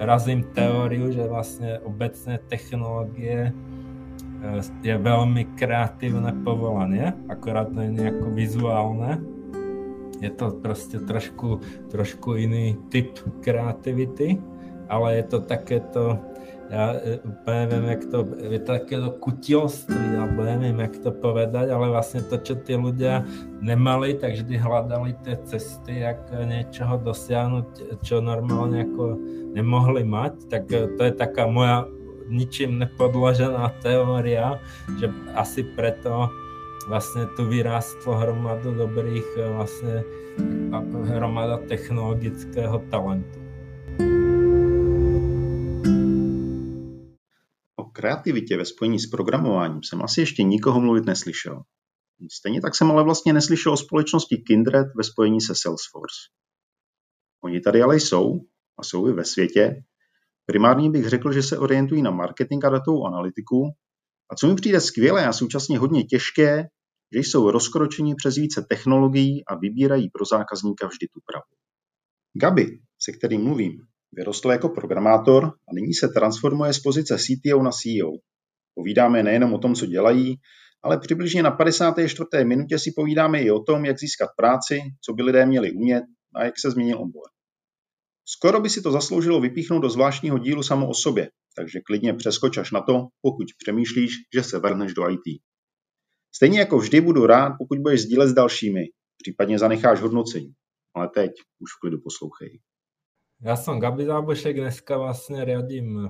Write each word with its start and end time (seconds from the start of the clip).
razím 0.00 0.48
teóriu, 0.56 1.12
že 1.12 1.28
vlastne 1.28 1.78
obecne 1.84 2.40
technológie 2.48 3.52
je 4.80 4.96
veľmi 4.96 5.52
kreatívne 5.60 6.32
povolanie, 6.40 7.12
akorát 7.28 7.68
to 7.68 7.84
je 7.84 7.92
nejako 7.92 8.26
vizuálne. 8.32 9.20
Je 10.20 10.32
to 10.32 10.56
proste 10.60 11.04
trošku, 11.04 11.60
trošku 11.92 12.40
iný 12.40 12.76
typ 12.88 13.20
kreativity, 13.44 14.40
ale 14.88 15.20
je 15.20 15.24
to 15.28 15.38
takéto, 15.44 16.16
ja 16.70 16.94
úplne 17.26 17.60
neviem, 17.66 17.86
jak 17.98 18.02
to, 18.14 18.18
je 18.38 18.60
to 18.62 18.70
takéto 18.78 19.10
kutilství, 19.18 20.06
alebo 20.14 20.46
neviem, 20.46 20.78
jak 20.86 21.02
to 21.02 21.10
povedať, 21.10 21.66
ale 21.66 21.90
vlastne 21.90 22.22
to, 22.22 22.38
čo 22.38 22.54
tí 22.62 22.78
ľudia 22.78 23.26
nemali, 23.58 24.14
tak 24.14 24.38
vždy 24.38 24.54
hľadali 24.54 25.18
tie 25.26 25.34
cesty, 25.50 26.06
jak 26.06 26.30
niečoho 26.30 27.02
dosiahnuť, 27.02 27.98
čo 28.06 28.22
normálne 28.22 28.86
ako 28.86 29.18
nemohli 29.50 30.06
mať, 30.06 30.46
tak 30.46 30.70
to 30.70 31.02
je 31.02 31.10
taká 31.10 31.50
moja 31.50 31.90
ničím 32.30 32.78
nepodložená 32.78 33.74
teória, 33.82 34.62
že 35.02 35.10
asi 35.34 35.66
preto 35.74 36.30
vlastne 36.86 37.26
tu 37.34 37.50
vyrástlo 37.50 38.14
hromadu 38.14 38.78
dobrých 38.78 39.26
vlastne 39.58 40.06
hromada 41.10 41.58
technologického 41.66 42.78
talentu. 42.94 43.39
Kreativitě 48.00 48.56
ve 48.56 48.64
spojení 48.64 48.98
s 48.98 49.06
programováním 49.06 49.82
jsem 49.82 50.02
asi 50.02 50.20
ještě 50.20 50.42
nikoho 50.42 50.80
mluvit 50.80 51.04
neslyšel. 51.04 51.62
Stejně 52.32 52.60
tak 52.60 52.74
jsem 52.74 52.90
ale 52.90 53.04
vlastně 53.04 53.32
neslyšel 53.32 53.72
o 53.72 53.76
společnosti 53.76 54.36
Kindred 54.36 54.86
ve 54.96 55.04
spojení 55.04 55.40
se 55.40 55.54
Salesforce. 55.54 56.20
Oni 57.44 57.60
tady 57.60 57.82
ale 57.82 57.96
jsou 57.96 58.40
a 58.78 58.82
jsou 58.82 59.08
i 59.08 59.12
ve 59.12 59.24
světě, 59.24 59.82
Primárně 60.50 60.90
bych 60.90 61.08
řekl, 61.08 61.32
že 61.32 61.42
se 61.42 61.58
orientují 61.58 62.02
na 62.02 62.10
marketing 62.10 62.64
a 62.64 62.68
datovou 62.68 63.06
analytiku 63.06 63.70
a 64.30 64.34
co 64.34 64.48
mi 64.48 64.54
přijde 64.54 64.80
skvělé 64.80 65.26
a 65.26 65.32
současně 65.32 65.78
hodně 65.78 66.04
těžké, 66.04 66.64
že 67.14 67.18
jsou 67.18 67.50
rozkročeni 67.50 68.14
přes 68.14 68.36
více 68.36 68.66
technologií 68.68 69.44
a 69.46 69.54
vybírají 69.54 70.10
pro 70.10 70.24
zákazníka 70.24 70.86
vždy 70.86 71.06
tu 71.06 71.20
pravdu. 71.26 71.54
Gabi, 72.40 72.80
se 73.02 73.12
kterým 73.12 73.44
mluvím, 73.44 73.78
vyrostl 74.12 74.50
jako 74.50 74.68
programátor 74.68 75.44
a 75.44 75.74
nyní 75.74 75.94
se 75.94 76.08
transformuje 76.08 76.72
z 76.72 76.80
pozice 76.80 77.18
CTO 77.18 77.62
na 77.62 77.70
CEO. 77.70 78.12
Povídáme 78.74 79.22
nejenom 79.22 79.54
o 79.54 79.58
tom, 79.58 79.74
co 79.74 79.86
dělají, 79.86 80.36
ale 80.82 80.98
přibližně 80.98 81.42
na 81.42 81.50
54. 81.50 82.44
minutě 82.44 82.78
si 82.78 82.92
povídáme 82.96 83.42
i 83.42 83.50
o 83.50 83.62
tom, 83.62 83.84
jak 83.84 83.98
získat 83.98 84.28
práci, 84.36 84.80
co 85.04 85.12
by 85.12 85.22
lidé 85.22 85.46
měli 85.46 85.72
umět 85.72 86.04
a 86.34 86.44
jak 86.44 86.54
se 86.58 86.70
změnil 86.70 86.98
obor. 86.98 87.28
Skoro 88.28 88.60
by 88.60 88.70
si 88.70 88.82
to 88.82 88.90
zasloužilo 88.90 89.40
vypíchnout 89.40 89.82
do 89.82 89.90
zvláštního 89.90 90.38
dílu 90.38 90.62
samo 90.62 90.88
o 90.88 90.94
sobě, 90.94 91.30
takže 91.56 91.80
klidně 91.80 92.14
přeskoč 92.14 92.58
až 92.58 92.70
na 92.70 92.80
to, 92.80 93.06
pokud 93.22 93.46
přemýšlíš, 93.58 94.12
že 94.34 94.42
se 94.42 94.58
vrhneš 94.58 94.94
do 94.94 95.10
IT. 95.10 95.40
Stejně 96.34 96.58
jako 96.58 96.78
vždy 96.78 97.00
budu 97.00 97.26
rád, 97.26 97.52
pokud 97.58 97.78
budeš 97.78 98.02
sdílet 98.02 98.28
s 98.28 98.32
dalšími, 98.32 98.80
případně 99.22 99.58
zanecháš 99.58 100.00
hodnocení. 100.00 100.52
Ale 100.94 101.08
teď 101.14 101.30
už 101.58 101.70
v 101.70 101.80
klidu 101.80 101.98
poslouchej. 102.04 102.60
Ja 103.40 103.56
som 103.56 103.80
Gabi 103.80 104.04
Zábošek, 104.04 104.60
dneska 104.60 105.00
vlastne 105.00 105.48
riadím 105.48 105.88
e, 105.96 106.08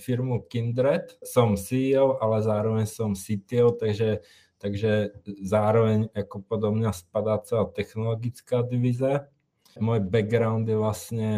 firmu 0.00 0.48
Kindred. 0.48 1.12
Som 1.20 1.60
CEO, 1.60 2.16
ale 2.24 2.40
zároveň 2.40 2.88
som 2.88 3.12
CTO, 3.12 3.76
takže, 3.76 4.24
takže 4.56 5.12
zároveň 5.44 6.08
ako 6.16 6.40
podobne 6.40 6.88
spadá 6.96 7.36
celá 7.44 7.68
technologická 7.68 8.64
divíze. 8.64 9.28
Môj 9.76 10.08
background 10.08 10.72
je 10.72 10.76
vlastne 10.80 11.28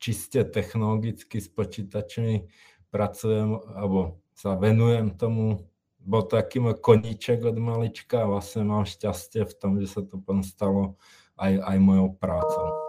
čiste 0.00 0.48
technologicky 0.48 1.44
s 1.44 1.52
počítačmi 1.52 2.48
pracujem, 2.88 3.52
alebo 3.76 4.16
sa 4.32 4.56
venujem 4.56 5.12
tomu. 5.12 5.68
Bol 6.00 6.24
to 6.24 6.40
taký 6.40 6.64
môj 6.64 6.80
koníček 6.80 7.44
od 7.44 7.60
malička 7.60 8.24
a 8.24 8.40
vlastne 8.40 8.64
mám 8.64 8.88
šťastie 8.88 9.44
v 9.44 9.54
tom, 9.60 9.76
že 9.76 9.92
sa 9.92 10.00
to 10.00 10.16
potom 10.16 10.40
stalo 10.40 10.96
aj, 11.36 11.52
aj 11.52 11.76
mojou 11.84 12.16
prácou. 12.16 12.87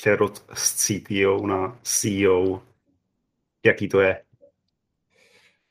Přerod 0.00 0.44
z 0.54 0.64
CTO 0.74 1.46
na 1.46 1.78
CEO, 1.82 2.62
jaký 3.64 3.88
to 3.88 4.00
je? 4.00 4.22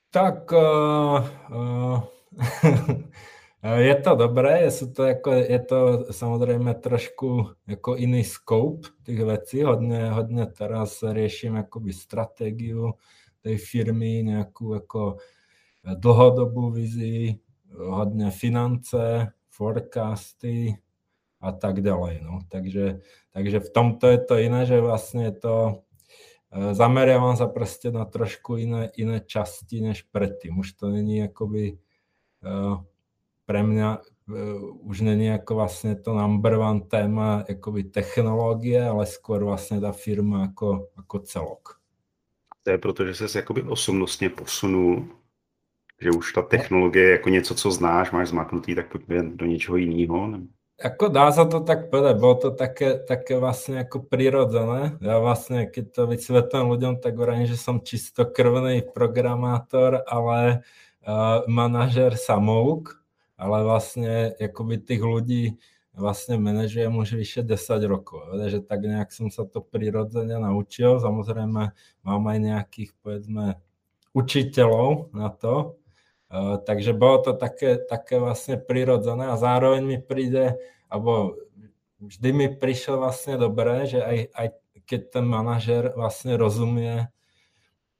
Tak 0.10 0.52
uh, 0.52 1.26
uh, 1.50 2.04
Je 3.80 3.96
to 3.96 4.16
dobré, 4.16 4.70
sú 4.70 4.94
to 4.94 5.10
ako, 5.10 5.34
je 5.34 5.60
to 5.66 5.80
samozrejme 6.14 6.78
trošku 6.78 7.58
ako 7.66 7.98
iný 7.98 8.22
scope 8.22 8.94
tých 9.02 9.26
vecí. 9.26 9.66
Hodne, 9.66 10.14
hodne 10.14 10.46
teraz 10.46 11.02
riešim 11.02 11.58
akoby 11.58 11.90
stratégiu 11.90 13.02
tej 13.42 13.58
firmy, 13.58 14.22
nejakú 14.30 14.78
ako 14.78 15.18
dlhodobú 15.82 16.70
vizii, 16.70 17.34
hodne 17.74 18.30
finance, 18.30 19.26
forecasty 19.50 20.78
a 21.40 21.52
tak 21.52 21.80
ďalej. 21.80 22.22
No. 22.24 22.44
Takže, 22.52 23.02
takže 23.32 23.60
v 23.60 23.70
tomto 23.72 24.08
je 24.08 24.20
to 24.20 24.36
iné, 24.38 24.68
že 24.68 24.84
vlastne 24.84 25.32
to 25.32 25.84
e, 26.52 26.76
zameriavam 26.76 27.40
sa 27.40 27.48
proste 27.48 27.92
na 27.92 28.04
trošku 28.04 28.60
iné, 28.60 28.92
iné 29.00 29.24
časti 29.24 29.80
než 29.80 30.04
predtým. 30.12 30.60
Už 30.60 30.76
to 30.76 30.92
není 30.92 31.24
akoby 31.24 31.80
uh, 32.44 32.84
pre 33.48 33.64
mňa 33.64 33.90
uh, 33.98 34.86
už 34.86 35.02
není 35.02 35.34
ako 35.34 35.64
vlastne 35.64 35.96
to 35.98 36.14
number 36.14 36.60
one 36.60 36.86
téma 36.86 37.48
akoby 37.50 37.90
technológie, 37.90 38.78
ale 38.78 39.10
skôr 39.10 39.42
vlastne 39.42 39.82
tá 39.82 39.90
firma 39.90 40.52
ako, 40.52 40.94
ako 41.00 41.16
celok. 41.26 41.64
To 42.64 42.72
je 42.72 42.78
proto, 42.78 43.06
že 43.06 43.14
ses 43.16 43.36
jakoby 43.36 43.64
osobnostně 43.64 44.30
posunul, 44.30 45.08
že 46.02 46.12
už 46.12 46.34
ta 46.34 46.42
technologie 46.42 47.04
je 47.04 47.12
jako 47.12 47.30
něco, 47.30 47.56
co 47.56 47.72
znáš, 47.72 48.12
máš 48.12 48.30
zmaknutý, 48.30 48.76
tak 48.76 48.92
pojďme 48.92 49.24
do 49.24 49.46
něčeho 49.46 49.78
jiného. 49.78 50.40
Ako 50.80 51.12
dá 51.12 51.28
sa 51.36 51.44
to 51.44 51.60
tak 51.60 51.92
povedať, 51.92 52.16
bolo 52.16 52.36
to 52.40 52.50
také, 52.56 52.96
také 53.04 53.36
vlastne 53.36 53.84
ako 53.84 54.00
prirodzené. 54.08 54.96
Ja 55.04 55.20
vlastne, 55.20 55.68
keď 55.68 55.86
to 55.92 56.02
vysvetlím 56.08 56.72
ľuďom, 56.72 56.94
tak 57.04 57.20
hovorím, 57.20 57.52
že 57.52 57.60
som 57.60 57.84
čistokrvný 57.84 58.88
programátor, 58.96 60.08
ale 60.08 60.64
uh, 61.04 61.44
manažer 61.52 62.16
samouk, 62.16 62.96
ale 63.36 63.68
vlastne 63.68 64.32
akoby 64.40 64.80
tých 64.80 65.04
ľudí 65.04 65.44
vlastne 66.00 66.40
manažujem 66.40 66.96
už 66.96 67.20
vyše 67.20 67.42
10 67.44 67.60
rokov. 67.84 68.32
Že 68.40 68.64
tak 68.64 68.80
nejak 68.80 69.12
som 69.12 69.28
sa 69.28 69.44
to 69.44 69.60
prirodzene 69.60 70.40
naučil. 70.40 71.04
Samozrejme 71.04 71.76
mám 72.08 72.24
aj 72.24 72.38
nejakých, 72.40 72.96
povedzme, 73.04 73.60
učiteľov 74.16 75.12
na 75.12 75.28
to. 75.28 75.79
Uh, 76.30 76.62
takže 76.62 76.94
bolo 76.94 77.26
to 77.26 77.32
také, 77.34 77.82
také 77.82 78.22
vlastne 78.22 78.62
prirodzené 78.62 79.34
a 79.34 79.42
zároveň 79.42 79.82
mi 79.82 79.98
príde, 79.98 80.62
alebo 80.86 81.42
vždy 81.98 82.30
mi 82.30 82.48
prišlo 82.54 83.02
vlastne 83.02 83.42
dobré, 83.42 83.90
že 83.90 84.00
aj, 84.00 84.18
aj 84.38 84.48
keď 84.86 85.02
ten 85.10 85.26
manažer 85.26 85.90
vlastne 85.98 86.38
rozumie 86.38 87.10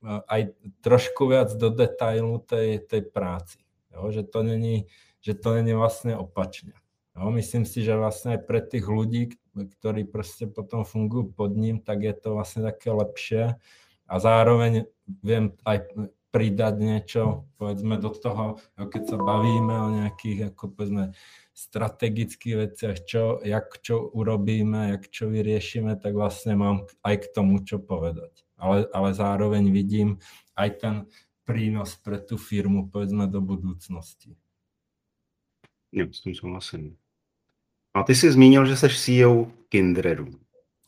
uh, 0.06 0.22
aj 0.30 0.54
trošku 0.86 1.26
viac 1.26 1.50
do 1.58 1.74
detailu 1.74 2.38
tej, 2.46 2.86
tej 2.86 3.02
práci. 3.10 3.58
Jo? 3.90 4.14
Že 4.14 4.24
to 4.30 4.40
není 4.46 4.86
že 5.20 5.36
to 5.36 5.56
není 5.56 5.76
vlastne 5.76 6.16
opačne. 6.16 6.74
No, 7.16 7.32
myslím 7.36 7.68
si, 7.68 7.84
že 7.84 8.00
vlastne 8.00 8.40
aj 8.40 8.48
pre 8.48 8.64
tých 8.64 8.88
ľudí, 8.88 9.36
ktorí 9.52 10.08
proste 10.08 10.48
potom 10.48 10.88
fungujú 10.88 11.36
pod 11.36 11.52
ním, 11.60 11.84
tak 11.84 12.08
je 12.08 12.16
to 12.16 12.40
vlastne 12.40 12.64
také 12.64 12.96
lepšie 12.96 13.60
a 14.08 14.14
zároveň 14.16 14.88
viem 15.20 15.52
aj 15.68 15.92
pridať 16.30 16.76
niečo, 16.78 17.50
povedzme, 17.58 17.98
do 17.98 18.14
toho, 18.14 18.62
keď 18.78 19.04
sa 19.10 19.18
bavíme 19.18 19.76
o 19.82 19.90
nejakých, 20.02 20.54
ako 20.54 20.64
povedzme, 20.78 21.18
strategických 21.58 22.56
veciach, 22.56 22.98
čo, 23.04 23.42
jak 23.44 23.68
čo 23.82 24.00
urobíme, 24.14 24.96
jak 24.96 25.10
čo 25.10 25.28
vyriešime, 25.28 25.98
tak 25.98 26.14
vlastne 26.14 26.56
mám 26.56 26.88
aj 27.04 27.16
k 27.20 27.26
tomu 27.34 27.60
čo 27.66 27.82
povedať. 27.82 28.46
Ale, 28.56 28.88
ale 28.94 29.10
zároveň 29.12 29.74
vidím 29.74 30.22
aj 30.56 30.70
ten 30.80 30.96
prínos 31.44 31.98
pre 31.98 32.22
tú 32.22 32.38
firmu, 32.38 32.88
povedzme, 32.88 33.26
do 33.26 33.42
budúcnosti. 33.42 34.38
Jo, 35.92 36.06
s 36.14 36.22
tím 36.22 36.36
souhlasím. 36.36 36.98
A 37.94 38.04
ty 38.04 38.16
jsi 38.16 38.32
zmínil, 38.32 38.66
že 38.66 38.78
jsi 38.78 38.90
CEO 38.90 39.52
Kindredu, 39.70 40.28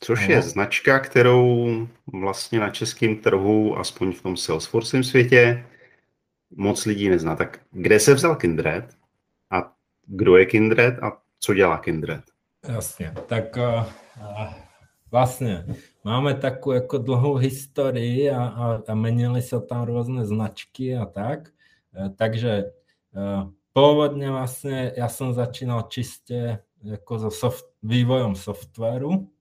což 0.04 0.28
je 0.28 0.42
značka, 0.42 1.00
kterou 1.00 1.68
vlastně 2.14 2.60
na 2.60 2.70
českém 2.70 3.16
trhu, 3.16 3.78
aspoň 3.78 4.14
v 4.14 4.22
tom 4.22 4.38
Salesforce 4.38 5.04
světě, 5.04 5.66
moc 6.56 6.86
lidí 6.86 7.10
nezná. 7.10 7.36
Tak 7.36 7.60
kde 7.72 8.00
se 8.00 8.14
vzal 8.14 8.36
Kindred 8.36 8.86
a 9.52 9.74
kdo 10.06 10.38
je 10.38 10.46
Kindred 10.46 11.04
a 11.04 11.22
co 11.40 11.54
dělá 11.54 11.78
Kindred? 11.78 12.24
Jasně, 12.68 13.14
tak 13.26 13.58
uh, 13.58 13.86
vlastně 15.12 15.66
máme 16.04 16.34
takovou 16.34 16.74
jako 16.74 16.98
dlouhou 16.98 17.36
historii 17.36 18.32
a, 18.32 18.46
a, 18.46 18.82
a 18.88 18.96
menili 18.96 19.42
se 19.42 19.62
tam 19.62 19.86
různé 19.86 20.26
značky 20.26 20.98
a 20.98 21.06
tak. 21.06 21.50
Uh, 21.98 22.10
takže 22.16 22.64
uh, 23.14 23.52
pôvodne 23.72 24.28
vlastne 24.32 24.92
ja 24.96 25.08
som 25.08 25.32
začínal 25.32 25.88
čiste 25.88 26.64
ako 26.84 27.28
so 27.28 27.32
soft, 27.32 27.68
vývojom 27.84 28.36
softvéru 28.36 29.32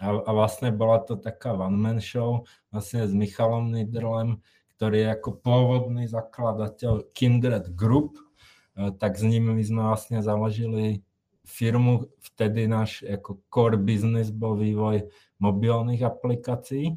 a, 0.00 0.08
a 0.24 0.30
vlastne 0.32 0.72
bola 0.72 1.04
to 1.04 1.20
taká 1.20 1.52
one-man 1.52 2.00
show 2.00 2.48
vlastne 2.72 3.04
s 3.04 3.12
Michalom 3.12 3.68
Nidrlem, 3.68 4.40
ktorý 4.80 4.96
je 5.04 5.08
ako 5.12 5.30
pôvodný 5.44 6.08
zakladateľ 6.08 7.12
Kindred 7.12 7.76
Group, 7.76 8.16
e, 8.16 8.96
tak 8.96 9.20
s 9.20 9.28
ním 9.28 9.52
my 9.52 9.60
sme 9.60 9.84
vlastne 9.84 10.24
založili 10.24 11.04
firmu, 11.44 12.08
vtedy 12.32 12.64
náš 12.64 13.04
ako 13.04 13.44
core 13.52 13.76
business 13.76 14.32
bol 14.32 14.56
vývoj 14.56 15.12
mobilných 15.36 16.00
aplikácií. 16.00 16.96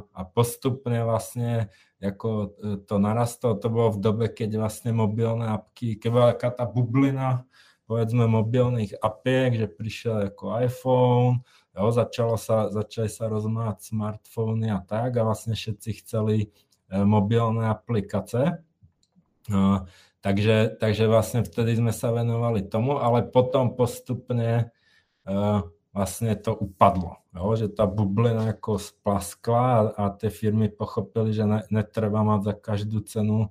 a 0.00 0.20
postupne 0.32 1.04
vlastne 1.04 1.68
ako 2.00 2.28
e, 2.32 2.46
to 2.88 2.96
narastlo, 2.96 3.52
to 3.60 3.68
bolo 3.68 3.92
v 3.92 4.00
dobe, 4.00 4.26
keď 4.32 4.56
vlastne 4.56 4.96
mobilné 4.96 5.52
apky, 5.52 6.00
keď 6.00 6.08
bola 6.08 6.26
taká 6.32 6.50
tá 6.56 6.64
bublina, 6.64 7.44
povedzme 7.84 8.24
mobilných 8.24 8.96
apiek, 8.96 9.60
že 9.60 9.68
prišiel 9.68 10.32
ako 10.32 10.56
iPhone, 10.56 11.44
Jo, 11.72 11.88
začalo 11.88 12.36
sa, 12.36 12.68
začali 12.68 13.08
sa 13.08 13.32
rozmáhať 13.32 13.88
smartfóny 13.88 14.68
a 14.68 14.84
tak 14.84 15.16
a 15.16 15.24
vlastne 15.24 15.56
všetci 15.56 16.04
chceli 16.04 16.36
e, 16.44 16.46
mobilné 17.00 17.64
aplikace. 17.72 18.60
E, 19.48 19.56
takže, 20.20 20.76
takže 20.76 21.04
vlastne 21.08 21.40
vtedy 21.40 21.80
sme 21.80 21.96
sa 21.96 22.12
venovali 22.12 22.60
tomu, 22.60 23.00
ale 23.00 23.24
potom 23.24 23.72
postupne 23.72 24.68
e, 25.24 25.34
vlastne 25.96 26.36
to 26.36 26.52
upadlo. 26.52 27.24
Jo, 27.32 27.56
že 27.56 27.72
tá 27.72 27.88
bublina 27.88 28.52
ako 28.52 28.76
splaskla 28.76 29.64
a, 29.64 29.80
a 29.96 30.04
tie 30.12 30.28
firmy 30.28 30.68
pochopili, 30.68 31.32
že 31.32 31.48
ne, 31.48 31.64
netreba 31.72 32.20
mať 32.20 32.52
za 32.52 32.54
každú 32.56 33.00
cenu 33.08 33.48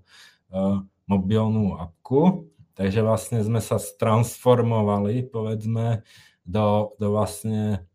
mobilnú 1.08 1.80
apku. 1.80 2.52
Takže 2.76 3.02
vlastne 3.04 3.40
sme 3.42 3.64
sa 3.64 3.80
transformovali, 3.80 5.28
povedzme, 5.28 6.04
do, 6.46 6.96
do 7.00 7.08
vlastne 7.14 7.88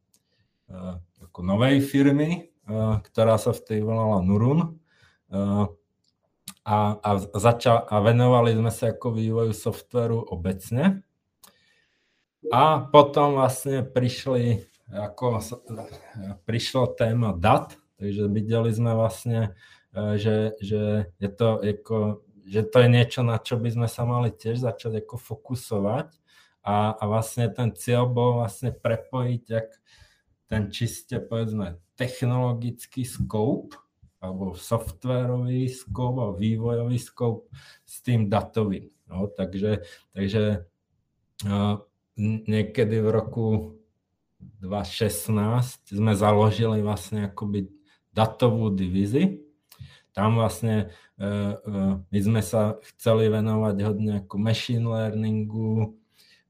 Eh, 0.67 0.99
ako 1.23 1.47
novej 1.47 1.79
firmy, 1.79 2.51
eh, 2.51 2.95
ktorá 3.07 3.39
sa 3.39 3.55
vtedy 3.55 3.87
volala 3.87 4.19
Nurun. 4.19 4.83
Eh, 5.31 5.65
a, 6.67 6.79
a, 6.99 7.11
začal, 7.39 7.87
a 7.87 8.03
venovali 8.03 8.51
sme 8.59 8.75
sa 8.75 8.91
ako 8.91 9.15
vývoju 9.15 9.55
softveru 9.55 10.19
obecne. 10.19 11.07
A 12.51 12.83
potom 12.83 13.39
vlastne 13.39 13.87
prišli, 13.87 14.67
ako 14.91 15.39
prišlo 16.43 16.99
téma 16.99 17.31
dat, 17.39 17.79
takže 18.03 18.27
videli 18.27 18.71
sme 18.75 18.99
vlastne, 18.99 19.55
že, 19.95 20.59
že, 20.59 21.11
je 21.23 21.31
to 21.31 21.59
ako, 21.63 22.27
že 22.47 22.67
to 22.67 22.77
je 22.83 22.89
niečo, 22.91 23.21
na 23.27 23.39
čo 23.39 23.59
by 23.59 23.71
sme 23.71 23.89
sa 23.91 24.03
mali 24.07 24.31
tiež 24.35 24.63
začať 24.63 25.07
ako 25.07 25.19
fokusovať. 25.19 26.19
A, 26.67 26.99
a 26.99 27.03
vlastne 27.07 27.47
ten 27.51 27.75
cieľ 27.79 28.11
bol 28.11 28.43
vlastne 28.43 28.75
prepojiť, 28.75 29.43
jak 29.47 29.71
ten 30.47 30.71
čiste, 30.71 31.19
povedzme, 31.19 31.79
technologický 31.99 33.03
scope, 33.03 33.75
alebo 34.23 34.57
softwarový 34.57 35.69
scope 35.71 36.19
a 36.23 36.35
vývojový 36.35 36.99
scope 36.99 37.51
s 37.85 38.03
tým 38.03 38.27
datovým. 38.27 38.89
No, 39.07 39.31
takže, 39.31 39.87
takže 40.11 40.67
uh, 41.47 41.79
niekedy 42.49 42.97
v 42.99 43.09
roku 43.13 43.47
2016 44.63 45.95
sme 45.95 46.13
založili 46.19 46.83
vlastne 46.83 47.31
akoby 47.31 47.71
datovú 48.11 48.75
divizi. 48.75 49.47
Tam 50.11 50.41
vlastne 50.41 50.91
uh, 51.21 51.55
uh, 51.61 51.93
my 52.03 52.19
sme 52.19 52.41
sa 52.43 52.81
chceli 52.95 53.31
venovať 53.31 53.77
hodne 53.85 54.13
ako 54.25 54.35
machine 54.41 54.87
learningu, 54.89 55.95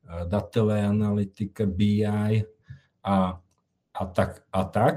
datovej 0.06 0.86
analytike, 0.86 1.66
BI 1.66 2.06
a 3.02 3.14
a 3.96 4.04
tak 4.04 4.44
a 4.52 4.62
tak. 4.68 4.96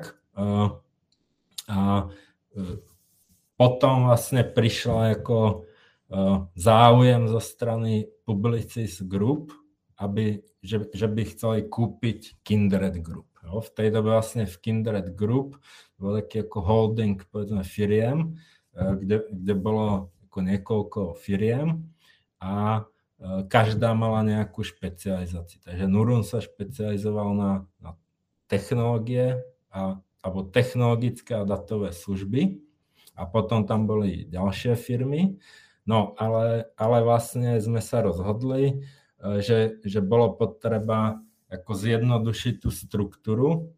A 1.70 1.80
e, 2.52 2.62
potom 3.56 4.12
vlastne 4.12 4.44
prišla 4.44 5.20
ako 5.20 5.38
e, 5.48 5.56
záujem 6.60 7.32
zo 7.32 7.40
strany 7.40 8.12
Publicis 8.28 9.00
Group, 9.04 9.56
aby, 10.00 10.44
že, 10.60 10.92
že 10.92 11.08
by 11.08 11.22
chceli 11.32 11.60
kúpiť 11.68 12.44
Kindred 12.44 13.00
Group. 13.00 13.32
Jo. 13.44 13.64
V 13.64 13.70
tej 13.72 13.88
dobe 13.96 14.16
vlastne 14.16 14.44
v 14.44 14.56
Kindred 14.60 15.16
Group 15.16 15.60
bol 16.00 16.20
taký 16.20 16.44
ako 16.48 16.60
holding 16.60 17.20
povedzme 17.32 17.64
firiem, 17.64 18.36
e, 18.76 18.84
kde, 19.00 19.18
kde 19.32 19.54
bolo 19.56 20.12
ako 20.28 20.40
niekoľko 20.46 21.02
firiem 21.18 21.90
a 22.38 22.86
každá 23.52 23.92
mala 23.92 24.24
nejakú 24.24 24.64
špecializáciu. 24.64 25.60
Takže 25.60 25.92
Nurun 25.92 26.24
sa 26.24 26.40
špecializoval 26.40 27.36
na, 27.36 27.52
na 27.84 28.00
technológie 28.50 29.46
a, 29.70 30.02
alebo 30.26 30.50
technologické 30.50 31.38
a 31.38 31.48
datové 31.48 31.94
služby 31.94 32.60
a 33.16 33.24
potom 33.30 33.70
tam 33.70 33.86
boli 33.86 34.26
ďalšie 34.28 34.74
firmy. 34.76 35.38
No 35.86 36.18
ale, 36.18 36.74
ale 36.76 36.98
vlastne 37.06 37.62
sme 37.62 37.80
sa 37.80 38.02
rozhodli, 38.02 38.82
e, 39.22 39.40
že, 39.40 39.80
že 39.86 40.02
bolo 40.02 40.34
potreba 40.36 41.22
ako 41.50 41.72
zjednodušiť 41.74 42.54
tú 42.62 42.70
struktúru 42.70 43.74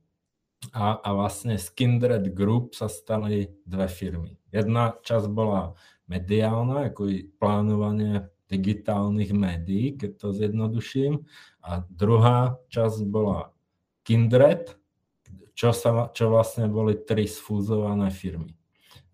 a, 0.76 1.00
a 1.00 1.10
vlastne 1.16 1.56
z 1.58 1.68
Kindred 1.74 2.32
Group 2.36 2.76
sa 2.76 2.92
stali 2.92 3.50
dve 3.64 3.88
firmy. 3.88 4.38
Jedna 4.52 4.96
časť 5.02 5.28
bola 5.32 5.74
mediálna, 6.12 6.92
ako 6.92 7.02
i 7.08 7.24
plánovanie 7.26 8.28
digitálnych 8.52 9.32
médií, 9.32 9.96
keď 9.96 10.12
to 10.20 10.28
zjednoduším, 10.36 11.24
a 11.64 11.88
druhá 11.88 12.60
časť 12.68 13.08
bola 13.08 13.56
Kindred, 14.12 14.76
čo, 15.56 15.72
sa, 15.72 16.12
čo 16.12 16.28
vlastne 16.28 16.68
boli 16.68 17.00
tri 17.00 17.32
sfúzované 17.32 18.12
firmy. 18.12 18.52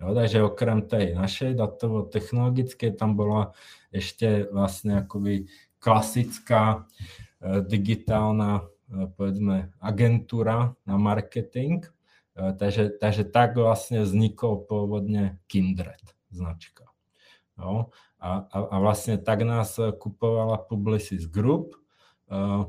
Jo, 0.02 0.18
takže 0.18 0.42
okrem 0.42 0.90
tej 0.90 1.14
našej 1.14 1.54
datovo-technologickej 1.54 2.98
tam 2.98 3.14
bola 3.14 3.54
ešte 3.94 4.50
vlastne 4.50 5.06
akoby 5.06 5.46
klasická 5.78 6.82
e, 6.82 7.62
digitálna 7.62 8.66
e, 8.90 9.06
povedzme 9.14 9.70
agentúra 9.78 10.74
na 10.82 10.98
marketing. 10.98 11.86
E, 12.34 12.58
takže, 12.58 12.98
takže 12.98 13.30
tak 13.30 13.54
vlastne 13.54 14.02
vznikol 14.02 14.66
pôvodne 14.66 15.38
Kindred 15.46 16.02
značka. 16.34 16.90
Jo, 17.54 17.94
a, 18.18 18.50
a, 18.50 18.58
a 18.66 18.76
vlastne 18.82 19.22
tak 19.22 19.46
nás 19.46 19.78
kupovala 19.78 20.58
Publicis 20.58 21.30
Group. 21.30 21.78
E, 22.30 22.66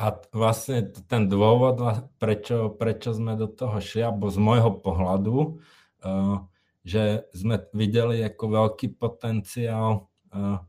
a 0.00 0.16
vlastne 0.32 0.88
ten 1.04 1.28
dôvod, 1.28 2.08
prečo, 2.16 2.72
prečo 2.72 3.12
sme 3.12 3.36
do 3.36 3.44
toho 3.44 3.76
šli, 3.84 4.08
alebo 4.08 4.32
z 4.32 4.40
môjho 4.40 4.72
pohľadu, 4.80 5.36
uh, 5.36 6.40
že 6.80 7.28
sme 7.36 7.60
videli 7.76 8.24
ako 8.24 8.44
veľký 8.48 8.96
potenciál 8.96 10.08
uh, 10.32 10.64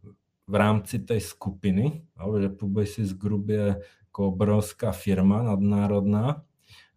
v 0.52 0.56
rámci 0.60 1.00
tej 1.00 1.24
skupiny, 1.24 2.04
že 2.20 2.52
Publicis 2.52 3.16
Group 3.16 3.56
je 3.56 3.80
ako 4.12 4.36
obrovská 4.36 4.92
firma 4.92 5.48
nadnárodná. 5.48 6.44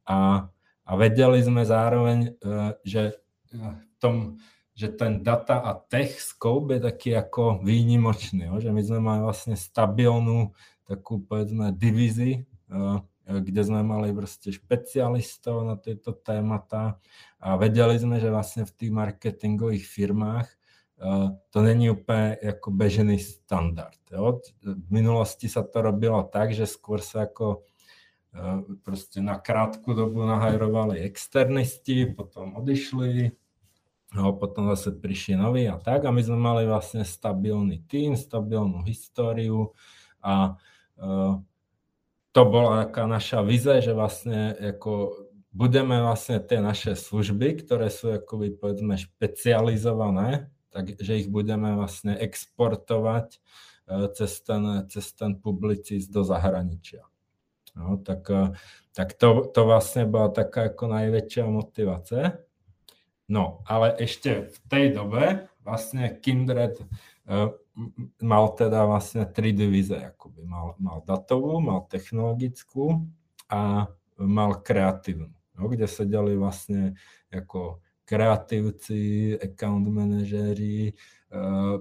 A, 0.02 0.50
a 0.82 0.90
vedeli 0.99 1.38
sme 1.38 1.62
zároveň, 1.62 2.35
uh, 2.42 2.75
že 2.82 3.23
tom, 4.04 4.37
že 4.75 4.92
ten 4.92 5.25
data 5.25 5.62
a 5.64 5.78
tech 5.78 6.18
scope 6.20 6.76
je 6.76 6.82
taký 6.82 7.16
ako 7.16 7.64
výnimočný, 7.64 8.50
že 8.61 8.68
my 8.75 8.82
sme 8.85 8.99
mali 9.00 9.20
vlastne 9.25 9.56
stabilnú 9.56 10.52
takú 10.84 11.20
povedzme 11.24 11.72
divízi, 11.72 12.44
eh, 12.44 12.98
kde 13.24 13.60
sme 13.64 13.80
mali 13.80 14.12
proste 14.12 14.52
špecialistov 14.52 15.64
na 15.64 15.80
tieto 15.80 16.12
témata 16.12 17.00
a 17.40 17.56
vedeli 17.56 17.96
sme, 17.96 18.20
že 18.20 18.28
vlastne 18.28 18.68
v 18.68 18.72
tých 18.76 18.92
marketingových 18.92 19.84
firmách 19.88 20.46
eh, 20.46 21.28
to 21.48 21.58
není 21.64 21.88
úplne 21.88 22.36
ako 22.36 22.68
bežený 22.68 23.16
standard. 23.16 23.96
Jo? 24.12 24.44
V 24.60 24.88
minulosti 24.92 25.48
sa 25.48 25.64
to 25.64 25.80
robilo 25.80 26.20
tak, 26.28 26.52
že 26.52 26.68
skôr 26.68 27.00
sa 27.00 27.24
ako 27.24 27.64
eh, 28.36 28.60
proste 28.84 29.24
na 29.24 29.40
krátku 29.40 29.96
dobu 29.96 30.28
nahajrovali 30.28 31.00
externisti, 31.00 32.04
potom 32.12 32.60
odišli, 32.60 33.32
no, 34.20 34.36
potom 34.36 34.68
zase 34.76 34.92
prišli 34.92 35.40
noví 35.40 35.64
a 35.64 35.80
tak 35.80 36.04
a 36.04 36.12
my 36.12 36.20
sme 36.20 36.36
mali 36.36 36.68
vlastne 36.68 37.08
stabilný 37.08 37.82
tým, 37.88 38.20
stabilnú 38.20 38.84
históriu 38.84 39.72
a 40.20 40.60
to 42.34 42.40
bola 42.46 42.86
taká 42.86 43.06
naša 43.06 43.40
vize, 43.46 43.70
že 43.82 43.92
vlastne 43.94 44.54
ako 44.58 45.24
budeme 45.54 46.02
vlastne 46.02 46.42
tie 46.42 46.58
naše 46.58 46.98
služby, 46.98 47.62
ktoré 47.62 47.90
sú 47.90 48.18
akoby 48.18 48.58
povedzme 48.58 48.98
špecializované, 48.98 50.50
takže 50.74 51.26
ich 51.26 51.28
budeme 51.30 51.78
vlastne 51.78 52.18
exportovať 52.18 53.38
e, 53.38 53.38
cez 54.18 54.42
ten, 54.42 54.86
cez 54.90 55.14
ten 55.14 55.38
publicist 55.38 56.10
do 56.10 56.26
zahraničia. 56.26 57.06
No, 57.78 57.98
tak 58.02 58.30
tak 58.94 59.18
to, 59.18 59.50
to 59.50 59.60
vlastne 59.66 60.06
bola 60.06 60.30
taká 60.30 60.70
ako 60.70 60.86
najväčšia 60.86 61.44
motivácia. 61.50 62.38
No, 63.26 63.66
ale 63.66 63.98
ešte 63.98 64.54
v 64.54 64.56
tej 64.70 64.84
dobe 64.94 65.50
vlastne 65.66 66.14
Kindred 66.22 66.78
mal 68.21 68.45
teda 68.54 68.85
vlastne 68.87 69.25
tri 69.26 69.50
divíze, 69.57 69.97
akoby 69.97 70.45
mal, 70.45 70.76
mal 70.78 71.00
datovú, 71.02 71.59
mal 71.59 71.88
technologickú 71.88 73.02
a 73.50 73.88
mal 74.21 74.62
kreatívnu, 74.62 75.33
no, 75.33 75.62
kde 75.66 75.88
sedeli 75.88 76.38
vlastne 76.38 76.95
ako 77.33 77.83
kreatívci, 78.04 79.35
account 79.40 79.88
manažéri, 79.88 80.93
uh, 81.33 81.81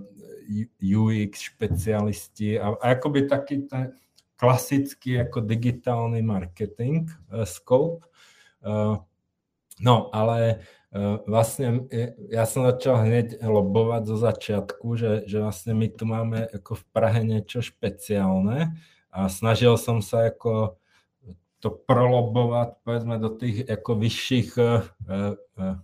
UX 0.80 1.52
špecialisti 1.52 2.56
a, 2.58 2.74
a 2.80 2.96
akoby 2.96 3.28
taký 3.28 3.68
ten 3.68 3.92
klasický 4.40 5.20
ako 5.20 5.44
digitálny 5.44 6.24
marketing 6.24 7.12
uh, 7.32 7.44
scope. 7.44 8.08
No, 9.84 10.08
ale 10.16 10.64
vlastne 11.26 11.90
ja 12.30 12.46
som 12.46 12.70
začal 12.70 13.02
hneď 13.10 13.42
lobovať 13.42 14.02
zo 14.06 14.18
začiatku, 14.22 14.86
že, 14.94 15.12
že 15.26 15.42
vlastne 15.42 15.74
my 15.74 15.88
tu 15.90 16.06
máme 16.06 16.46
ako 16.54 16.78
v 16.78 16.84
Prahe 16.94 17.22
niečo 17.26 17.66
špeciálne 17.66 18.78
a 19.10 19.20
snažil 19.26 19.74
som 19.82 20.06
sa 20.06 20.30
ako 20.30 20.78
to 21.58 21.74
prolobovať 21.74 22.84
povedzme 22.86 23.16
do 23.18 23.34
tých 23.34 23.66
ako 23.66 23.92
vyšších 23.98 24.50
uh, 24.60 24.86
uh, 25.34 25.78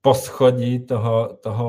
poschodí 0.00 0.84
toho, 0.84 1.40
toho 1.40 1.68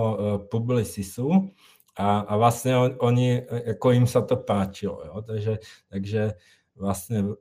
publicisu 0.52 1.52
a, 1.96 2.24
a 2.24 2.34
vlastne 2.40 2.72
on, 2.76 2.90
oni, 3.04 3.44
ako 3.76 3.88
im 3.92 4.08
sa 4.08 4.24
to 4.24 4.40
páčilo. 4.40 5.04
Jo? 5.04 5.16
Takže, 5.22 5.54
takže 5.92 6.22
vlastne 6.80 7.36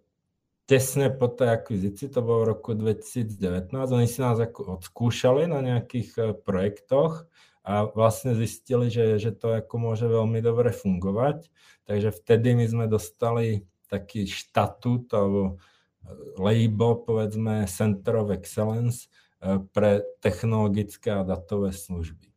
tesne 0.71 1.11
po 1.11 1.27
tej 1.27 1.50
akvizícii, 1.50 2.15
to 2.15 2.23
bolo 2.23 2.47
v 2.47 2.50
roku 2.55 2.79
2019, 2.79 3.75
oni 3.75 4.07
si 4.07 4.23
nás 4.23 4.39
ako 4.39 4.79
odskúšali 4.79 5.50
na 5.50 5.59
nejakých 5.59 6.39
projektoch 6.47 7.27
a 7.67 7.91
vlastne 7.91 8.39
zistili, 8.39 8.87
že, 8.87 9.19
že 9.19 9.35
to 9.35 9.50
ako 9.59 9.75
môže 9.83 10.07
veľmi 10.07 10.39
dobre 10.39 10.71
fungovať. 10.71 11.50
Takže 11.91 12.15
vtedy 12.15 12.55
my 12.55 12.67
sme 12.71 12.85
dostali 12.87 13.67
taký 13.91 14.31
štatút 14.31 15.11
alebo 15.11 15.43
e, 15.43 15.55
label, 16.39 17.03
povedzme, 17.03 17.67
Center 17.67 18.23
of 18.23 18.31
Excellence 18.31 19.11
e, 19.43 19.59
pre 19.75 20.07
technologické 20.23 21.11
a 21.11 21.27
datové 21.27 21.75
služby. 21.75 22.31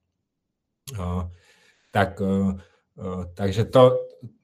Tak, 1.94 2.18
e, 2.18 2.58
takže 3.38 3.70
to, 3.70 4.02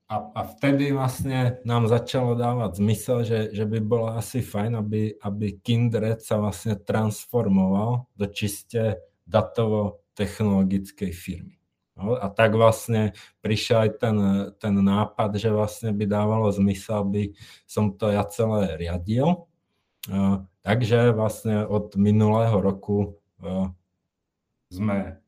a, 0.10 0.16
a 0.34 0.42
vtedy 0.42 0.90
vlastne 0.90 1.62
nám 1.62 1.86
začalo 1.86 2.34
dávať 2.34 2.82
zmysel, 2.82 3.18
že, 3.22 3.40
že 3.54 3.62
by 3.70 3.78
bolo 3.78 4.10
asi 4.10 4.42
fajn, 4.42 4.82
aby, 4.82 5.14
aby 5.22 5.62
Kindred 5.62 6.26
sa 6.26 6.42
vlastne 6.42 6.74
transformoval 6.82 8.10
do 8.18 8.26
čiste 8.26 8.98
datovo-technologickej 9.30 11.14
firmy. 11.14 11.62
No, 11.94 12.18
a 12.18 12.26
tak 12.34 12.58
vlastne 12.58 13.14
prišiel 13.46 13.86
aj 13.86 13.92
ten, 14.02 14.18
ten 14.58 14.74
nápad, 14.74 15.38
že 15.38 15.54
vlastne 15.54 15.94
by 15.94 16.10
dávalo 16.10 16.50
zmysel, 16.50 17.06
aby 17.06 17.38
som 17.70 17.94
to 17.94 18.10
ja 18.10 18.26
celé 18.26 18.82
riadil. 18.82 19.46
Takže 20.66 21.14
vlastne 21.14 21.70
od 21.70 21.94
minulého 22.00 22.58
roku 22.58 23.20
uh, 23.44 23.70
sme 24.74 25.22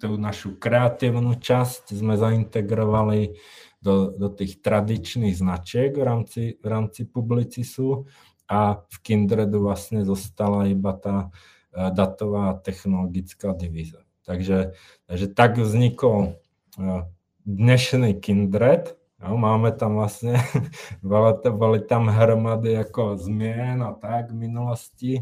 tú 0.00 0.20
našu 0.20 0.56
kreatívnu 0.60 1.40
časť 1.40 1.94
sme 1.96 2.20
zaintegrovali 2.20 3.38
do, 3.84 4.12
do 4.16 4.28
tých 4.32 4.64
tradičných 4.64 5.36
značiek 5.36 5.92
v 5.92 6.04
rámci, 6.04 6.42
v 6.56 6.66
rámci 6.66 7.04
Publicisu 7.04 8.08
a 8.48 8.80
v 8.80 8.96
Kindredu 9.04 9.60
vlastne 9.60 10.04
zostala 10.04 10.68
iba 10.68 10.96
tá 10.96 11.28
uh, 11.28 11.92
datová 11.92 12.56
technologická 12.60 13.52
divíza. 13.52 14.04
Takže, 14.24 14.72
takže 15.04 15.26
tak 15.36 15.60
vznikol 15.60 16.40
eh, 16.80 17.04
dnešný 17.44 18.16
Kindred. 18.24 18.96
Jo, 19.20 19.36
máme 19.36 19.68
tam 19.76 20.00
vlastne, 20.00 20.40
boli 21.04 21.80
tam 21.84 22.08
hromady 22.08 22.72
ako 22.80 23.20
zmien 23.20 23.84
a 23.84 23.92
tak 23.92 24.32
v 24.32 24.48
minulosti, 24.48 25.12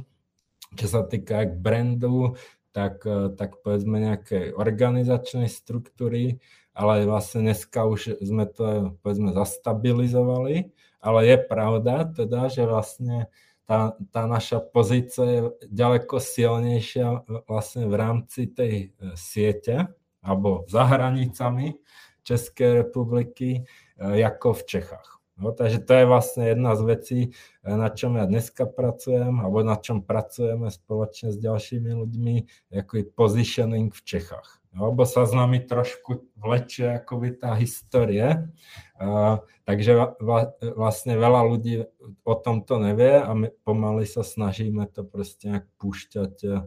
čo 0.79 0.87
sa 0.87 1.03
týka 1.03 1.43
jak 1.43 1.59
brandu, 1.59 2.39
tak, 2.73 3.05
eh, 3.05 3.31
tak 3.37 3.61
povedzme 3.61 4.01
nejakej 4.01 4.57
organizačnej 4.57 5.49
štruktúry, 5.49 6.41
ale 6.73 7.05
vlastne 7.05 7.45
dneska 7.53 7.85
už 7.85 8.21
sme 8.25 8.49
to 8.49 8.97
povedzme 9.05 9.37
zastabilizovali, 9.37 10.73
ale 11.05 11.21
je 11.29 11.37
pravda 11.37 12.09
teda, 12.09 12.49
že 12.49 12.65
vlastne 12.65 13.29
tá, 13.69 13.95
tá 14.11 14.27
naša 14.27 14.59
pozícia 14.59 15.25
je 15.25 15.41
ďaleko 15.71 16.19
silnejšia 16.19 17.29
vlastne 17.47 17.87
v 17.87 17.95
rámci 17.95 18.51
tej 18.51 18.75
e, 18.75 19.15
siete 19.15 19.87
alebo 20.23 20.67
za 20.67 20.83
hranicami 20.87 21.79
Českej 22.27 22.87
republiky, 22.87 23.63
e, 23.99 24.23
ako 24.23 24.61
v 24.61 24.63
Čechách. 24.67 25.22
No, 25.43 25.51
takže 25.51 25.83
to 25.83 25.93
je 25.99 26.05
vlastne 26.07 26.45
jedna 26.55 26.79
z 26.79 26.83
vecí, 26.87 27.19
e, 27.27 27.31
na 27.67 27.91
čom 27.91 28.15
ja 28.15 28.31
dneska 28.31 28.71
pracujem, 28.71 29.43
alebo 29.43 29.67
na 29.67 29.75
čom 29.75 30.07
pracujeme 30.07 30.71
spoločne 30.71 31.35
s 31.35 31.39
ďalšími 31.43 31.91
ľuďmi, 31.91 32.37
ako 32.79 32.93
je 32.95 33.05
positioning 33.11 33.91
v 33.91 34.03
Čechách 34.07 34.63
lebo 34.73 35.05
sa 35.05 35.29
s 35.29 35.37
nami 35.37 35.61
trošku 35.61 36.33
vlečie 36.41 36.97
akoby 36.97 37.37
tá 37.37 37.53
histórie. 37.53 38.49
Uh, 38.97 39.45
takže 39.69 40.17
va, 40.17 40.57
vlastne 40.73 41.21
veľa 41.21 41.43
ľudí 41.45 41.85
o 42.25 42.35
tomto 42.35 42.81
nevie 42.81 43.21
a 43.21 43.31
my 43.37 43.53
pomaly 43.69 44.09
sa 44.09 44.25
snažíme 44.25 44.89
to 44.89 45.05
proste 45.05 45.45
nejak 45.45 45.67
púšťať 45.77 46.35
uh, 46.49 46.65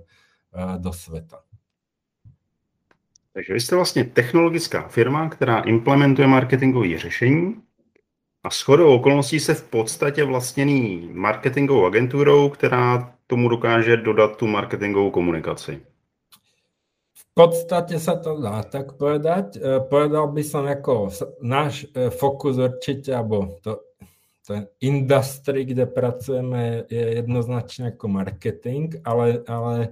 do 0.77 0.91
sveta. 0.93 1.41
Takže 3.33 3.53
vy 3.53 3.59
jste 3.59 3.75
vlastně 3.75 4.03
technologická 4.03 4.87
firma, 4.87 5.29
která 5.29 5.59
implementuje 5.59 6.27
marketingové 6.27 6.97
řešení 6.97 7.61
a 8.45 8.49
shodou 8.49 8.95
okolností 8.95 9.39
se 9.39 9.53
v 9.53 9.63
podstatě 9.63 10.23
vlastněný 10.23 11.09
marketingovou 11.13 11.85
agenturou, 11.85 12.49
která 12.49 13.13
tomu 13.27 13.49
dokáže 13.49 13.97
dodat 13.97 14.37
tu 14.37 14.47
marketingovou 14.47 15.11
komunikaci 15.11 15.81
podstate 17.35 17.99
sa 17.99 18.15
to 18.15 18.39
dá 18.39 18.63
tak 18.63 18.95
povedať. 18.95 19.59
E, 19.59 19.83
povedal 19.83 20.31
by 20.31 20.41
som 20.41 20.63
ako 20.63 21.11
náš 21.43 21.83
e, 21.91 22.07
fokus 22.07 22.55
určite, 22.55 23.11
alebo 23.11 23.59
to, 23.59 23.83
ten 24.47 24.71
industry, 24.79 25.67
kde 25.67 25.83
pracujeme, 25.83 26.87
je 26.87 27.19
jednoznačne 27.19 27.91
ako 27.91 28.07
marketing, 28.07 29.03
ale, 29.03 29.43
ale 29.51 29.75
e, 29.83 29.89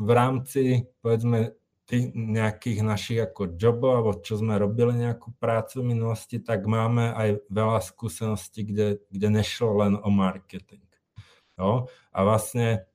v 0.00 0.10
rámci, 0.10 0.88
povedzme, 1.04 1.52
tých 1.86 2.10
nejakých 2.12 2.82
našich 2.82 3.20
ako 3.22 3.54
jobov, 3.54 3.90
alebo 3.94 4.10
čo 4.18 4.42
sme 4.42 4.58
robili 4.58 5.06
nejakú 5.06 5.30
prácu 5.38 5.80
v 5.80 5.94
minulosti, 5.94 6.42
tak 6.42 6.66
máme 6.66 7.14
aj 7.14 7.46
veľa 7.46 7.78
skúseností, 7.78 8.66
kde, 8.66 9.00
kde 9.06 9.28
nešlo 9.30 9.86
len 9.86 9.94
o 9.94 10.10
marketing. 10.10 10.82
Jo? 11.54 11.86
A 12.10 12.18
vlastne 12.26 12.90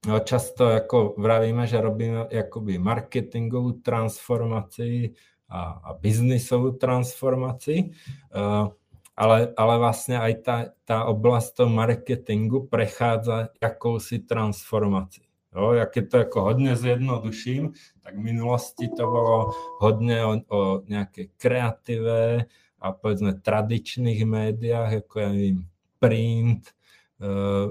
No, 0.00 0.16
často 0.24 0.64
ako 0.64 1.20
vravíme, 1.20 1.68
že 1.68 1.76
robíme 1.76 2.24
akoby 2.24 2.80
marketingovú 2.80 3.84
transformáciu 3.84 5.12
a, 5.44 5.76
a 5.76 5.90
biznisovú 5.92 6.80
transformáciu, 6.80 7.92
uh, 8.32 8.72
ale, 9.12 9.52
ale 9.52 9.74
vlastne 9.76 10.16
aj 10.16 10.32
tá, 10.40 10.56
tá 10.88 10.98
oblasť 11.04 11.48
toho 11.52 11.68
marketingu 11.68 12.64
prechádza 12.64 13.52
jakousi 13.60 14.24
transformácií. 14.24 15.29
Jo, 15.50 15.74
ja 15.74 15.82
keď 15.82 16.04
to 16.06 16.16
ako 16.22 16.38
hodne 16.46 16.78
zjednoduším, 16.78 17.74
tak 18.06 18.14
v 18.14 18.22
minulosti 18.22 18.86
to 18.86 19.02
bolo 19.02 19.50
hodne 19.82 20.18
o, 20.22 20.32
o 20.46 20.60
nejakej 20.86 21.26
kreatíve 21.34 22.46
a 22.78 22.86
povedzme 22.94 23.34
tradičných 23.34 24.22
médiách, 24.22 25.02
ako 25.02 25.14
ja 25.18 25.28
neviem, 25.34 25.66
print, 25.98 26.70
uh, 27.18 27.66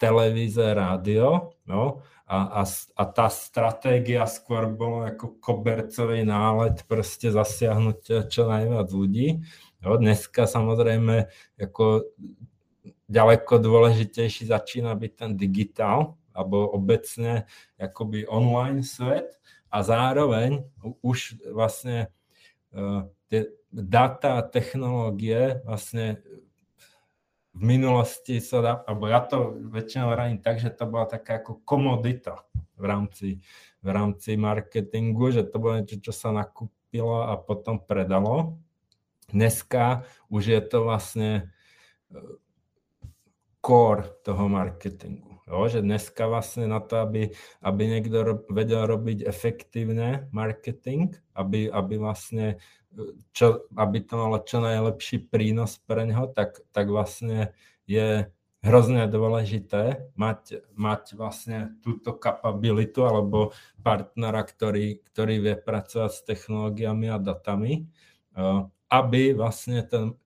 televíze, 0.00 0.64
rádio, 0.64 1.52
no, 1.68 2.00
a, 2.24 2.60
a, 2.60 2.62
a 2.72 3.02
tá 3.04 3.28
stratégia 3.28 4.24
skôr 4.24 4.64
bolo 4.64 5.04
ako 5.04 5.36
kobercový 5.44 6.24
nálet 6.24 6.80
proste 6.88 7.28
zasiahnuť 7.28 8.32
čo 8.32 8.48
najviac 8.48 8.88
ľudí. 8.88 9.44
No, 9.84 10.00
dneska 10.00 10.48
samozrejme 10.48 11.28
ako 11.60 12.08
ďaleko 13.12 13.60
dôležitejší 13.60 14.48
začína 14.48 14.96
byť 14.96 15.12
ten 15.12 15.30
digitál, 15.36 16.16
alebo 16.34 16.68
obecne 16.74 17.46
akoby 17.78 18.26
online 18.26 18.82
svet 18.82 19.38
a 19.70 19.80
zároveň 19.86 20.66
už 21.00 21.38
vlastne 21.54 22.10
uh, 22.74 23.06
tie 23.30 23.54
data 23.70 24.42
technológie 24.46 25.62
vlastne 25.66 26.22
v 27.54 27.62
minulosti 27.62 28.42
sa 28.42 28.58
dá, 28.58 28.72
alebo 28.82 29.06
ja 29.06 29.22
to 29.22 29.54
väčšinou 29.70 30.10
radím 30.10 30.42
tak, 30.42 30.58
že 30.58 30.74
to 30.74 30.90
bola 30.90 31.06
taká 31.06 31.38
ako 31.38 31.62
komodita 31.62 32.42
v 32.74 32.84
rámci, 32.84 33.28
v 33.78 33.88
rámci 33.94 34.34
marketingu, 34.34 35.30
že 35.30 35.46
to 35.46 35.62
bolo 35.62 35.78
niečo, 35.78 36.02
čo 36.02 36.10
sa 36.10 36.34
nakúpilo 36.34 37.22
a 37.22 37.38
potom 37.38 37.78
predalo. 37.78 38.58
Dneska 39.30 40.02
už 40.34 40.42
je 40.50 40.60
to 40.66 40.82
vlastne 40.82 41.30
e, 42.10 42.22
core 43.62 44.02
toho 44.26 44.50
marketingu. 44.50 45.33
Jo, 45.44 45.68
že 45.68 45.84
dneska 45.84 46.24
vlastne 46.24 46.64
na 46.64 46.80
to, 46.80 47.04
aby, 47.04 47.36
aby 47.60 47.82
niekto 47.84 48.48
vedel 48.48 48.88
robiť 48.88 49.28
efektívne 49.28 50.32
marketing, 50.32 51.12
aby, 51.36 51.68
aby 51.68 51.94
vlastne 52.00 52.56
čo, 53.36 53.68
aby 53.76 54.00
to 54.08 54.14
malo 54.16 54.40
čo 54.40 54.64
najlepší 54.64 55.28
prínos 55.28 55.76
pre 55.84 56.08
neho, 56.08 56.32
tak, 56.32 56.64
tak 56.72 56.88
vlastne 56.88 57.52
je 57.84 58.30
hrozne 58.64 59.04
dôležité 59.04 60.08
mať, 60.16 60.64
mať 60.72 61.12
vlastne 61.12 61.76
túto 61.84 62.16
kapabilitu 62.16 63.04
alebo 63.04 63.52
partnera, 63.84 64.40
ktorý, 64.40 65.04
ktorý 65.12 65.34
vie 65.44 65.54
pracovať 65.60 66.10
s 66.10 66.24
technológiami 66.24 67.12
a 67.12 67.20
datami, 67.20 67.84
aby 68.88 69.22
vlastne 69.36 69.84
ten 69.84 70.16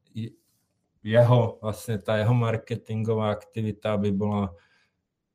jeho, 1.02 1.58
vlastne 1.58 1.98
tá 1.98 2.22
jeho 2.22 2.34
marketingová 2.36 3.34
aktivita 3.34 3.98
by 3.98 4.10
bola 4.14 4.54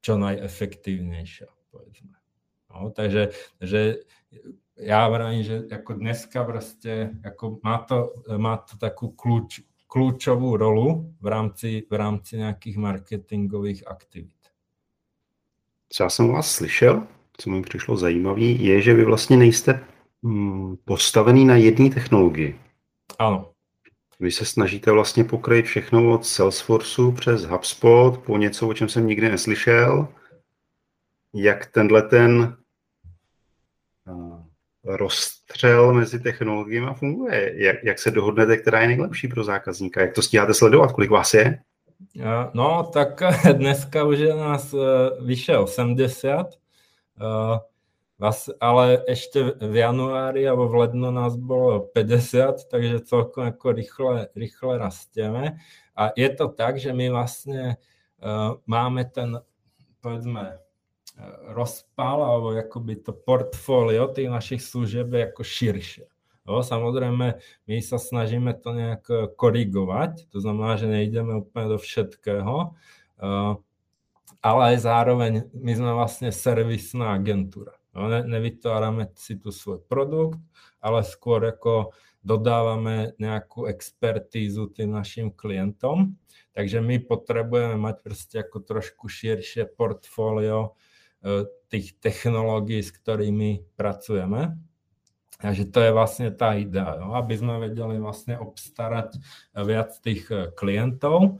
čo 0.03 0.19
najefektívnejšia, 0.19 1.47
povedzme. 1.71 2.19
No, 2.67 2.91
takže, 2.91 3.31
takže 3.59 4.03
ja 4.75 5.07
vravím, 5.07 5.43
že 5.47 5.55
ako 5.71 5.91
dneska 5.95 6.43
proste, 6.43 7.15
ako 7.23 7.63
má 7.63 7.79
to, 7.87 8.11
má 8.35 8.59
to 8.59 8.75
takú 8.75 9.15
kľúč, 9.15 9.63
kľúčovú 9.87 10.57
rolu 10.59 11.15
v 11.21 11.27
rámci, 11.27 11.87
v 11.87 11.93
rámci 11.93 12.37
nějakých 12.37 12.77
marketingových 12.77 13.87
aktivit. 13.87 14.33
Co 15.89 16.03
já 16.03 16.09
jsem 16.09 16.27
vás 16.27 16.51
slyšel, 16.51 17.07
co 17.37 17.49
mi 17.49 17.61
přišlo 17.61 17.97
zajímavé, 17.97 18.41
je, 18.41 18.81
že 18.81 18.93
vy 18.93 19.05
vlastně 19.05 19.37
nejste 19.37 19.85
mm, 20.21 20.77
postavený 20.85 21.45
na 21.45 21.55
jedné 21.55 21.89
technologii. 21.89 22.59
Ano. 23.19 23.52
Vy 24.19 24.31
se 24.31 24.45
snažíte 24.45 24.91
vlastně 24.91 25.23
pokryt 25.23 25.65
všechno 25.65 26.13
od 26.13 26.25
Salesforceu 26.25 27.11
přes 27.11 27.45
HubSpot 27.45 28.17
po 28.17 28.37
něco, 28.37 28.67
o 28.67 28.73
čem 28.73 28.89
jsem 28.89 29.07
nikdy 29.07 29.29
neslyšel. 29.29 30.07
Jak 31.33 31.65
tenhle 31.65 32.01
ten 32.01 32.57
rozstřel 34.83 35.93
mezi 35.93 36.19
technologiemi 36.19 36.93
funguje? 36.93 37.53
Jak, 37.55 37.83
jak 37.83 37.99
se 37.99 38.11
dohodnete, 38.11 38.57
která 38.57 38.81
je 38.81 38.87
nejlepší 38.87 39.27
pro 39.27 39.43
zákazníka? 39.43 40.01
Jak 40.01 40.13
to 40.13 40.21
stíháte 40.21 40.53
sledovat? 40.53 40.91
Kolik 40.91 41.11
vás 41.11 41.33
je? 41.33 41.59
No, 42.53 42.89
tak 42.93 43.21
dneska 43.53 44.03
už 44.03 44.19
je 44.19 44.35
nás 44.35 44.73
e, 44.73 44.77
vyše 45.25 45.57
80, 45.57 46.47
ale 48.61 49.03
ešte 49.09 49.57
v 49.57 49.75
januári 49.75 50.45
alebo 50.45 50.69
v 50.69 50.87
lednu 50.87 51.09
nás 51.09 51.33
bolo 51.35 51.89
50, 51.91 52.69
takže 52.69 53.05
celkom 53.09 53.49
ako 53.49 53.67
rýchle, 53.73 54.31
rýchle 54.37 54.79
rastieme. 54.79 55.59
A 55.97 56.13
je 56.13 56.29
to 56.33 56.49
tak, 56.49 56.77
že 56.79 56.93
my 56.93 57.09
vlastne 57.09 57.75
e, 58.21 58.25
máme 58.69 59.03
ten, 59.09 59.41
povedzme, 59.99 60.63
rozpal 61.53 62.25
alebo 62.25 62.57
akoby 62.57 63.05
to 63.05 63.13
portfólio 63.13 64.09
tých 64.09 64.29
našich 64.33 64.61
služieb 64.65 65.13
je 65.13 65.21
ako 65.29 65.43
širšie. 65.45 66.05
Jo, 66.43 66.59
samozrejme, 66.59 67.39
my 67.39 67.75
sa 67.79 67.95
snažíme 67.95 68.51
to 68.59 68.75
nejak 68.75 69.07
korigovať, 69.39 70.27
to 70.27 70.43
znamená, 70.43 70.75
že 70.75 70.91
nejdeme 70.91 71.39
úplne 71.39 71.71
do 71.71 71.79
všetkého, 71.79 72.75
ale 74.43 74.61
aj 74.75 74.77
zároveň 74.83 75.47
my 75.55 75.71
sme 75.71 75.91
vlastne 75.95 76.35
servisná 76.35 77.15
agentúra. 77.15 77.79
Jo, 77.93 78.09
ne, 78.09 78.25
nevytvárame 78.25 79.13
si 79.13 79.37
tu 79.37 79.53
svoj 79.53 79.85
produkt, 79.85 80.41
ale 80.81 81.05
skôr 81.05 81.45
ako 81.45 81.93
dodávame 82.25 83.13
nejakú 83.21 83.69
expertízu 83.69 84.73
tým 84.73 84.97
našim 84.97 85.29
klientom. 85.29 86.17
Takže 86.57 86.81
my 86.81 87.01
potrebujeme 87.05 87.77
mať 87.77 87.95
proste 88.01 88.35
ako 88.41 88.65
trošku 88.65 89.05
širšie 89.09 89.69
portfólio 89.77 90.73
E, 91.23 91.47
tých 91.71 91.97
technológií, 92.03 92.83
s 92.83 92.91
ktorými 92.91 93.73
pracujeme. 93.79 94.59
Takže 95.39 95.65
to 95.71 95.79
je 95.81 95.91
vlastne 95.95 96.29
tá 96.35 96.53
idea, 96.53 96.99
jo? 96.99 97.15
aby 97.17 97.33
sme 97.33 97.63
vedeli 97.63 97.97
vlastne 97.97 98.37
obstarať 98.37 99.17
viac 99.55 99.95
tých 100.03 100.27
e, 100.27 100.51
klientov 100.51 101.19
e, 101.23 101.31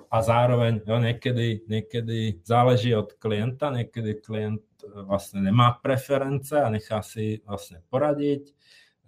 a 0.00 0.18
zároveň 0.24 0.80
jo, 0.88 0.96
niekedy, 0.96 1.68
niekedy 1.68 2.40
záleží 2.42 2.96
od 2.96 3.12
klienta, 3.20 3.68
niekedy 3.68 4.16
klient 4.16 4.64
vlastne 5.06 5.44
nemá 5.44 5.78
preference 5.78 6.52
a 6.52 6.70
nechá 6.70 7.02
si 7.02 7.40
vlastne 7.46 7.82
poradiť, 7.90 8.52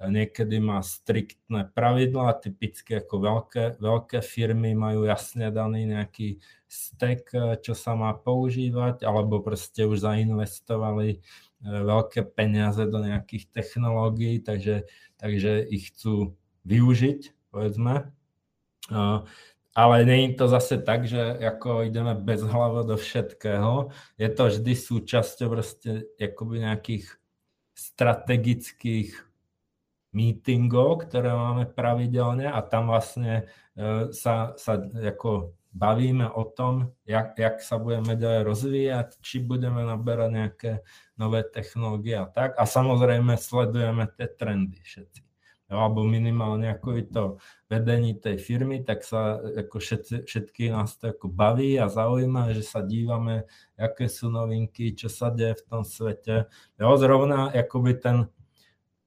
niekedy 0.02 0.58
má 0.58 0.82
striktné 0.82 1.70
pravidla, 1.70 2.34
typicky 2.42 2.98
ako 2.98 3.14
veľké, 3.22 3.64
veľké 3.78 4.18
firmy 4.20 4.74
majú 4.74 5.06
jasne 5.06 5.54
daný 5.54 5.86
nejaký 5.86 6.42
stack, 6.66 7.30
čo 7.62 7.72
sa 7.78 7.94
má 7.94 8.10
používať, 8.18 9.06
alebo 9.06 9.38
proste 9.38 9.86
už 9.86 10.02
zainvestovali 10.02 11.08
eh, 11.14 11.20
veľké 11.62 12.34
peniaze 12.34 12.82
do 12.90 12.98
nejakých 12.98 13.54
technológií, 13.54 14.42
takže, 14.42 14.90
takže 15.14 15.62
ich 15.70 15.94
chcú 15.94 16.34
využiť, 16.66 17.52
povedzme. 17.54 18.10
Ale 19.74 20.06
je 20.06 20.38
to 20.38 20.46
zase 20.46 20.86
tak, 20.86 21.02
že 21.10 21.18
ako 21.18 21.82
ideme 21.82 22.14
bez 22.14 22.46
hlavo 22.46 22.86
do 22.86 22.94
všetkého. 22.94 23.90
Je 24.14 24.30
to 24.30 24.46
vždy 24.46 24.70
súčasťou 24.70 25.50
proste 25.50 26.06
nejakých 26.14 27.10
strategických 27.74 29.18
meetingov, 30.14 31.10
ktoré 31.10 31.34
máme 31.34 31.66
pravidelne 31.66 32.46
a 32.46 32.62
tam 32.62 32.94
vlastne 32.94 33.50
sa, 34.14 34.54
sa 34.54 34.72
ako 34.78 35.58
bavíme 35.74 36.30
o 36.30 36.46
tom, 36.46 36.94
jak, 37.02 37.34
jak 37.34 37.58
sa 37.58 37.82
budeme 37.82 38.14
ďalej 38.14 38.46
rozvíjať, 38.46 39.08
či 39.18 39.42
budeme 39.42 39.82
naberať 39.82 40.30
nejaké 40.30 40.72
nové 41.18 41.42
technológie 41.42 42.14
a 42.14 42.30
tak. 42.30 42.54
A 42.54 42.62
samozrejme 42.62 43.34
sledujeme 43.34 44.06
tie 44.14 44.30
trendy 44.30 44.78
všetci. 44.78 45.23
Alebo 45.74 46.06
minimálne 46.06 46.70
ako 46.70 46.88
je 46.94 47.04
to 47.10 47.24
vedení 47.66 48.14
tej 48.14 48.38
firmy, 48.38 48.86
tak 48.86 49.02
sa 49.02 49.42
ako 49.42 49.82
všetci, 49.82 50.24
všetky 50.24 50.70
nás 50.70 50.94
to 50.96 51.10
ako 51.10 51.26
baví 51.26 51.74
a 51.76 51.90
zaujíma, 51.90 52.54
že 52.54 52.62
sa 52.62 52.86
dívame, 52.86 53.50
aké 53.74 54.06
sú 54.06 54.30
novinky, 54.30 54.94
čo 54.94 55.10
sa 55.10 55.34
deje 55.34 55.58
v 55.58 55.66
tom 55.66 55.82
svete. 55.82 56.46
Jo, 56.78 56.94
zrovna 56.94 57.50
akoby 57.50 57.98
ten 57.98 58.30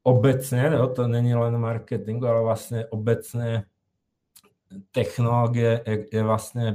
obecne, 0.03 0.71
jo, 0.71 0.87
to 0.91 1.07
není 1.07 1.35
len 1.35 1.55
marketing, 1.59 2.19
ale 2.23 2.39
vlastne 2.43 2.87
obecne 2.91 3.67
technológie 4.91 5.79
je, 5.83 5.95
je 6.11 6.21
vlastne 6.23 6.65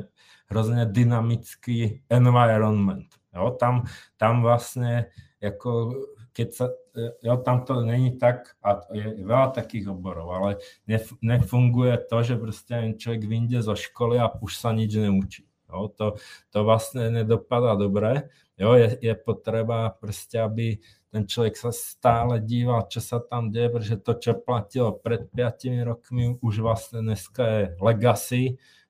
hrozne 0.52 0.84
dynamický 0.84 2.04
environment. 2.12 3.08
Jo, 3.32 3.56
tam, 3.56 3.88
tam 4.20 4.44
vlastne, 4.44 5.08
ako 5.40 5.96
keď 6.36 6.48
sa, 6.52 6.66
jo, 6.96 7.36
tam 7.44 7.64
to 7.64 7.80
není 7.80 8.18
tak, 8.18 8.56
a 8.62 8.80
je 8.92 9.24
veľa 9.24 9.52
takých 9.56 9.92
oborov, 9.92 10.28
ale 10.32 10.50
nef, 10.86 11.12
nefunguje 11.24 11.96
to, 12.08 12.18
že 12.22 12.34
proste 12.36 12.74
človek 12.96 13.22
vyjde 13.24 13.64
zo 13.64 13.74
školy 13.76 14.20
a 14.20 14.28
už 14.28 14.52
sa 14.56 14.72
nič 14.72 14.96
neučí. 14.96 15.42
Jo, 15.72 15.88
to, 15.88 16.06
to 16.52 16.58
vlastne 16.68 17.08
nedopadá 17.08 17.72
dobre. 17.80 18.28
Jo, 18.60 18.76
je, 18.76 19.00
je 19.00 19.14
potreba 19.16 19.88
proste, 19.96 20.36
aby 20.36 20.76
ten 21.08 21.24
človek 21.24 21.56
sa 21.56 21.72
stále 21.72 22.40
díval, 22.40 22.88
čo 22.88 23.00
sa 23.00 23.20
tam 23.20 23.48
deje, 23.48 23.68
pretože 23.72 23.98
to, 24.04 24.12
čo 24.20 24.32
platilo 24.36 24.96
pred 24.96 25.28
5 25.32 25.88
rokmi, 25.88 26.36
už 26.40 26.60
vlastne 26.60 27.00
dneska 27.04 27.44
je 27.44 27.62
legacy, 27.80 28.42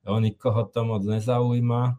jo, 0.02 0.12
nikoho 0.18 0.66
to 0.66 0.82
moc 0.82 1.02
nezaujíma. 1.06 1.98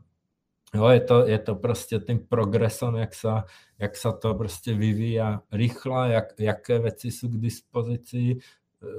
Jo, 0.74 0.90
je, 0.90 1.02
to, 1.06 1.18
je 1.30 1.38
to 1.38 1.54
proste 1.54 2.02
tým 2.02 2.26
progresom, 2.26 2.98
jak 2.98 3.14
sa, 3.14 3.46
jak 3.78 3.94
sa 3.94 4.10
to 4.10 4.34
proste 4.34 4.74
vyvíja 4.74 5.46
rýchlo, 5.54 6.10
jak, 6.10 6.34
jaké 6.34 6.82
veci 6.82 7.14
sú 7.14 7.30
k 7.30 7.38
dispozícii. 7.38 8.42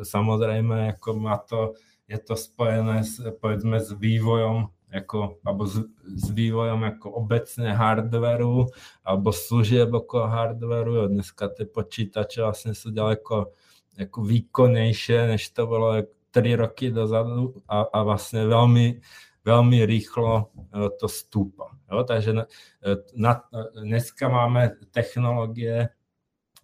Samozrejme, 0.06 0.94
ako 0.94 1.08
má 1.18 1.34
to, 1.42 1.74
je 2.06 2.14
to 2.22 2.38
spojené 2.38 3.02
s, 3.02 3.18
povedzme, 3.42 3.82
s 3.82 3.90
vývojom 3.90 4.70
ako, 4.94 5.42
alebo 5.42 5.66
s, 5.66 5.82
s 6.06 6.30
vývojom 6.30 6.86
ako 6.94 7.06
obecne 7.10 7.74
hardveru 7.74 8.70
alebo 9.02 9.34
služieb 9.34 9.90
okolo 9.90 10.30
hardveru. 10.30 11.10
Dneska 11.10 11.50
tie 11.50 11.66
počítače 11.66 12.46
vlastne 12.46 12.78
sú 12.78 12.94
ďaleko 12.94 13.50
ako 13.98 14.18
výkonnejšie, 14.22 15.34
než 15.34 15.50
to 15.50 15.66
bolo 15.66 15.98
3 16.30 16.54
roky 16.54 16.94
dozadu 16.94 17.62
a, 17.66 17.86
a 17.86 17.98
vlastne 18.06 18.46
veľmi, 18.46 19.02
veľmi 19.44 19.84
rýchlo 19.84 20.50
e, 20.72 20.88
to 20.96 21.06
stúpa. 21.06 21.76
Jo? 21.92 22.02
Takže 22.02 22.30
na, 22.32 22.44
e, 22.80 22.96
na, 23.14 23.32
dneska 23.76 24.26
máme 24.32 24.80
technológie 24.90 25.92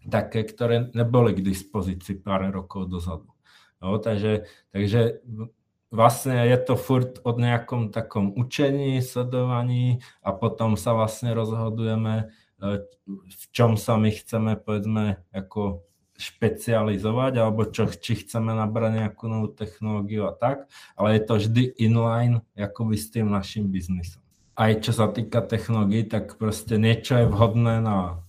také, 0.08 0.48
ktoré 0.48 0.88
neboli 0.96 1.36
k 1.36 1.44
dispozícii 1.44 2.24
pár 2.24 2.48
rokov 2.48 2.88
dozadu. 2.88 3.28
Jo? 3.84 4.00
Takže, 4.00 4.48
takže 4.72 5.20
vlastne 5.92 6.48
je 6.48 6.58
to 6.64 6.74
furt 6.80 7.20
od 7.22 7.36
nejakom 7.36 7.92
takom 7.92 8.32
učení, 8.32 9.04
sledovaní 9.04 10.00
a 10.24 10.32
potom 10.32 10.74
sa 10.80 10.96
vlastne 10.96 11.36
rozhodujeme, 11.36 12.32
e, 12.58 12.80
v 13.28 13.44
čom 13.52 13.76
sa 13.76 14.00
my 14.00 14.08
chceme, 14.08 14.56
povedzme, 14.56 15.20
ako 15.36 15.84
špecializovať, 16.20 17.32
alebo 17.40 17.64
čo, 17.64 17.88
či 17.88 18.20
chceme 18.20 18.52
nabrať 18.52 19.04
nejakú 19.04 19.24
novú 19.26 19.48
technológiu 19.48 20.28
a 20.28 20.36
tak, 20.36 20.68
ale 20.94 21.16
je 21.16 21.22
to 21.24 21.34
vždy 21.40 21.62
inline 21.80 22.44
akoby 22.52 23.00
s 23.00 23.08
tým 23.08 23.32
našim 23.32 23.72
biznisom. 23.72 24.20
Aj 24.52 24.76
čo 24.76 24.92
sa 24.92 25.08
týka 25.08 25.40
technológií, 25.40 26.04
tak 26.04 26.36
proste 26.36 26.76
niečo 26.76 27.16
je 27.16 27.26
vhodné 27.26 27.80
na 27.80 28.20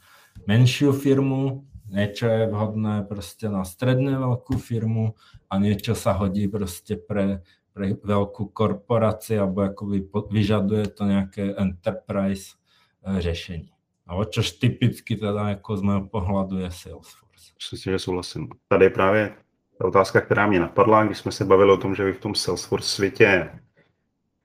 menšiu 0.47 0.95
firmu, 0.95 1.67
niečo 1.91 2.31
je 2.31 2.43
vhodné 2.47 3.03
proste 3.03 3.51
na 3.51 3.67
stredne 3.67 4.15
veľkú 4.15 4.55
firmu 4.55 5.19
a 5.51 5.59
niečo 5.59 5.91
sa 5.91 6.15
hodí 6.15 6.47
proste 6.47 6.95
pre, 6.95 7.43
pre 7.75 7.99
veľkú 7.99 8.55
korporáciu 8.55 9.43
alebo 9.43 9.67
akoby 9.67 10.07
vyžaduje 10.31 10.85
to 10.95 11.03
nejaké 11.03 11.51
enterprise 11.59 12.55
řešení. 13.03 13.75
Ale 14.07 14.25
čož 14.25 14.51
typicky 14.51 15.15
teda 15.15 15.49
jako 15.49 15.77
z 15.77 15.81
mého 15.81 16.03
pohledu 16.07 16.57
je 16.57 16.71
Salesforce. 16.71 17.30
Myslím, 17.71 17.93
že 17.93 17.99
souhlasím. 17.99 18.47
Tady 18.67 18.85
je 18.85 18.89
právě 18.89 19.35
ta 19.77 19.87
otázka, 19.87 20.21
která 20.21 20.47
mě 20.47 20.59
napadla, 20.59 21.03
když 21.03 21.17
jsme 21.17 21.31
se 21.31 21.45
bavili 21.45 21.71
o 21.71 21.77
tom, 21.77 21.95
že 21.95 22.03
vy 22.03 22.13
v 22.13 22.19
tom 22.19 22.35
Salesforce 22.35 22.89
světě 22.89 23.49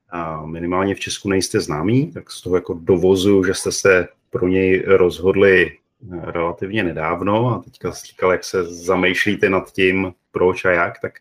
a 0.09 0.45
minimálně 0.45 0.95
v 0.95 0.99
Česku 0.99 1.29
nejste 1.29 1.59
známí, 1.59 2.11
tak 2.11 2.31
z 2.31 2.41
toho 2.41 2.55
jako 2.55 2.73
dovozu, 2.73 3.43
že 3.43 3.53
jste 3.53 3.71
se 3.71 4.07
pro 4.29 4.47
něj 4.47 4.83
rozhodli 4.87 5.71
eh, 5.71 6.31
relativně 6.31 6.83
nedávno 6.83 7.47
a 7.49 7.59
teďka 7.63 7.91
jsi 7.91 8.07
říkal, 8.07 8.31
jak 8.31 8.43
se 8.43 8.63
zamýšlíte 8.63 9.49
nad 9.49 9.71
tím, 9.71 10.13
proč 10.31 10.65
a 10.65 10.71
jak, 10.71 10.99
tak 11.01 11.13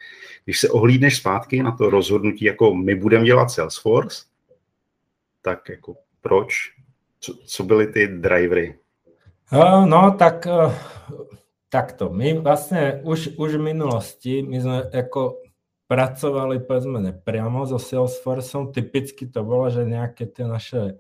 když 0.45 0.61
se 0.61 0.69
ohlídneš 0.69 1.17
zpátky 1.17 1.63
na 1.63 1.73
to 1.73 1.91
rozhodnutí, 1.91 2.45
jako 2.45 2.75
my 2.75 2.95
budeme 2.95 3.25
dělat 3.25 3.51
Salesforce, 3.51 4.25
tak 5.43 5.69
jako 5.69 5.97
proč? 6.21 6.73
Co, 7.21 7.35
co 7.35 7.65
byly 7.65 7.87
ty 7.87 8.07
drivery? 8.09 8.79
Uh, 9.53 9.87
no, 9.87 10.17
tak 10.19 10.47
uh, 10.47 10.73
takto. 11.77 12.09
My 12.09 12.33
vlastně 12.33 13.01
už, 13.05 13.37
už 13.37 13.55
v 13.55 13.61
minulosti, 13.61 14.43
my 14.43 14.61
jsme 14.61 14.83
jako 14.93 15.37
pracovali 15.87 16.59
povedzme 16.59 17.01
nepriamo 17.01 17.67
so 17.67 17.79
Salesforceom. 17.79 18.73
Typicky 18.73 19.29
to 19.29 19.45
bolo, 19.45 19.71
že 19.71 19.85
nejaké 19.85 20.27
tie 20.27 20.49
naše 20.49 20.83
e, 20.83 20.95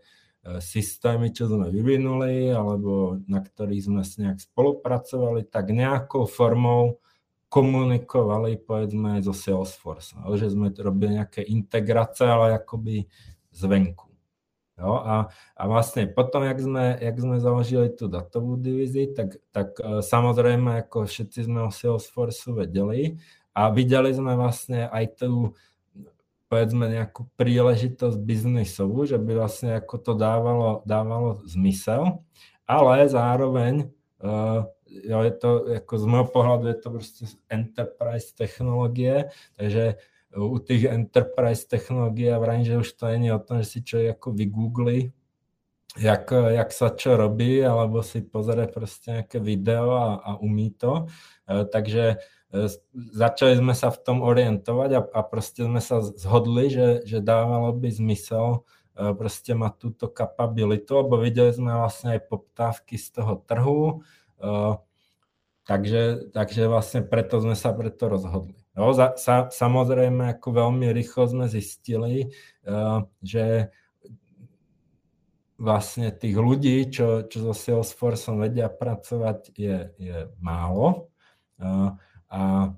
systémy, 0.61 1.33
čo 1.33 1.49
sme 1.49 1.73
vyvinuli, 1.73 2.53
alebo 2.53 3.19
na 3.27 3.41
ktorých 3.43 3.83
sme 3.83 4.03
s 4.05 4.21
nejak 4.21 4.39
spolupracovali, 4.39 5.49
tak 5.51 5.75
nejakou 5.75 6.29
formou 6.29 7.03
komunikovali 7.49 8.61
povedzme 8.62 9.19
so 9.25 9.35
Salesforce. 9.35 10.15
Že 10.23 10.55
sme 10.55 10.71
robili 10.77 11.19
nejaké 11.19 11.43
integrácie, 11.43 12.29
ale 12.29 12.55
akoby 12.61 13.09
zvenku. 13.51 14.06
Jo, 14.77 15.01
a, 15.01 15.33
a 15.57 15.62
vlastne 15.65 16.05
potom, 16.05 16.45
jak 16.45 16.61
sme, 16.61 17.01
jak 17.01 17.17
sme 17.17 17.41
založili 17.41 17.89
tú 17.97 18.12
datovú 18.12 18.61
divíziu, 18.61 19.09
tak, 19.17 19.41
tak 19.49 19.81
e, 19.81 20.05
samozrejme, 20.05 20.85
ako 20.85 21.09
všetci 21.09 21.49
sme 21.49 21.65
o 21.65 21.73
Salesforce 21.73 22.53
vedeli, 22.53 23.17
a 23.57 23.73
videli 23.73 24.12
sme 24.12 24.37
vlastne 24.37 24.85
aj 24.93 25.25
tú 25.25 25.57
povedzme 26.47 26.87
nejakú 26.93 27.27
príležitosť 27.35 28.21
biznisovú, 28.21 29.09
že 29.09 29.19
by 29.19 29.33
vlastne 29.35 29.81
ako 29.81 29.97
to 29.99 30.12
dávalo, 30.15 30.85
dávalo 30.87 31.43
zmysel, 31.49 32.23
ale 32.69 33.09
zároveň 33.11 33.91
uh, 34.23 34.62
je 34.87 35.35
to, 35.43 35.75
ako 35.83 35.93
z 35.99 36.05
môjho 36.07 36.29
pohľadu 36.31 36.65
je 36.71 36.79
to 36.79 36.89
proste 36.95 37.25
enterprise 37.51 38.31
technológie, 38.37 39.33
takže 39.59 39.99
u 40.37 40.59
tých 40.61 40.92
enterprise 40.92 41.64
technológií 41.64 42.29
ja 42.29 42.37
vrajím, 42.37 42.64
že 42.64 42.81
už 42.85 42.88
to 42.92 43.09
je 43.09 43.33
o 43.33 43.40
tom, 43.40 43.64
že 43.64 43.66
si 43.66 43.79
človek 43.81 44.20
ako 44.20 44.29
vygoogli, 44.37 44.99
jak, 45.96 46.29
jak 46.31 46.70
sa 46.77 46.92
čo 46.92 47.16
robí, 47.16 47.64
alebo 47.64 48.05
si 48.05 48.20
pozrie 48.20 48.68
proste 48.68 49.20
nejaké 49.20 49.40
video 49.40 49.96
a, 49.96 50.09
a 50.20 50.31
umí 50.37 50.77
to. 50.77 51.09
Uh, 51.49 51.64
takže 51.64 52.20
E, 52.55 52.70
začali 52.94 53.59
sme 53.59 53.75
sa 53.75 53.90
v 53.90 53.99
tom 54.01 54.18
orientovať 54.22 54.90
a, 54.94 55.01
a 55.03 55.20
proste 55.27 55.66
sme 55.66 55.83
sa 55.83 55.99
zhodli, 56.01 56.70
že, 56.70 56.88
že 57.03 57.18
dávalo 57.18 57.75
by 57.75 57.88
zmysel 57.90 58.62
e, 58.94 59.11
proste 59.18 59.53
mať 59.59 59.72
túto 59.83 60.07
kapabilitu, 60.07 61.03
lebo 61.03 61.18
videli 61.18 61.51
sme 61.51 61.75
vlastne 61.75 62.14
aj 62.14 62.31
poptávky 62.31 62.94
z 62.96 63.07
toho 63.18 63.42
trhu, 63.42 63.83
e, 64.38 64.46
takže, 65.66 66.31
takže 66.31 66.70
vlastne 66.70 67.01
preto 67.03 67.42
sme 67.42 67.59
sa 67.59 67.75
preto 67.75 68.07
rozhodli. 68.07 68.66
No, 68.77 68.93
za, 68.93 69.17
sa, 69.17 69.49
samozrejme, 69.49 70.37
ako 70.37 70.53
veľmi 70.53 70.93
rýchlo 70.93 71.25
sme 71.33 71.47
zistili, 71.49 72.29
že 73.25 73.73
vlastne 75.57 76.12
tých 76.12 76.37
ľudí, 76.37 76.93
čo, 76.93 77.25
čo 77.25 77.51
so 77.51 77.55
Salesforceom 77.57 78.45
vedia 78.45 78.69
pracovať, 78.69 79.57
je, 79.57 79.77
je 79.97 80.17
málo 80.37 81.09
a, 82.29 82.77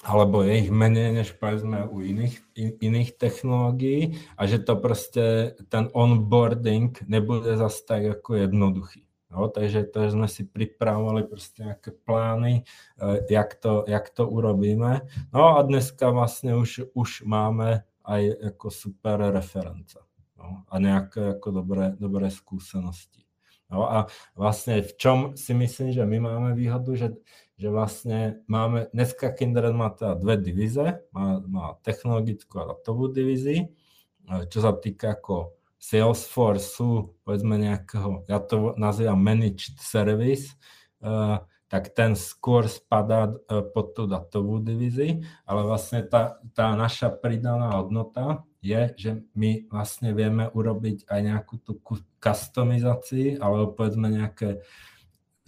alebo 0.00 0.46
je 0.46 0.64
ich 0.64 0.70
menej 0.72 1.10
než 1.20 1.28
povedzme 1.36 1.84
u 1.90 2.00
iných, 2.00 2.34
in, 2.56 2.70
iných 2.80 3.18
technológií 3.18 4.16
a 4.38 4.46
že 4.48 4.62
to 4.62 4.78
proste 4.80 5.58
ten 5.68 5.90
onboarding 5.92 6.96
nebude 7.04 7.58
zase 7.58 7.84
tak 7.84 8.02
ako 8.06 8.48
jednoduchý. 8.48 9.07
No, 9.28 9.44
takže 9.52 9.84
to 9.84 10.08
sme 10.08 10.24
si 10.24 10.48
pripravovali 10.48 11.28
proste 11.28 11.60
nejaké 11.60 11.92
plány, 11.92 12.64
eh, 12.64 13.20
jak, 13.28 13.60
to, 13.60 13.84
jak 13.84 14.08
to 14.08 14.24
urobíme. 14.24 15.04
No 15.36 15.56
a 15.56 15.62
dneska 15.62 16.08
vlastne 16.08 16.56
už, 16.56 16.88
už 16.96 17.28
máme 17.28 17.84
aj 18.08 18.22
ako 18.56 18.66
super 18.72 19.20
reference 19.28 20.00
no, 20.40 20.64
a 20.64 20.74
nejaké 20.80 21.36
ako 21.36 21.48
dobré, 21.60 21.92
dobré 22.00 22.32
skúsenosti. 22.32 23.28
No 23.68 23.84
a 23.84 24.08
vlastne 24.32 24.80
v 24.80 24.92
čom 24.96 25.18
si 25.36 25.52
myslím, 25.52 25.92
že 25.92 26.00
my 26.08 26.18
máme 26.24 26.56
výhodu, 26.56 26.88
že, 26.96 27.08
že 27.60 27.68
vlastne 27.68 28.40
máme, 28.48 28.88
dneska 28.96 29.28
Kindred 29.36 29.76
má 29.76 29.92
teda 29.92 30.16
dve 30.16 30.40
divíze, 30.40 31.04
má, 31.12 31.36
má 31.44 31.76
technologickú 31.84 32.64
a 32.64 32.72
datovú 32.72 33.12
divíziu, 33.12 33.68
čo 34.48 34.58
sa 34.64 34.72
týka 34.72 35.20
ako 35.20 35.57
Salesforce, 35.78 36.82
povedzme 37.22 37.54
nejakého, 37.56 38.26
ja 38.26 38.42
to 38.42 38.74
nazývam 38.74 39.22
managed 39.22 39.78
service, 39.78 40.58
uh, 41.00 41.40
tak 41.70 41.94
ten 41.94 42.18
skôr 42.18 42.66
spadá 42.66 43.30
uh, 43.30 43.62
pod 43.62 43.94
tú 43.94 44.10
datovú 44.10 44.58
divíziu, 44.58 45.22
ale 45.46 45.60
vlastne 45.62 46.02
tá, 46.02 46.42
tá 46.52 46.74
naša 46.74 47.14
pridaná 47.14 47.78
hodnota 47.78 48.42
je, 48.58 48.90
že 48.98 49.10
my 49.38 49.70
vlastne 49.70 50.10
vieme 50.10 50.50
urobiť 50.50 51.06
aj 51.06 51.20
nejakú 51.22 51.54
tú 51.62 51.78
customizáciu, 52.18 53.38
alebo 53.38 53.78
povedzme 53.78 54.10
nejaké 54.10 54.66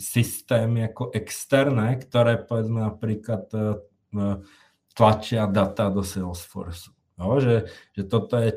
systémy 0.01 0.89
ako 0.89 1.13
externé, 1.13 1.99
ktoré 2.01 2.41
povedzme 2.41 2.81
napríklad 2.81 3.45
e, 3.53 3.59
e, 3.59 3.67
tlačia 4.97 5.45
data 5.51 5.93
do 5.93 6.01
Salesforce. 6.01 6.95
No, 7.21 7.37
že, 7.37 7.69
že 7.93 8.09
toto 8.09 8.41
je, 8.41 8.57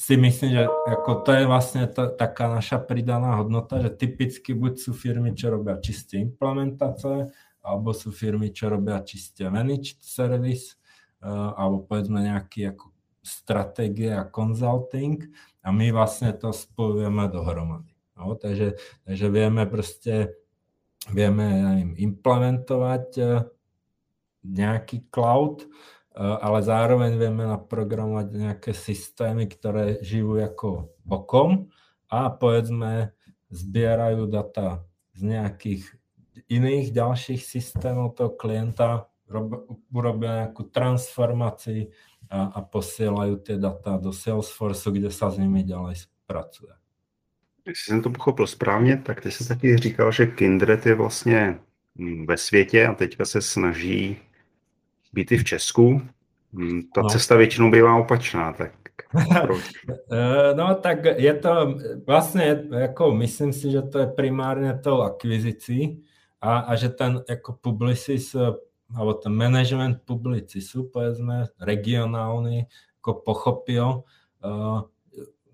si 0.00 0.16
myslím, 0.16 0.50
že 0.56 0.64
ako 0.64 1.28
to 1.28 1.30
je 1.36 1.44
vlastne 1.44 1.84
to, 1.92 2.08
taká 2.16 2.48
naša 2.48 2.80
pridaná 2.80 3.36
hodnota, 3.36 3.84
že 3.84 3.92
typicky 3.92 4.56
buď 4.56 4.80
sú 4.80 4.96
firmy, 4.96 5.36
čo 5.36 5.52
robia 5.52 5.76
čisté 5.76 6.16
implementácie, 6.24 7.28
alebo 7.60 7.92
sú 7.92 8.08
firmy, 8.08 8.48
čo 8.48 8.72
robia 8.72 9.04
čisté 9.04 9.52
managed 9.52 10.00
service, 10.00 10.80
alebo 11.20 11.84
povedzme 11.84 12.24
nejaký 12.24 12.72
ako 12.72 12.96
stratégie 13.20 14.08
a 14.08 14.24
consulting 14.24 15.20
a 15.60 15.68
my 15.68 15.92
vlastne 15.92 16.32
to 16.32 16.48
spojujeme 16.48 17.28
dohromady. 17.28 17.92
No, 18.16 18.32
takže, 18.40 18.80
takže 19.04 19.26
vieme 19.28 19.68
proste, 19.68 20.40
vieme 21.12 21.44
neviem, 21.44 21.92
implementovať 22.12 23.06
e, 23.16 23.24
nejaký 24.44 25.08
cloud, 25.08 25.68
ale 26.16 26.58
zároveň 26.62 27.14
vieme 27.14 27.46
naprogramovať 27.46 28.26
nejaké 28.34 28.72
systémy, 28.74 29.46
ktoré 29.46 30.02
žijú 30.02 30.42
ako 30.42 30.90
bokom 31.06 31.70
a 32.10 32.30
povedzme 32.30 33.14
zbierajú 33.50 34.26
data 34.26 34.82
z 35.14 35.20
nejakých 35.22 35.82
iných 36.50 36.90
ďalších 36.90 37.42
systémov 37.42 38.18
toho 38.18 38.34
klienta, 38.34 39.06
urobia 39.94 40.46
nejakú 40.46 40.66
transformáciu 40.74 41.94
a, 42.26 42.50
a 42.50 42.58
posielajú 42.62 43.38
tie 43.46 43.56
data 43.58 43.94
do 43.98 44.10
Salesforce, 44.10 44.90
kde 44.90 45.10
sa 45.14 45.30
s 45.30 45.38
nimi 45.38 45.62
ďalej 45.62 46.10
pracuje. 46.26 46.74
Jestli 47.66 47.84
jsem 47.84 48.02
to 48.02 48.10
pochopil 48.10 48.46
správně, 48.46 48.96
tak 48.96 49.20
ty 49.20 49.30
jsi 49.30 49.48
taky 49.48 49.76
říkal, 49.76 50.12
že 50.12 50.26
Kindred 50.26 50.86
je 50.86 50.94
vlastně 50.94 51.58
mm, 51.94 52.26
ve 52.26 52.36
světě 52.36 52.86
a 52.86 52.94
teďka 52.94 53.24
se 53.24 53.42
snaží 53.42 54.16
být 55.12 55.32
i 55.32 55.38
v 55.38 55.44
Česku. 55.44 56.02
Mm, 56.52 56.82
ta 56.94 57.02
no. 57.02 57.08
cesta 57.08 57.36
většinou 57.36 57.70
bývá 57.70 57.96
opačná, 57.96 58.52
tak? 58.52 58.72
Eh, 60.12 60.54
no 60.54 60.74
tak 60.74 61.04
je 61.04 61.34
to 61.34 61.74
vlastně, 62.06 62.64
jako 62.78 63.14
myslím 63.14 63.52
si, 63.52 63.70
že 63.70 63.82
to 63.82 63.98
je 63.98 64.06
primárně 64.06 64.74
tou 64.74 65.02
akvizicí 65.02 66.02
a, 66.40 66.58
a 66.58 66.76
že 66.76 66.88
ten 66.88 67.24
jako 67.28 67.52
publicis, 67.52 68.36
alebo 68.94 69.14
ten 69.14 69.32
management 69.32 69.98
publicisu, 70.04 70.90
povedzme, 70.90 71.46
regionálny, 71.60 72.66
ako 73.00 73.12
pochopil 73.24 74.04
uh, 74.44 74.84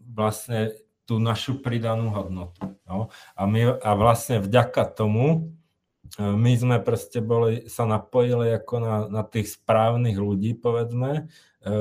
vlastne 0.03 0.75
tú 1.07 1.23
našu 1.23 1.62
pridanú 1.62 2.11
hodnotu. 2.11 2.75
No. 2.90 3.14
A, 3.38 3.47
my, 3.47 3.79
a 3.79 3.90
vlastne 3.95 4.42
vďaka 4.42 4.83
tomu 4.90 5.55
my 6.19 6.53
sme 6.57 6.77
proste 6.81 7.19
boli, 7.19 7.66
sa 7.66 7.85
napojili 7.85 8.55
ako 8.57 8.75
na, 8.79 8.97
na 9.11 9.23
tých 9.27 9.59
správnych 9.59 10.16
ľudí, 10.16 10.55
povedzme. 10.55 11.27
E, 11.64 11.73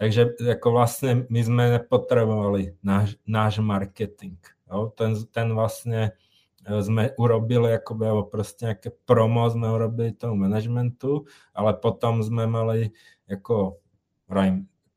takže 0.00 0.34
ako 0.40 0.68
vlastne 0.72 1.10
my 1.28 1.40
sme 1.44 1.64
nepotrebovali 1.80 2.80
náš, 2.80 3.20
náš 3.28 3.60
marketing. 3.60 4.40
No. 4.70 4.88
Ten, 4.90 5.14
ten 5.30 5.52
vlastne 5.52 6.16
e, 6.64 6.80
sme 6.80 7.12
urobili 7.20 7.76
akoby, 7.76 8.04
alebo 8.08 8.24
proste 8.30 8.72
nejaké 8.72 8.90
promo 9.04 9.44
sme 9.52 9.68
urobili 9.68 10.16
tomu 10.16 10.48
managementu, 10.48 11.28
ale 11.52 11.76
potom 11.76 12.24
sme 12.24 12.48
mali 12.48 12.94
ako 13.28 13.78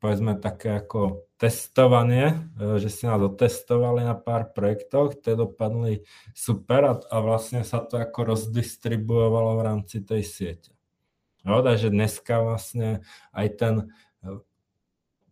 povedzme 0.00 0.38
také 0.40 0.80
ako 0.80 1.27
testovanie, 1.38 2.50
že 2.82 2.90
si 2.90 3.06
nás 3.06 3.22
otestovali 3.22 4.02
na 4.02 4.18
pár 4.18 4.50
projektoch, 4.50 5.22
tie 5.22 5.38
dopadli 5.38 6.02
super 6.34 6.82
a, 6.82 6.94
a 6.98 7.16
vlastne 7.22 7.62
sa 7.62 7.78
to 7.78 7.96
ako 7.96 8.34
rozdistribuovalo 8.34 9.54
v 9.54 9.62
rámci 9.62 10.02
tej 10.02 10.26
siete. 10.26 10.74
No, 11.46 11.62
takže 11.62 11.94
dneska 11.94 12.42
vlastne 12.42 13.06
aj 13.30 13.46
ten 13.54 13.74
e, 14.20 14.42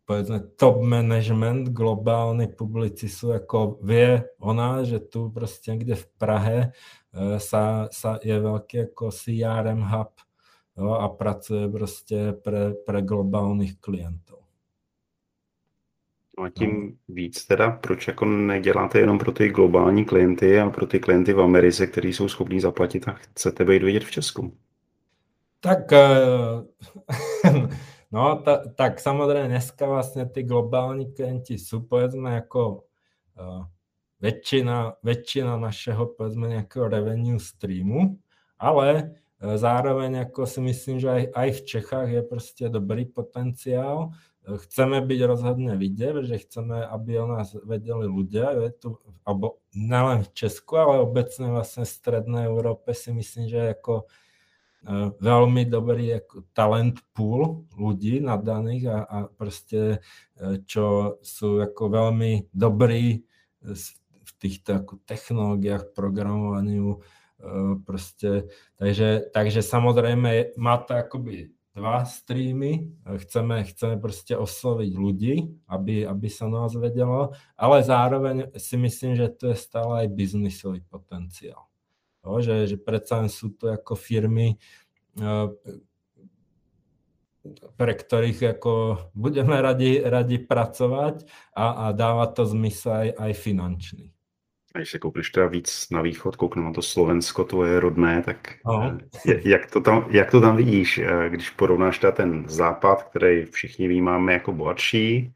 povedzme 0.06 0.54
top 0.54 0.86
management, 0.86 1.74
globálny 1.74 2.54
publici 2.54 3.10
sú 3.10 3.34
ako 3.34 3.82
vie 3.82 4.22
ona, 4.38 4.86
že 4.86 5.02
tu 5.02 5.28
proste 5.34 5.74
niekde 5.74 5.98
v 5.98 6.06
Prahe 6.14 6.58
e, 6.62 7.36
sa, 7.42 7.90
sa 7.90 8.22
je 8.22 8.38
veľký 8.38 8.94
ako 8.94 9.10
CRM 9.10 9.82
hub 9.82 10.14
jo, 10.78 10.94
a 10.94 11.10
pracuje 11.10 11.66
proste 11.66 12.18
pre, 12.38 12.78
pre 12.86 13.02
globálnych 13.02 13.82
klientov. 13.82 14.45
No 16.38 16.44
a 16.44 16.50
tím 16.50 16.98
víc 17.08 17.46
teda, 17.46 17.70
proč 17.70 18.08
jako 18.08 18.24
neděláte 18.24 18.98
jenom 18.98 19.18
pro 19.18 19.32
ty 19.32 19.48
globální 19.48 20.04
klienty 20.04 20.60
a 20.60 20.70
pro 20.70 20.86
ty 20.86 21.00
klienty 21.00 21.32
v 21.32 21.40
Americe, 21.40 21.86
kteří 21.86 22.12
jsou 22.12 22.28
schopní 22.28 22.60
zaplatit 22.60 23.08
a 23.08 23.12
chcete 23.12 23.64
být 23.64 23.82
vidět 23.82 24.04
v 24.04 24.10
Česku? 24.10 24.52
Tak, 25.60 25.92
eh, 25.92 26.08
no, 28.12 28.36
ta, 28.44 28.68
tak 28.76 29.00
samozrejme 29.00 29.48
dneska 29.48 29.88
vlastne 29.88 30.28
tí 30.28 30.44
globálni 30.44 31.10
klienti 31.10 31.56
sú 31.56 31.88
povedzme 31.88 32.38
ako 32.44 32.84
uh, 33.40 33.64
väčšina, 34.20 35.00
väčšina 35.02 35.56
našeho 35.56 36.14
povedzme 36.14 36.52
nejakého 36.52 36.86
revenue 36.86 37.40
streamu, 37.40 38.20
ale 38.60 39.16
uh, 39.42 39.56
zároveň 39.56 40.28
ako 40.28 40.44
si 40.44 40.60
myslím, 40.60 40.96
že 41.00 41.08
aj, 41.08 41.22
aj 41.32 41.48
v 41.50 41.60
Čechách 41.64 42.08
je 42.12 42.22
proste 42.22 42.64
dobrý 42.68 43.08
potenciál 43.08 44.12
chceme 44.46 45.02
byť 45.02 45.20
rozhodne 45.26 45.74
vidieť, 45.74 46.22
že 46.22 46.42
chceme, 46.46 46.86
aby 46.86 47.18
o 47.18 47.26
nás 47.26 47.50
vedeli 47.66 48.06
ľudia, 48.06 48.54
je 48.54 48.70
tu, 48.78 48.88
alebo 49.26 49.58
nielen 49.74 50.22
v 50.22 50.30
Česku, 50.30 50.78
ale 50.78 51.02
obecne 51.02 51.50
vlastne 51.50 51.82
v 51.82 51.90
Strednej 51.90 52.46
Európe 52.46 52.94
si 52.94 53.10
myslím, 53.10 53.50
že 53.50 53.74
ako 53.74 54.06
e, 54.06 55.14
veľmi 55.18 55.66
dobrý 55.66 56.22
ako 56.22 56.46
talent 56.54 57.02
pool 57.10 57.66
ľudí 57.74 58.22
nadaných 58.22 58.84
a, 58.86 58.98
a 59.02 59.18
proste 59.26 59.98
e, 60.38 60.62
čo 60.62 61.18
sú 61.26 61.58
ako 61.58 61.82
veľmi 61.90 62.54
dobrí 62.54 63.26
v 63.66 64.30
týchto 64.38 64.78
ako 64.78 65.02
technológiách, 65.02 65.90
programovaniu, 65.90 66.94
e, 66.94 66.98
proste, 67.82 68.46
takže, 68.78 69.26
takže 69.34 69.58
samozrejme 69.58 70.54
má 70.54 70.78
to 70.86 70.94
akoby 70.94 71.55
dva 71.76 72.08
streamy, 72.08 72.88
chceme, 73.04 73.60
chceme 73.68 74.00
proste 74.00 74.32
osloviť 74.32 74.92
ľudí, 74.96 75.34
aby, 75.68 76.08
aby 76.08 76.28
sa 76.32 76.48
nás 76.48 76.72
vedelo, 76.72 77.36
ale 77.52 77.84
zároveň 77.84 78.56
si 78.56 78.80
myslím, 78.80 79.12
že 79.12 79.28
to 79.28 79.52
je 79.52 79.60
stále 79.60 80.08
aj 80.08 80.16
biznisový 80.16 80.80
potenciál. 80.88 81.68
Jo, 82.24 82.40
že, 82.40 82.64
že 82.64 82.76
predsa 82.80 83.28
sú 83.28 83.52
to 83.52 83.76
ako 83.76 83.92
firmy, 83.92 84.56
eh, 85.20 85.48
pre 87.76 87.92
ktorých 87.92 88.56
ako 88.56 88.72
budeme 89.12 89.60
radi, 89.68 90.00
radi 90.00 90.40
pracovať 90.40 91.28
a, 91.52 91.92
a 91.92 91.92
dáva 91.92 92.24
to 92.32 92.48
zmysel 92.48 93.04
aj, 93.04 93.08
aj 93.20 93.32
finančný. 93.36 94.15
A 94.76 94.78
když 94.78 94.90
se 94.90 94.98
koukneš 94.98 95.30
teda 95.30 95.46
víc 95.46 95.86
na 95.90 96.02
východ, 96.02 96.36
kouknu 96.36 96.62
na 96.62 96.72
to 96.72 96.82
Slovensko, 96.82 97.44
tvoje 97.44 97.80
rodné, 97.80 98.22
tak 98.22 98.54
no. 98.66 98.98
jak, 99.44 99.70
to 99.70 99.80
tam, 99.80 100.06
jak 100.10 100.30
to 100.30 100.40
tam 100.40 100.56
vidíš, 100.56 100.98
eh, 100.98 101.28
když 101.28 101.50
porovnáš 101.50 101.98
teda 101.98 102.12
ten 102.12 102.44
západ, 102.48 103.02
který 103.02 103.44
všichni 103.44 103.88
vnímáme 103.88 104.32
jako 104.32 104.52
bohatší, 104.52 105.32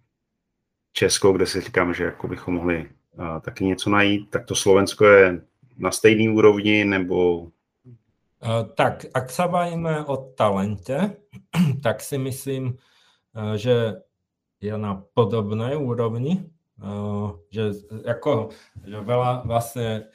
Česko, 0.92 1.32
kde 1.32 1.46
si 1.46 1.60
říkám, 1.60 1.94
že 1.94 2.04
jako 2.04 2.28
bychom 2.28 2.54
mohli 2.54 2.88
uh, 3.12 3.40
taky 3.40 3.64
něco 3.64 3.90
najít, 3.90 4.30
tak 4.30 4.44
to 4.44 4.54
Slovensko 4.54 5.04
je 5.04 5.40
na 5.76 5.90
stejný 5.90 6.28
úrovni, 6.28 6.84
nebo... 6.84 7.40
Uh, 7.40 7.48
tak, 8.74 9.06
ak 9.14 9.30
sa 9.30 9.46
bavíme 9.46 10.04
o 10.04 10.16
talente, 10.16 11.16
tak 11.82 12.00
si 12.00 12.18
myslím, 12.18 12.76
že 13.56 14.02
je 14.60 14.74
na 14.78 15.04
podobnej 15.14 15.76
úrovni 15.76 16.50
že 17.52 17.64
ako, 18.08 18.56
že 18.82 18.96
veľa 19.04 19.44
vlastne 19.44 20.08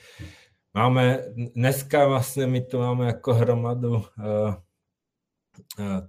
máme, 0.74 1.22
dneska 1.54 2.10
vlastne 2.10 2.50
my 2.50 2.62
tu 2.66 2.82
máme 2.82 3.14
ako 3.14 3.30
hromadu 3.38 3.94
uh, 4.18 4.58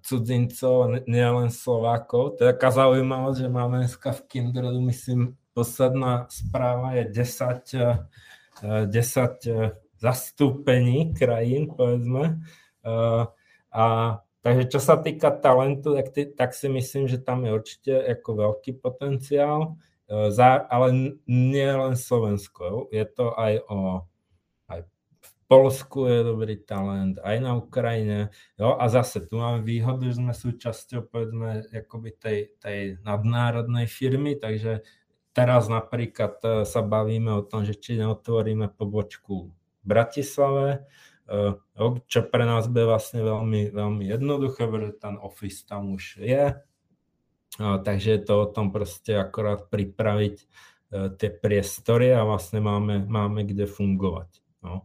cudzincov, 0.02 1.06
nielen 1.06 1.50
Slovákov. 1.50 2.38
To 2.38 2.46
je 2.46 2.50
taká 2.54 2.70
zaujímavosť, 2.74 3.38
že 3.46 3.48
máme 3.50 3.76
dneska 3.84 4.10
v 4.14 4.20
Kindredu, 4.26 4.80
myslím, 4.90 5.38
posledná 5.54 6.26
správa 6.30 6.98
je 6.98 7.04
10, 7.14 8.90
10 8.90 10.02
zastúpení 10.02 11.14
krajín, 11.14 11.72
povedzme. 11.72 12.42
A 13.72 13.84
takže 14.42 14.64
čo 14.70 14.80
sa 14.82 15.00
týka 15.00 15.30
talentu, 15.30 15.96
tak, 15.98 16.14
tak 16.36 16.50
si 16.54 16.68
myslím, 16.70 17.10
že 17.10 17.18
tam 17.18 17.42
je 17.46 17.50
určite 17.54 17.92
ako 18.18 18.30
veľký 18.34 18.78
potenciál. 18.78 19.78
Eh, 20.06 20.62
ale 20.70 21.18
nie 21.26 21.66
len 21.66 21.98
Slovensko, 21.98 22.86
je 22.94 23.02
to 23.10 23.34
aj 23.34 23.58
o 23.66 24.06
aj 24.70 24.86
v 25.18 25.30
Polsku 25.50 26.06
je 26.06 26.22
dobrý 26.22 26.62
talent, 26.62 27.18
aj 27.26 27.36
na 27.42 27.58
Ukrajine. 27.58 28.30
Jo? 28.54 28.78
A 28.78 28.86
zase 28.86 29.26
tu 29.26 29.42
máme 29.42 29.66
výhodu, 29.66 30.06
že 30.06 30.22
sme 30.22 30.30
súčasťou 30.30 31.10
povedzme 31.10 31.66
akoby 31.74 32.10
tej, 32.14 32.38
tej 32.62 33.02
nadnárodnej 33.02 33.90
firmy, 33.90 34.38
takže 34.38 34.86
teraz 35.34 35.66
napríklad 35.66 36.38
eh, 36.46 36.62
sa 36.62 36.86
bavíme 36.86 37.34
o 37.34 37.42
tom, 37.42 37.66
že 37.66 37.74
či 37.74 37.98
neotvoríme 37.98 38.70
pobočku 38.78 39.50
v 39.50 39.82
Bratislave, 39.82 40.86
eh, 41.26 41.50
čo 42.06 42.20
pre 42.30 42.46
nás 42.46 42.70
bude 42.70 42.86
vlastne 42.86 43.26
veľmi, 43.26 43.74
veľmi 43.74 44.06
jednoduché, 44.06 44.70
pretože 44.70 45.02
ten 45.02 45.18
office 45.18 45.66
tam 45.66 45.98
už 45.98 46.22
je, 46.22 46.54
takže 47.58 48.08
je 48.10 48.20
to 48.20 48.34
o 48.44 48.46
tom 48.52 48.68
proste 48.68 49.16
akorát 49.16 49.72
pripraviť 49.72 50.36
e, 50.36 50.44
tie 51.16 51.30
priestory 51.32 52.12
a 52.12 52.28
vlastne 52.28 52.60
máme, 52.60 53.08
máme 53.08 53.48
kde 53.48 53.64
fungovať. 53.64 54.30
No. 54.60 54.84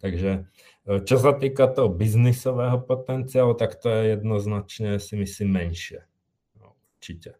Takže 0.00 0.48
e, 0.88 1.04
čo 1.04 1.16
sa 1.20 1.36
týka 1.36 1.68
toho 1.68 1.92
biznisového 1.92 2.80
potenciálu, 2.80 3.52
tak 3.52 3.76
to 3.76 3.92
je 3.92 4.16
jednoznačne 4.16 4.96
si 4.96 5.14
myslím 5.20 5.48
menšie. 5.60 6.08
No, 6.56 6.72
určite. 6.96 7.36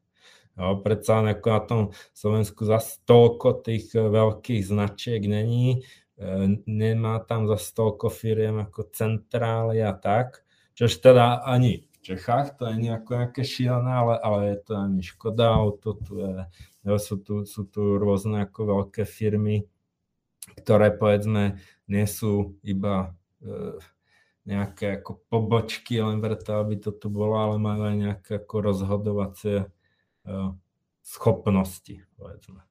No, 0.57 0.81
predsa 0.81 1.25
na 1.25 1.37
tom 1.65 1.97
Slovensku 2.13 2.69
za 2.69 2.81
toľko 3.09 3.65
tých 3.65 3.97
e, 3.97 4.05
veľkých 4.05 4.61
značiek 4.61 5.25
není, 5.25 5.85
nemá 6.65 7.21
tam 7.29 7.45
za 7.45 7.61
toľko 7.61 8.09
firiem 8.09 8.57
ako 8.65 8.89
centrály 8.89 9.85
a 9.85 9.93
tak, 9.93 10.49
čož 10.73 11.05
teda 11.05 11.45
ani 11.45 11.86
Čechách, 12.07 12.55
to 12.55 12.71
je 12.71 12.79
nejako 12.79 13.11
nejaké 13.19 13.43
šialené, 13.43 13.91
ale, 13.91 14.15
ale 14.23 14.39
je 14.55 14.59
to 14.63 14.73
ani 14.79 15.03
Škoda 15.03 15.59
auto, 15.59 15.99
tu 15.99 16.23
je, 16.23 16.47
sú, 17.03 17.19
tu, 17.19 17.43
sú 17.43 17.67
tu 17.67 17.99
rôzne 17.99 18.47
ako 18.47 18.61
veľké 18.79 19.03
firmy, 19.03 19.67
ktoré 20.63 20.95
povedzme 20.95 21.59
nie 21.91 22.07
sú 22.07 22.55
iba 22.63 23.11
e, 23.43 23.83
nejaké 24.47 25.03
ako 25.03 25.27
pobočky 25.27 25.99
len 25.99 26.23
preto, 26.23 26.63
aby 26.63 26.79
to 26.79 26.95
tu 26.95 27.11
bolo, 27.11 27.35
ale 27.43 27.59
majú 27.59 27.91
aj 27.91 27.97
nejaké 27.99 28.31
ako 28.39 28.55
rozhodovacie 28.63 29.67
e, 29.67 29.69
schopnosti, 31.03 32.07
povedzme. 32.15 32.63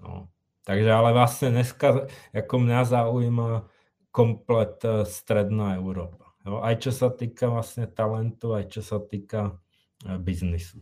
No. 0.00 0.32
Takže 0.64 0.88
ale 0.88 1.12
vlastne 1.12 1.52
dneska, 1.52 2.08
ako 2.32 2.54
mňa 2.64 2.80
zaujíma 2.88 3.68
komplet 4.08 4.80
e, 4.88 5.04
stredná 5.04 5.76
Európa. 5.76 6.27
No, 6.48 6.64
aj 6.64 6.80
čo 6.80 6.96
sa 6.96 7.12
týka 7.12 7.52
vlastne 7.52 7.84
talentu, 7.84 8.56
aj 8.56 8.72
čo 8.72 8.80
sa 8.80 8.96
týka 9.04 9.60
e, 10.00 10.16
biznisu. 10.16 10.80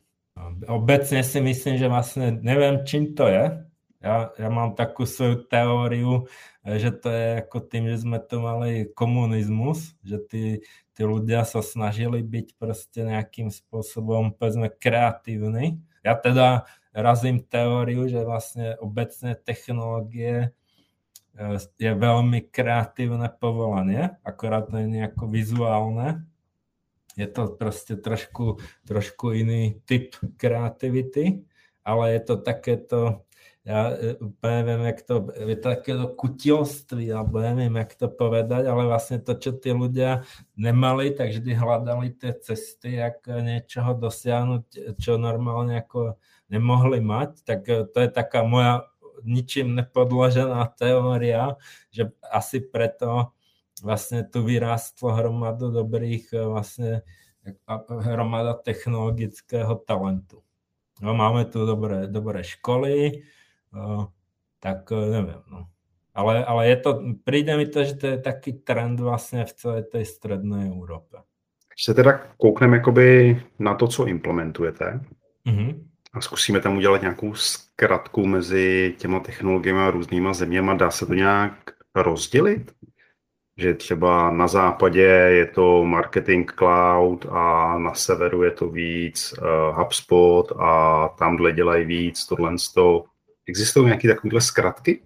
Obecne 0.71 1.27
si 1.27 1.43
myslím, 1.43 1.75
že 1.75 1.91
vlastne 1.91 2.39
neviem, 2.39 2.87
čím 2.87 3.19
to 3.19 3.27
je. 3.27 3.67
Ja, 3.99 4.31
ja 4.39 4.47
mám 4.47 4.79
takú 4.79 5.11
svoju 5.11 5.51
teóriu, 5.51 6.31
e, 6.63 6.79
že 6.79 6.95
to 6.95 7.11
je 7.11 7.43
ako 7.43 7.59
tým, 7.67 7.91
že 7.91 8.07
sme 8.07 8.23
tu 8.23 8.39
mali 8.39 8.87
komunizmus, 8.95 9.99
že 10.07 10.23
tí, 10.31 10.45
tí 10.95 11.03
ľudia 11.03 11.43
sa 11.43 11.67
snažili 11.67 12.23
byť 12.23 12.63
proste 12.63 13.03
nejakým 13.03 13.51
spôsobom, 13.51 14.39
povedzme, 14.39 14.71
kreatívni. 14.71 15.83
Ja 16.07 16.15
teda 16.15 16.71
razím 16.95 17.43
teóriu, 17.43 18.07
že 18.07 18.23
vlastne 18.23 18.79
obecne 18.79 19.35
technológie 19.35 20.55
je 21.77 21.93
veľmi 21.93 22.49
kreatívne 22.49 23.29
povolanie, 23.37 24.17
akorát 24.25 24.73
to 24.73 24.81
je 24.81 24.89
nejako 24.89 25.29
vizuálne. 25.29 26.25
Je 27.17 27.29
to 27.29 27.57
proste 27.57 28.01
trošku, 28.05 28.61
trošku 28.85 29.33
iný 29.33 29.81
typ 29.89 30.17
kreativity, 30.37 31.45
ale 31.81 32.17
je 32.17 32.21
to 32.29 32.35
takéto, 32.41 33.25
ja 33.65 33.97
úplne 34.21 34.57
neviem, 34.65 34.83
jak 34.93 35.01
to, 35.05 35.17
je 35.33 35.57
to 35.57 35.67
takéto 35.77 36.07
kutilství, 36.13 37.09
alebo 37.13 37.41
neviem, 37.41 37.73
jak 37.73 37.93
to 37.97 38.09
povedať, 38.13 38.69
ale 38.69 38.85
vlastne 38.85 39.17
to, 39.21 39.33
čo 39.33 39.57
tí 39.57 39.73
ľudia 39.73 40.29
nemali, 40.61 41.13
tak 41.17 41.33
vždy 41.33 41.53
hľadali 41.57 42.13
tie 42.21 42.37
cesty, 42.37 43.01
jak 43.01 43.25
niečoho 43.29 43.97
dosiahnuť, 43.97 44.97
čo 45.01 45.17
normálne 45.17 45.81
ako 45.81 46.21
nemohli 46.53 47.01
mať, 47.01 47.45
tak 47.45 47.65
to 47.65 47.97
je 47.97 48.09
taká 48.13 48.45
moja 48.45 48.87
ničím 49.25 49.75
nepodložená 49.75 50.67
teória, 50.77 51.57
že 51.91 52.11
asi 52.33 52.61
preto 52.61 53.33
vlastne 53.83 54.25
tu 54.25 54.45
vyrástlo 54.45 55.13
hromadu 55.13 55.69
dobrých 55.71 56.33
e, 56.33 56.39
vlastne 56.49 56.91
hromada 57.89 58.55
technologického 58.55 59.75
talentu. 59.87 60.43
No, 61.01 61.15
máme 61.15 61.45
tu 61.45 61.67
dobré, 61.67 62.09
dobré 62.09 62.45
školy, 62.45 63.23
uh, 63.77 64.09
tak 64.59 64.91
uh, 64.91 65.07
neviem. 65.13 65.43
No. 65.53 65.69
Ale, 66.17 66.45
ale 66.45 66.69
je 66.69 66.77
to, 66.77 66.91
príde 67.25 67.57
mi 67.57 67.67
to, 67.69 67.85
že 67.85 67.95
to 67.95 68.07
je 68.07 68.19
taký 68.19 68.53
trend 68.53 69.01
vlastně 69.01 69.45
v 69.45 69.53
celé 69.53 69.83
té 69.83 70.05
střední 70.05 70.67
Evropě. 70.67 71.21
Když 71.75 71.85
se 71.85 71.95
teda 71.95 72.13
koukneme 72.37 72.77
jakoby 72.77 73.41
na 73.59 73.75
to, 73.75 73.89
co 73.89 74.07
implementujete, 74.07 75.01
mm-hmm. 75.47 75.85
A 76.17 76.21
zkusíme 76.21 76.61
tam 76.61 76.77
udělat 76.77 77.01
nějakou 77.01 77.35
zkratku 77.35 78.27
mezi 78.27 78.95
těma 78.99 79.21
technologiemi 79.21 79.81
a 79.81 79.91
různýma 79.91 80.35
zeměma, 80.35 80.75
dá 80.75 80.91
se 80.91 81.07
to 81.07 81.15
nějak 81.15 81.53
rozdělit? 81.95 82.73
že 83.59 83.75
třeba 83.75 84.31
na 84.31 84.49
západě 84.49 85.03
je 85.03 85.47
to 85.47 85.85
marketing 85.85 86.53
cloud 86.53 87.27
a 87.31 87.79
na 87.79 87.95
severu 87.95 88.43
je 88.43 88.51
to 88.51 88.69
víc 88.69 89.35
uh, 89.39 89.79
HubSpot 89.79 90.53
a 90.59 91.09
tamhle 91.19 91.53
dělají 91.53 91.85
víc 91.85 92.27
tohle. 92.27 92.55
Existují 93.49 93.87
nějaké 93.87 94.09
takovéhle 94.09 94.41
zkratky? 94.41 95.03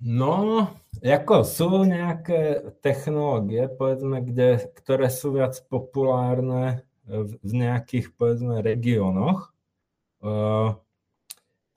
No, 0.00 0.68
jako 1.02 1.44
jsou 1.44 1.84
nějaké 1.84 2.62
technologie, 2.80 3.68
povedzme, 3.68 4.20
kde, 4.20 4.60
které 4.74 5.10
jsou 5.10 5.32
viac 5.32 5.60
populárne 5.60 6.82
v, 7.42 7.52
nějakých, 7.52 8.14
povedzme, 8.14 8.62
regionoch. 8.62 9.50
Uh, 10.22 10.78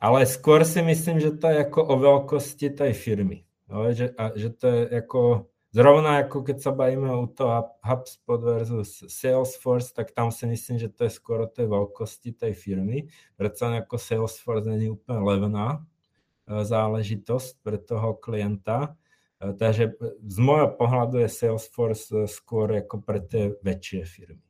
ale 0.03 0.27
skôr 0.27 0.67
si 0.67 0.83
myslím, 0.83 1.23
že 1.23 1.31
to 1.31 1.47
je 1.47 1.63
jako 1.63 1.79
o 1.87 1.95
veľkosti 1.95 2.75
tej 2.75 2.91
firmy. 2.91 3.47
Že, 3.71 4.11
a, 4.19 4.35
že 4.35 4.49
to 4.51 4.65
je 4.67 4.81
ako, 4.99 5.47
zrovna 5.71 6.27
ako 6.27 6.43
keď 6.43 6.57
sa 6.59 6.75
bavíme 6.75 7.07
o 7.07 7.23
toho 7.31 7.71
HubSpot 7.79 8.43
versus 8.43 9.07
Salesforce, 9.07 9.95
tak 9.95 10.11
tam 10.11 10.27
si 10.27 10.43
myslím, 10.43 10.75
že 10.75 10.91
to 10.91 11.07
je 11.07 11.15
skoro 11.15 11.47
tej 11.47 11.71
veľkosti 11.71 12.35
tej 12.35 12.51
firmy. 12.51 13.07
Preto 13.39 13.71
ako 13.71 13.95
Salesforce 13.95 14.67
není 14.67 14.91
úplne 14.91 15.23
levná 15.23 15.67
e, 15.79 16.67
záležitosť 16.67 17.63
pre 17.63 17.79
toho 17.79 18.19
klienta. 18.19 18.99
E, 19.39 19.55
takže 19.55 19.95
z 20.19 20.37
môjho 20.43 20.67
pohľadu 20.75 21.23
je 21.23 21.31
Salesforce 21.31 22.27
skôr 22.27 22.67
ako 22.75 22.99
pre 22.99 23.23
tie 23.23 23.55
väčšie 23.63 24.03
firmy. 24.03 24.43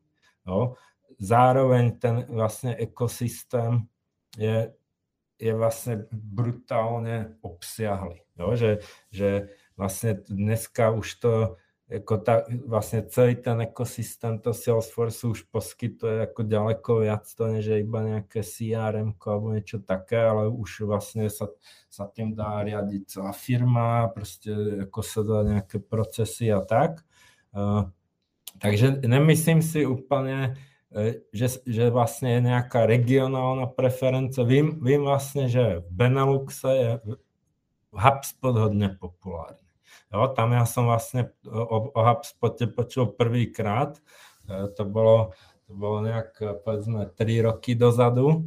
No. 0.46 0.76
Zároveň 1.20 2.00
ten 2.00 2.16
vlastne 2.28 2.76
ekosystém 2.76 3.88
je 4.36 4.74
je 5.44 5.52
vlastne 5.52 6.08
brutálne 6.12 7.36
obsiahly. 7.44 8.24
Jo? 8.40 8.56
Že, 8.56 8.72
že 9.12 9.30
vlastne 9.76 10.24
dneska 10.24 10.96
už 10.96 11.08
to 11.20 11.34
ako 11.84 12.16
ta, 12.26 12.48
vlastne 12.64 13.06
celý 13.12 13.38
ten 13.38 13.60
ekosystém 13.60 14.40
to 14.40 14.56
Salesforce 14.56 15.28
už 15.28 15.46
poskytuje 15.52 16.26
ako 16.26 16.42
ďaleko 16.48 16.92
viac 17.06 17.28
to, 17.28 17.44
než 17.52 17.70
je 17.70 17.78
iba 17.84 18.00
nejaké 18.02 18.40
CRM 18.40 19.14
alebo 19.20 19.54
niečo 19.54 19.84
také, 19.84 20.18
ale 20.18 20.48
už 20.48 20.88
vlastne 20.88 21.28
sa, 21.28 21.52
sa 21.92 22.08
tým 22.08 22.34
dá 22.34 22.64
riadiť 22.64 23.20
celá 23.20 23.36
firma, 23.36 24.10
proste 24.10 24.50
ako 24.90 25.00
sa 25.04 25.22
dá 25.28 25.40
nejaké 25.44 25.84
procesy 25.84 26.50
a 26.50 26.64
tak. 26.64 27.04
Uh, 27.54 27.92
takže 28.60 29.02
nemyslím 29.06 29.62
si 29.62 29.86
úplne, 29.86 30.58
E, 30.94 31.26
že, 31.34 31.58
že 31.66 31.90
vlastne 31.90 32.38
je 32.38 32.42
nejaká 32.54 32.86
regionálna 32.86 33.66
preferencia. 33.66 34.46
Vím, 34.46 34.78
vím 34.78 35.10
vlastne, 35.10 35.50
že 35.50 35.82
v 35.82 35.90
Beneluxe 35.90 36.70
je 36.70 36.92
HubSpot 37.90 38.54
hodne 38.54 38.94
populárny. 38.94 39.66
Jo, 40.14 40.30
tam 40.30 40.54
ja 40.54 40.70
som 40.70 40.86
vlastne 40.86 41.34
o, 41.50 41.90
o 41.90 42.00
HubSpote 42.06 42.70
počul 42.70 43.10
prvýkrát. 43.10 43.98
E, 44.46 44.70
to 44.78 44.86
bolo, 44.86 45.34
to 45.66 45.74
bolo 45.74 46.06
nejak, 46.06 46.62
povedzme, 46.62 47.10
3 47.10 47.50
roky 47.50 47.74
dozadu. 47.74 48.46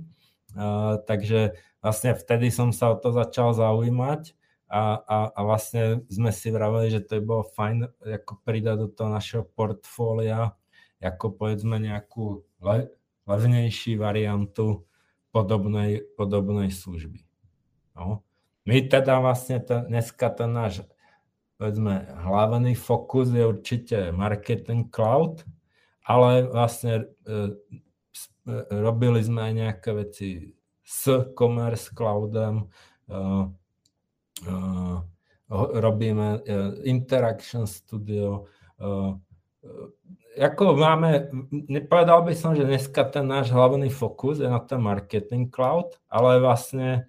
E, 0.55 1.03
takže 1.03 1.59
vlastne 1.83 2.14
vtedy 2.14 2.55
som 2.55 2.71
sa 2.71 2.95
o 2.95 2.97
to 2.97 3.11
začal 3.11 3.59
zaujímať 3.59 4.36
a, 4.66 4.98
a, 4.98 5.16
a 5.31 5.40
vlastne 5.46 6.02
sme 6.11 6.35
si 6.35 6.50
vraveli, 6.50 6.90
že 6.90 7.07
to 7.07 7.18
by 7.18 7.22
bolo 7.22 7.44
fajn 7.55 7.87
ako 8.02 8.33
pridať 8.42 8.76
do 8.83 8.88
toho 8.90 9.11
našeho 9.11 9.44
portfólia 9.46 10.55
ako 10.96 11.37
povedzme 11.37 11.76
nejakú 11.76 12.42
le, 12.64 12.90
levnejší 13.29 14.00
variantu 14.00 14.88
podobnej, 15.31 16.02
podobnej 16.16 16.72
služby. 16.72 17.20
No. 17.94 18.24
My 18.66 18.83
teda 18.83 19.22
vlastne 19.22 19.62
to, 19.62 19.87
dneska 19.87 20.33
ten 20.33 20.50
náš 20.50 20.83
povedzme, 21.57 22.05
hlavný 22.29 22.76
fokus 22.76 23.33
je 23.33 23.44
určite 23.46 24.12
marketing 24.12 24.92
cloud, 24.92 25.44
ale 26.05 26.44
vlastne 26.52 26.94
e, 27.00 27.05
e, 27.24 27.42
robili 28.70 29.24
sme 29.24 29.50
aj 29.50 29.52
nejaké 29.57 29.90
veci 29.96 30.29
s 30.85 31.09
commerce 31.33 31.90
cloudem, 31.96 32.68
e, 33.09 33.16
robíme 35.81 36.42
e, 36.42 36.57
interaction 36.90 37.64
studio, 37.64 38.44
e, 38.77 39.16
ako 40.37 40.77
máme, 40.77 41.33
nepovedal 41.49 42.20
by 42.20 42.37
som, 42.37 42.53
že 42.53 42.68
dneska 42.68 43.09
ten 43.09 43.25
náš 43.25 43.49
hlavný 43.49 43.88
fokus 43.88 44.37
je 44.37 44.49
na 44.49 44.61
ten 44.61 44.77
marketing 44.77 45.49
cloud, 45.49 45.96
ale 46.12 46.44
vlastne 46.44 47.09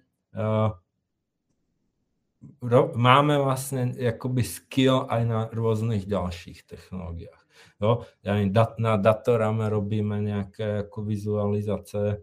máme 2.94 3.34
vlastne 3.42 3.92
akoby 3.98 4.42
skill 4.46 5.06
aj 5.10 5.22
na 5.26 5.40
rôznych 5.50 6.06
ďalších 6.06 6.64
technológiách. 6.64 7.42
Jo? 7.82 8.06
Ja 8.22 8.38
na 8.78 8.94
datorame 8.98 9.66
robíme 9.66 10.22
nejaké 10.22 10.86
ako 10.86 10.98
vizualizace. 11.06 12.22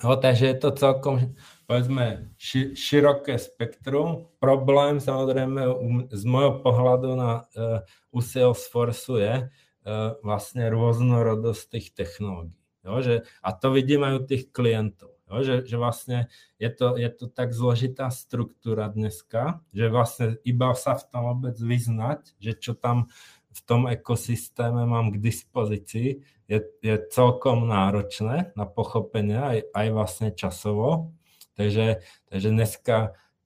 Jo, 0.00 0.16
takže 0.16 0.44
je 0.48 0.56
to 0.56 0.70
celkom, 0.72 1.36
povedzme, 1.68 2.32
ši, 2.40 2.72
široké 2.72 3.36
spektrum. 3.36 4.32
Problém 4.40 4.96
samozrejme 4.96 5.60
z 6.08 6.24
môjho 6.24 6.64
pohľadu 6.64 7.12
na 7.20 7.44
uh, 7.52 7.84
u 8.08 8.24
Salesforce 8.24 9.12
je, 9.20 9.34
E, 9.80 10.12
vlastne 10.20 10.68
rôznorodosť 10.68 11.62
tých 11.72 11.88
technológií. 11.96 12.60
Jo, 12.84 13.00
že, 13.00 13.14
a 13.40 13.48
to 13.56 13.72
vidím 13.72 14.04
aj 14.04 14.12
u 14.12 14.22
tých 14.24 14.44
klientov, 14.52 15.16
jo, 15.28 15.36
že, 15.40 15.56
že 15.68 15.76
vlastne 15.76 16.18
je 16.56 16.68
to, 16.72 17.00
je 17.00 17.08
to 17.12 17.28
tak 17.28 17.52
zložitá 17.56 18.12
struktúra 18.12 18.88
dneska, 18.92 19.64
že 19.72 19.88
vlastne 19.92 20.36
iba 20.44 20.72
sa 20.76 20.96
v 20.96 21.04
tom 21.08 21.22
vôbec 21.32 21.56
vyznať, 21.56 22.36
že 22.40 22.56
čo 22.60 22.72
tam 22.76 23.08
v 23.50 23.60
tom 23.66 23.90
ekosystéme 23.90 24.86
mám 24.86 25.10
k 25.14 25.22
dispozícii, 25.22 26.22
je, 26.46 26.58
je 26.82 26.94
celkom 27.10 27.66
náročné 27.66 28.54
na 28.54 28.66
pochopenie 28.66 29.38
aj, 29.38 29.58
aj 29.70 29.86
vlastne 29.94 30.28
časovo. 30.34 31.14
Takže, 31.54 32.02
takže 32.30 32.48
dneska 32.50 32.96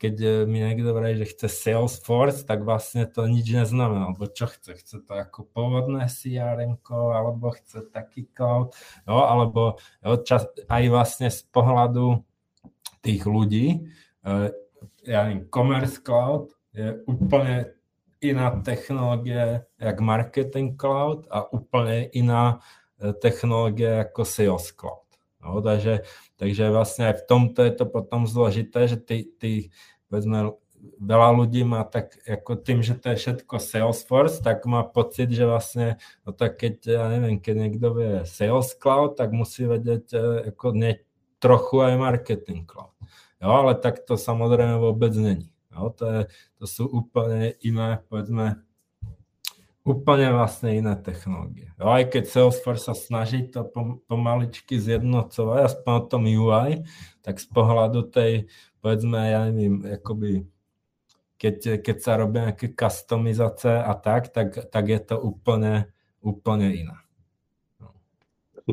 keď 0.05 0.15
e, 0.21 0.29
mi 0.45 0.61
niekto 0.61 0.93
vraví, 0.93 1.23
že 1.23 1.33
chce 1.33 1.49
Salesforce, 1.49 2.45
tak 2.45 2.67
vlastne 2.67 3.09
to 3.09 3.25
nič 3.25 3.49
neznamená, 3.49 4.13
lebo 4.13 4.29
čo 4.29 4.51
chce? 4.51 4.77
Chce 4.77 5.01
to 5.01 5.13
ako 5.17 5.49
pôvodné 5.49 6.11
CRM, 6.13 6.77
alebo 6.91 7.55
chce 7.57 7.89
taký 7.89 8.29
cloud, 8.35 8.77
no, 9.09 9.25
alebo 9.25 9.81
jo, 10.05 10.21
čas, 10.21 10.45
aj 10.69 10.85
vlastne 10.93 11.33
z 11.33 11.41
pohľadu 11.49 12.21
tých 13.01 13.25
ľudí, 13.25 13.89
e, 14.27 14.53
ja 15.09 15.25
neviem, 15.25 15.49
Commerce 15.49 16.01
Cloud 16.01 16.53
je 16.77 17.01
úplne 17.09 17.73
iná 18.25 18.51
technológia 18.65 19.69
jak 19.77 19.97
Marketing 20.01 20.81
Cloud 20.81 21.29
a 21.29 21.45
úplne 21.53 22.09
iná 22.17 22.65
e, 22.97 23.13
technológia 23.13 24.09
ako 24.09 24.25
Sales 24.25 24.73
Cloud. 24.73 25.05
No, 25.45 25.61
takže, 25.61 26.09
takže 26.41 26.73
aj 26.73 27.21
v 27.21 27.27
tomto 27.29 27.61
je 27.61 27.73
to 27.77 27.85
potom 27.85 28.25
zložité, 28.25 28.89
že 28.89 28.97
ty, 28.97 29.29
ty 29.37 29.69
povedzme, 30.09 30.57
veľa 31.01 31.29
ľudí 31.37 31.65
má 31.65 31.85
tak, 31.85 32.17
ako 32.25 32.61
tým, 32.61 32.81
že 32.81 32.97
to 32.97 33.13
je 33.13 33.21
všetko 33.21 33.61
Salesforce, 33.61 34.41
tak 34.41 34.65
má 34.65 34.85
pocit, 34.85 35.29
že 35.33 35.45
vlastne, 35.45 36.01
no 36.25 36.33
tak 36.33 36.61
keď, 36.61 36.75
ja 36.89 37.05
neviem, 37.13 37.41
keď 37.41 37.55
niekto 37.57 37.89
vie 37.93 38.13
Sales 38.25 38.73
Cloud, 38.77 39.17
tak 39.21 39.33
musí 39.37 39.69
vedieť 39.69 40.17
ako 40.53 40.67
ne, 40.77 41.01
trochu 41.41 41.85
aj 41.85 41.95
Marketing 42.01 42.65
Cloud. 42.65 42.97
Jo, 43.41 43.49
ale 43.53 43.77
tak 43.77 44.01
to 44.09 44.17
samozrejme 44.17 44.81
vôbec 44.81 45.13
není. 45.13 45.54
Jo, 45.75 45.91
to, 45.91 46.05
je, 46.07 46.21
to 46.59 46.65
sú 46.65 46.85
úplne 46.87 47.59
iné, 47.61 47.99
povedzme, 48.07 48.63
úplne 49.85 50.33
vlastne 50.33 50.73
iné 50.73 50.97
technológie. 50.97 51.75
Jo, 51.77 51.91
aj 51.91 52.15
keď 52.15 52.25
Salesforce 52.25 52.89
sa 52.89 52.95
snaží 52.95 53.51
to 53.51 53.67
pomaličky 54.07 54.79
zjednocovať, 54.79 55.59
aspoň 55.61 55.93
o 55.93 56.03
tom 56.07 56.23
UI, 56.25 56.87
tak 57.21 57.43
z 57.43 57.47
pohľadu 57.51 58.07
tej 58.09 58.47
povedzme, 58.85 59.17
ja 59.17 59.49
neviem, 59.49 59.81
akoby 59.97 60.45
keď, 61.41 61.85
keď 61.85 61.97
sa 62.01 62.17
robia 62.17 62.49
nejaké 62.49 62.73
customizace 62.73 63.69
a 63.69 63.93
tak, 63.95 64.29
tak, 64.29 64.69
tak 64.71 64.89
je 64.89 65.01
to 65.01 65.21
úplně, 65.21 65.85
úplně 66.21 66.69
jiné. 66.71 66.97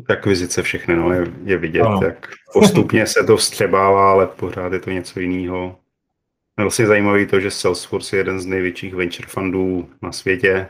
Akvizice 0.08 0.62
všechny, 0.62 0.96
no, 0.96 1.12
je, 1.12 1.26
je 1.44 1.56
vidět, 1.58 1.82
ano. 1.82 2.00
jak 2.02 2.28
postupně 2.52 3.06
se 3.06 3.24
to 3.24 3.36
vstřebává, 3.36 4.10
ale 4.10 4.26
pořád 4.26 4.72
je 4.72 4.80
to 4.80 4.90
něco 4.90 5.20
jiného. 5.20 5.78
Vlastně 6.56 6.86
zajímavé 6.86 7.26
to, 7.26 7.40
že 7.40 7.50
Salesforce 7.50 8.16
je 8.16 8.20
jeden 8.20 8.40
z 8.40 8.46
největších 8.46 8.94
venture 8.94 9.28
fundů 9.28 9.90
na 10.02 10.12
světě, 10.12 10.68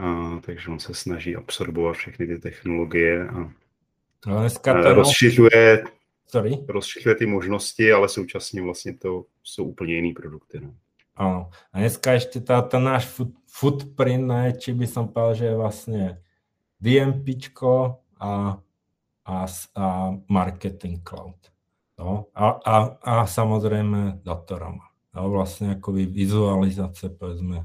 a, 0.00 0.40
takže 0.40 0.70
on 0.70 0.78
se 0.78 0.94
snaží 0.94 1.36
absorbovat 1.36 1.96
všechny 1.96 2.26
ty 2.26 2.38
technologie 2.38 3.28
a, 3.28 3.50
no, 4.26 4.40
dneska 4.40 4.82
to 4.82 4.94
rozšiřuje, 4.94 5.84
Sorry? 6.26 6.58
rozšiřuje 6.68 7.14
ty 7.14 7.26
možnosti, 7.26 7.92
ale 7.92 8.08
současně 8.08 8.62
vlastně 8.62 8.94
to 8.94 9.24
jsou 9.42 9.64
úplně 9.64 9.94
jiný 9.94 10.12
produkty. 10.12 10.60
No. 10.60 10.74
Áno. 11.18 11.50
A 11.74 11.82
dneska 11.82 12.14
ešte 12.14 12.38
tá, 12.38 12.62
tá 12.62 12.78
náš 12.78 13.10
foot, 13.10 13.34
footprint 13.50 14.22
najväčší 14.22 14.72
by 14.78 14.86
som 14.86 15.10
povedal, 15.10 15.34
že 15.34 15.46
je 15.50 15.56
vlastne 15.58 16.02
DMPčko 16.78 17.98
a, 18.22 18.62
a, 19.26 19.36
a 19.74 19.86
marketing 20.30 21.02
cloud. 21.02 21.50
No, 21.98 22.30
a, 22.30 22.54
a, 22.62 22.74
a 23.02 23.14
samozrejme 23.26 24.22
datorama. 24.22 24.87
No, 25.16 25.32
vlastne 25.32 25.78
akoby 25.78 26.04
vizualizácie, 26.04 27.08
povedzme, 27.08 27.64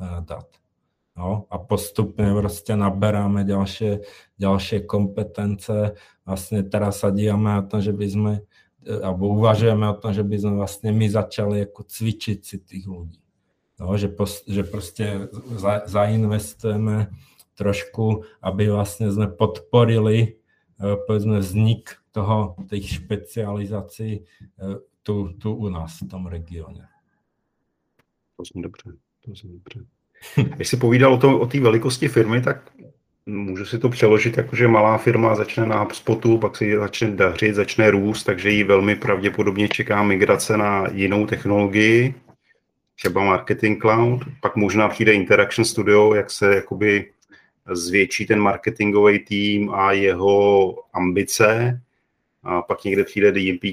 eh, 0.00 0.20
dat. 0.24 0.48
No, 1.14 1.46
a 1.46 1.62
postupne 1.62 2.34
proste 2.34 2.74
naberáme 2.74 3.46
ďalšie, 3.46 4.02
ďalšie 4.34 4.82
kompetence. 4.82 5.94
Vlastne 6.26 6.66
teraz 6.66 7.06
sa 7.06 7.14
dívame 7.14 7.54
na 7.54 7.62
to, 7.62 7.78
že 7.78 7.94
by 7.94 8.06
sme 8.10 8.32
alebo 8.84 9.32
uvažujeme 9.32 9.88
o 9.88 9.96
tom, 9.96 10.12
že 10.12 10.24
by 10.24 10.36
sme 10.36 10.52
vlastne 10.60 10.90
my 10.92 11.06
začali 11.08 11.64
ako 11.64 11.88
cvičiť 11.88 12.38
si 12.44 12.56
tých 12.60 12.84
ľudí. 12.84 13.20
No, 13.80 13.96
že, 13.98 14.06
pos, 14.06 14.46
že 14.46 14.62
proste 14.62 15.32
za, 15.58 15.82
zainvestujeme 15.88 17.10
trošku, 17.58 18.28
aby 18.38 18.70
vlastne 18.70 19.10
sme 19.10 19.26
podporili 19.26 20.18
e, 20.20 20.28
povedzme 20.78 21.42
vznik 21.42 21.98
toho, 22.14 22.54
tých 22.70 23.02
špecializácií 23.02 24.22
e, 24.22 24.22
tu, 25.04 25.32
tu 25.32 25.54
u 25.54 25.68
nás 25.68 26.00
v 26.00 26.08
tom 26.08 26.26
regióne. 26.26 26.88
To 28.36 28.42
zní 28.52 28.62
dobře, 28.62 28.92
to 29.24 29.34
zní 29.34 29.52
dobře. 29.52 29.86
Když 30.56 30.68
jsi 30.68 30.76
povídal 30.76 31.14
o 31.14 31.46
té 31.46 31.60
velikosti 31.60 32.08
firmy, 32.08 32.40
tak 32.40 32.72
Můžu 33.26 33.64
si 33.64 33.78
to 33.78 33.88
přeložit 33.88 34.36
jako, 34.36 34.56
že 34.56 34.68
malá 34.68 34.98
firma 34.98 35.34
začne 35.34 35.66
na 35.66 35.78
HubSpotu, 35.78 36.38
pak 36.38 36.56
si 36.56 36.76
začne 36.76 37.10
dařit, 37.10 37.54
začne 37.54 37.90
růst, 37.90 38.24
takže 38.24 38.50
jí 38.50 38.64
velmi 38.64 38.96
pravděpodobně 38.96 39.68
čeká 39.68 40.02
migrace 40.02 40.56
na 40.56 40.86
jinou 40.92 41.26
technologii, 41.26 42.14
třeba 42.94 43.24
Marketing 43.24 43.80
Cloud, 43.80 44.22
pak 44.40 44.56
možná 44.56 44.88
přijde 44.88 45.12
Interaction 45.12 45.64
Studio, 45.64 46.14
jak 46.14 46.30
se 46.30 46.54
jakoby 46.54 47.12
zvětší 47.72 48.26
ten 48.26 48.40
marketingový 48.40 49.18
tým 49.18 49.70
a 49.70 49.92
jeho 49.92 50.74
ambice, 50.92 51.80
a 52.44 52.62
pak 52.62 52.84
někde 52.84 53.04
přijde 53.04 53.32
DMP, 53.32 53.64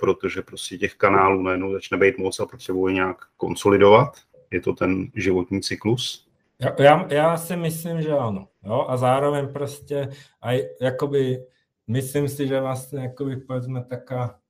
protože 0.00 0.42
prostě 0.42 0.78
těch 0.78 0.94
kanálů 0.94 1.42
najednou 1.42 1.72
začne 1.72 1.98
být 1.98 2.18
moc 2.18 2.40
a 2.40 2.46
potřebuje 2.46 2.94
nějak 2.94 3.16
konsolidovat. 3.36 4.08
Je 4.50 4.60
to 4.60 4.72
ten 4.72 5.10
životní 5.14 5.60
cyklus? 5.60 6.28
Ja, 6.58 6.74
ja, 6.74 7.06
ja 7.06 7.28
si 7.38 7.54
myslím, 7.54 8.02
že 8.02 8.10
áno. 8.10 8.50
Jo? 8.66 8.90
A 8.90 8.98
zároveň 8.98 9.54
proste 9.54 10.10
aj 10.42 10.74
akoby, 10.82 11.46
myslím 11.86 12.26
si, 12.26 12.50
že 12.50 12.58
vlastne 12.58 13.14
akoby 13.14 13.46
povedzme 13.46 13.86
taká 13.86 14.42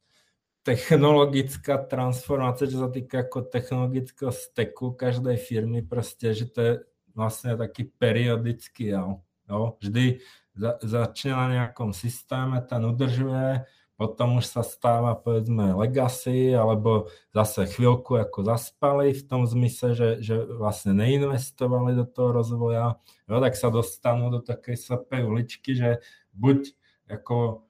technologická 0.65 1.85
transformácia, 1.85 2.65
čo 2.65 2.81
sa 2.81 2.89
týka 2.89 3.29
ako 3.29 3.45
technologického 3.53 4.33
steku 4.33 4.97
každej 4.97 5.37
firmy, 5.37 5.85
proste, 5.85 6.33
že 6.33 6.49
to 6.49 6.61
je 6.65 6.73
vlastne 7.13 7.61
taký 7.61 7.93
periodický 8.01 8.97
jav. 8.97 9.21
Jo? 9.45 9.77
Vždy 9.77 10.25
za, 10.59 10.83
začne 10.83 11.33
na 11.33 11.47
nejakom 11.55 11.95
systéme, 11.95 12.59
ten 12.67 12.83
udržuje, 12.83 13.63
potom 13.99 14.39
už 14.39 14.47
sa 14.47 14.63
stáva 14.63 15.19
povedzme 15.19 15.75
legacy, 15.75 16.55
alebo 16.55 17.11
zase 17.35 17.67
chvíľku 17.67 18.15
ako 18.15 18.47
zaspali 18.47 19.11
v 19.11 19.23
tom 19.27 19.43
zmysle, 19.43 19.95
že, 19.95 20.09
že 20.23 20.35
vlastne 20.55 20.95
neinvestovali 20.95 21.99
do 21.99 22.07
toho 22.07 22.31
rozvoja, 22.31 22.99
jo, 23.27 23.37
tak 23.43 23.59
sa 23.59 23.75
dostanú 23.75 24.31
do 24.31 24.39
takej 24.39 24.79
slepej 24.79 25.23
uličky, 25.27 25.75
že 25.75 25.99
buď 26.31 26.75
ako 27.11 27.67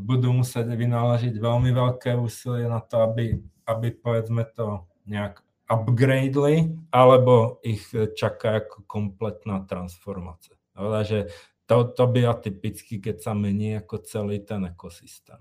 budú 0.00 0.32
musieť 0.32 0.72
vynaložiť 0.72 1.36
veľmi 1.36 1.70
veľké 1.72 2.16
úsilie 2.16 2.64
na 2.64 2.80
to, 2.80 3.04
aby, 3.04 3.36
aby 3.68 3.88
povedzme 3.92 4.48
to 4.56 4.88
nejak 5.04 5.44
upgradeli, 5.68 6.72
alebo 6.88 7.60
ich 7.60 7.92
čaká 8.16 8.64
ako 8.64 8.88
kompletná 8.88 9.68
transformácia. 9.68 10.56
Takže 10.72 11.28
to, 11.68 11.84
to 11.92 12.04
by 12.08 12.24
atypicky, 12.24 12.96
keď 12.98 13.20
sa 13.20 13.32
mení 13.36 13.76
ako 13.76 14.00
celý 14.00 14.40
ten 14.40 14.64
ekosystém. 14.64 15.38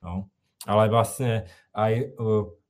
No. 0.00 0.32
Ale 0.64 0.90
vlastne 0.90 1.46
aj 1.76 2.16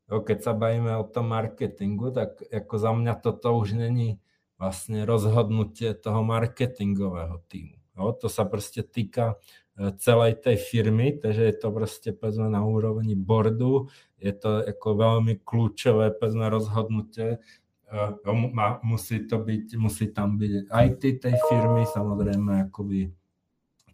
keď 0.09 0.39
sa 0.41 0.53
bavíme 0.57 0.97
o 0.97 1.05
tom 1.05 1.31
marketingu, 1.31 2.11
tak 2.11 2.41
ako 2.49 2.75
za 2.81 2.91
mňa 2.97 3.15
toto 3.21 3.53
už 3.61 3.77
není 3.77 4.19
vlastne 4.57 5.05
rozhodnutie 5.05 5.93
toho 5.95 6.25
marketingového 6.25 7.45
týmu. 7.47 7.77
No, 7.95 8.17
to 8.17 8.27
sa 8.33 8.47
proste 8.47 8.87
týka 8.87 9.39
e, 9.75 9.91
celej 9.99 10.41
tej 10.43 10.57
firmy, 10.59 11.19
takže 11.19 11.43
je 11.51 11.57
to 11.59 11.69
proste 11.75 12.11
povedzme 12.15 12.47
na 12.51 12.63
úrovni 12.63 13.19
boardu, 13.19 13.91
je 14.19 14.33
to 14.35 14.63
ako 14.63 14.89
veľmi 14.99 15.43
kľúčové 15.43 16.15
povedzme 16.15 16.47
rozhodnutie, 16.47 17.43
e, 17.91 18.79
musí 18.83 19.27
to 19.27 19.39
byť, 19.39 19.77
musí 19.77 20.07
tam 20.13 20.39
byť 20.39 20.53
IT 20.85 21.03
tej 21.23 21.35
firmy, 21.49 21.87
samozrejme 21.87 22.69
akoby 22.69 23.13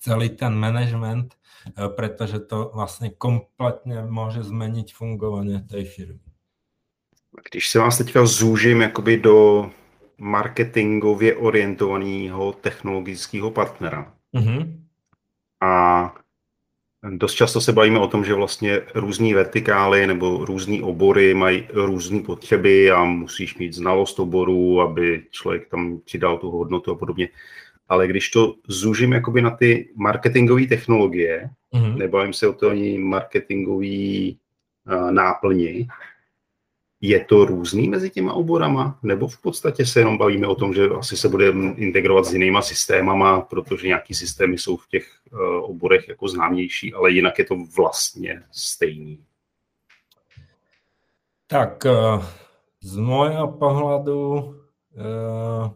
celý 0.05 0.29
ten 0.29 0.55
management, 0.55 1.35
eh, 1.35 1.89
pretože 1.89 2.39
to 2.39 2.71
vlastně 2.75 3.11
kompletně 3.11 4.03
může 4.03 4.43
změnit 4.43 4.93
fungování 4.93 5.61
té 5.61 5.85
firmy. 5.85 6.21
Když 7.51 7.69
se 7.69 7.79
vás 7.79 7.99
teďka 7.99 8.27
zúžím 8.27 8.81
jakoby 8.81 9.17
do 9.17 9.71
marketingově 10.19 11.37
orientovaného 11.37 12.53
technologického 12.53 13.51
partnera 13.51 14.13
mm-hmm. 14.35 14.81
a 15.61 16.15
dost 17.11 17.35
často 17.35 17.61
se 17.61 17.73
bavíme 17.73 17.99
o 17.99 18.09
tom, 18.09 18.25
že 18.25 18.35
vlastně 18.35 18.81
různý 18.95 19.35
vertikály 19.35 20.07
nebo 20.07 20.45
různý 20.45 20.83
obory 20.83 21.35
mají 21.35 21.67
různé 21.73 22.21
potřeby 22.21 22.91
a 22.91 23.05
musíš 23.05 23.59
mít 23.59 23.73
znalost 23.73 24.19
oboru, 24.19 24.81
aby 24.81 25.23
člověk 25.31 25.69
tam 25.69 26.01
přidal 26.05 26.39
tu 26.39 26.51
hodnotu 26.51 26.91
a 26.91 26.95
podobně 26.95 27.29
ale 27.89 28.09
když 28.09 28.31
to 28.31 28.55
zúžím 28.69 29.13
jakoby 29.13 29.43
na 29.43 29.51
ty 29.51 29.89
marketingové 29.95 30.67
technologie, 30.67 31.51
mm-hmm. 31.75 31.97
nebavím 31.97 32.33
se 32.33 32.49
o 32.49 32.53
to 32.53 32.71
ani 32.71 32.99
marketingový 32.99 34.39
uh, 34.87 35.11
náplni, 35.11 35.89
je 37.09 37.25
to 37.25 37.45
různý 37.45 37.89
mezi 37.89 38.11
těma 38.11 38.33
oborama, 38.33 38.99
nebo 39.03 39.29
v 39.29 39.41
podstatě 39.41 39.87
se 39.87 40.01
jenom 40.01 40.19
bavíme 40.19 40.47
o 40.47 40.55
tom, 40.55 40.75
že 40.75 40.89
asi 40.89 41.17
se 41.17 41.29
bude 41.29 41.49
integrovat 41.77 42.25
s 42.25 42.33
jinýma 42.33 42.63
systémama, 42.63 43.41
protože 43.41 43.87
nějaký 43.87 44.15
systémy 44.15 44.59
jsou 44.59 44.77
v 44.77 44.89
těch 44.89 45.07
uh, 45.33 45.41
oborech 45.71 46.09
jako 46.09 46.29
známější, 46.29 46.95
ale 46.95 47.11
jinak 47.11 47.39
je 47.39 47.45
to 47.45 47.57
vlastně 47.77 48.43
stejný. 48.51 49.25
Tak 51.47 51.85
uh, 51.85 52.25
z 52.81 52.97
môjho 52.97 53.53
pohľadu 53.61 54.21
uh, 54.97 55.69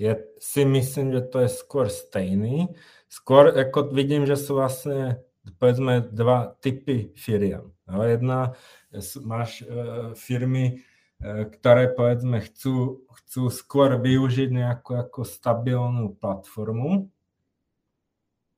je, 0.00 0.16
si 0.40 0.64
myslím, 0.64 1.12
že 1.12 1.20
to 1.28 1.44
je 1.44 1.50
skôr 1.52 1.92
stejný. 1.92 2.72
Skôr 3.12 3.52
ako 3.52 3.92
vidím, 3.92 4.24
že 4.24 4.40
sú 4.40 4.56
vlastne 4.56 5.20
povedzme 5.60 6.08
dva 6.08 6.56
typy 6.64 7.12
firiem. 7.20 7.68
No, 7.84 8.00
jedna, 8.08 8.56
máš 9.24 9.62
e, 9.62 9.66
firmy, 10.14 10.64
e, 11.20 11.48
ktoré 11.48 11.88
povedzme 11.92 12.44
chcú, 12.44 13.06
chcú 13.08 13.48
skôr 13.48 13.96
využiť 13.96 14.52
nejakú 14.52 15.00
ako 15.00 15.24
stabilnú 15.24 16.16
platformu 16.16 17.08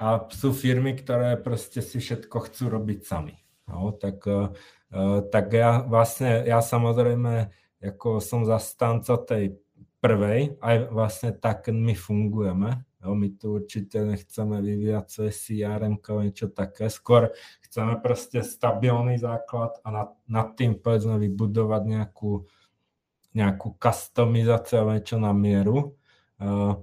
a 0.03 0.27
sú 0.35 0.51
firmy, 0.51 0.99
ktoré 0.99 1.39
proste 1.39 1.81
si 1.81 2.03
všetko 2.03 2.51
chcú 2.51 2.75
robiť 2.75 3.01
sami. 3.07 3.37
No, 3.71 3.95
tak, 3.95 4.27
e, 4.27 4.51
tak 5.31 5.47
ja 5.55 5.81
vlastne, 5.87 6.45
ja 6.45 6.61
samozrejme 6.61 7.51
ako 7.85 8.19
som 8.25 8.49
zastanca 8.49 9.21
tej 9.21 9.61
prvej, 10.01 10.61
aj 10.61 10.77
vlastne 10.93 11.31
tak 11.37 11.69
my 11.69 11.93
fungujeme. 11.97 12.85
My 13.13 13.29
tu 13.37 13.61
určite 13.61 14.01
nechceme 14.01 14.65
vyvíjať 14.65 15.05
svoje 15.13 15.33
CRM 15.37 16.01
niečo 16.01 16.49
také, 16.49 16.89
skôr 16.89 17.37
chceme 17.69 18.01
proste 18.01 18.41
stabilný 18.41 19.21
základ 19.21 19.77
a 19.85 19.89
nad, 19.93 20.11
nad 20.25 20.57
tým 20.57 20.81
povedzme 20.81 21.21
vybudovať 21.21 21.83
nejakú, 21.85 22.49
nejakú 23.37 23.69
customizáciu 23.77 24.81
alebo 24.81 24.97
niečo 24.97 25.19
na 25.21 25.37
mieru. 25.37 26.01
Uh, 26.41 26.81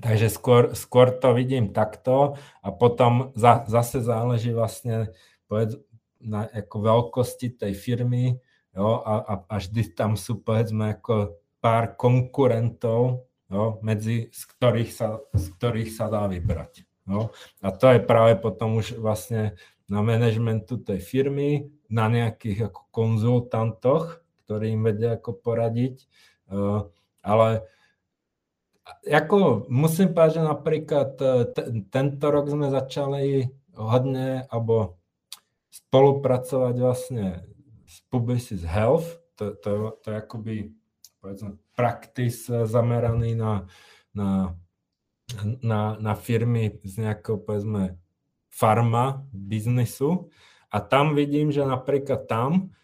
takže 0.00 0.32
skôr, 0.32 0.72
skôr 0.72 1.12
to 1.12 1.36
vidím 1.36 1.76
takto 1.76 2.40
a 2.64 2.68
potom 2.72 3.34
za, 3.36 3.68
zase 3.68 4.00
záleží 4.00 4.56
vlastne 4.56 5.12
povedz, 5.44 5.76
na 6.24 6.48
ako 6.48 6.76
veľkosti 6.80 7.60
tej 7.60 7.76
firmy 7.76 8.40
jo, 8.72 8.88
a, 9.04 9.14
a, 9.20 9.34
a 9.44 9.54
vždy 9.60 9.92
tam 9.92 10.16
sú 10.16 10.40
povedzme 10.40 10.96
ako 10.96 11.36
pár 11.60 11.96
konkurentov, 11.96 13.28
jo, 13.50 13.78
medzi, 13.84 14.28
z, 14.32 14.42
ktorých 14.56 14.90
sa, 14.92 15.20
z 15.32 15.44
ktorých 15.56 15.90
sa 15.92 16.08
dá 16.08 16.24
vybrať. 16.28 16.84
Jo. 17.04 17.32
A 17.60 17.68
to 17.72 17.92
je 17.92 18.00
práve 18.00 18.40
potom 18.40 18.80
už 18.80 18.96
vlastne 18.96 19.56
na 19.84 20.00
manažmentu 20.00 20.80
tej 20.80 21.00
firmy, 21.04 21.68
na 21.92 22.08
nejakých 22.08 22.72
ako 22.72 22.80
konzultantoch, 22.88 24.24
ktorí 24.44 24.72
im 24.72 24.82
vedia 24.84 25.20
ako 25.20 25.36
poradiť. 25.36 26.08
Uh, 26.48 26.88
ale 27.20 27.68
ako 29.08 29.68
musím 29.68 30.12
povedať, 30.12 30.40
že 30.40 30.42
napríklad 30.44 31.10
e, 31.16 31.28
t- 31.56 31.68
tento 31.88 32.26
rok 32.28 32.52
sme 32.52 32.68
začali 32.68 33.48
hodne, 33.72 34.44
alebo 34.52 35.00
spolupracovať 35.72 36.74
vlastne 36.76 37.26
s 37.88 38.04
Publicis 38.12 38.60
Health, 38.62 39.24
to, 39.40 39.56
to, 39.58 39.98
to 40.04 40.06
je 40.12 40.16
akoby 40.20 40.54
povedzme, 41.24 41.56
practice 41.72 42.68
zameraný 42.68 43.32
na, 43.32 43.64
na, 44.12 44.52
na, 45.64 45.96
na 45.96 46.12
firmy 46.12 46.84
z 46.84 47.08
nejakého 47.08 47.40
povedzme 47.40 47.96
farma 48.52 49.24
biznisu 49.32 50.28
a 50.68 50.84
tam 50.84 51.16
vidím, 51.16 51.48
že 51.48 51.64
napríklad 51.64 52.28
tam 52.28 52.76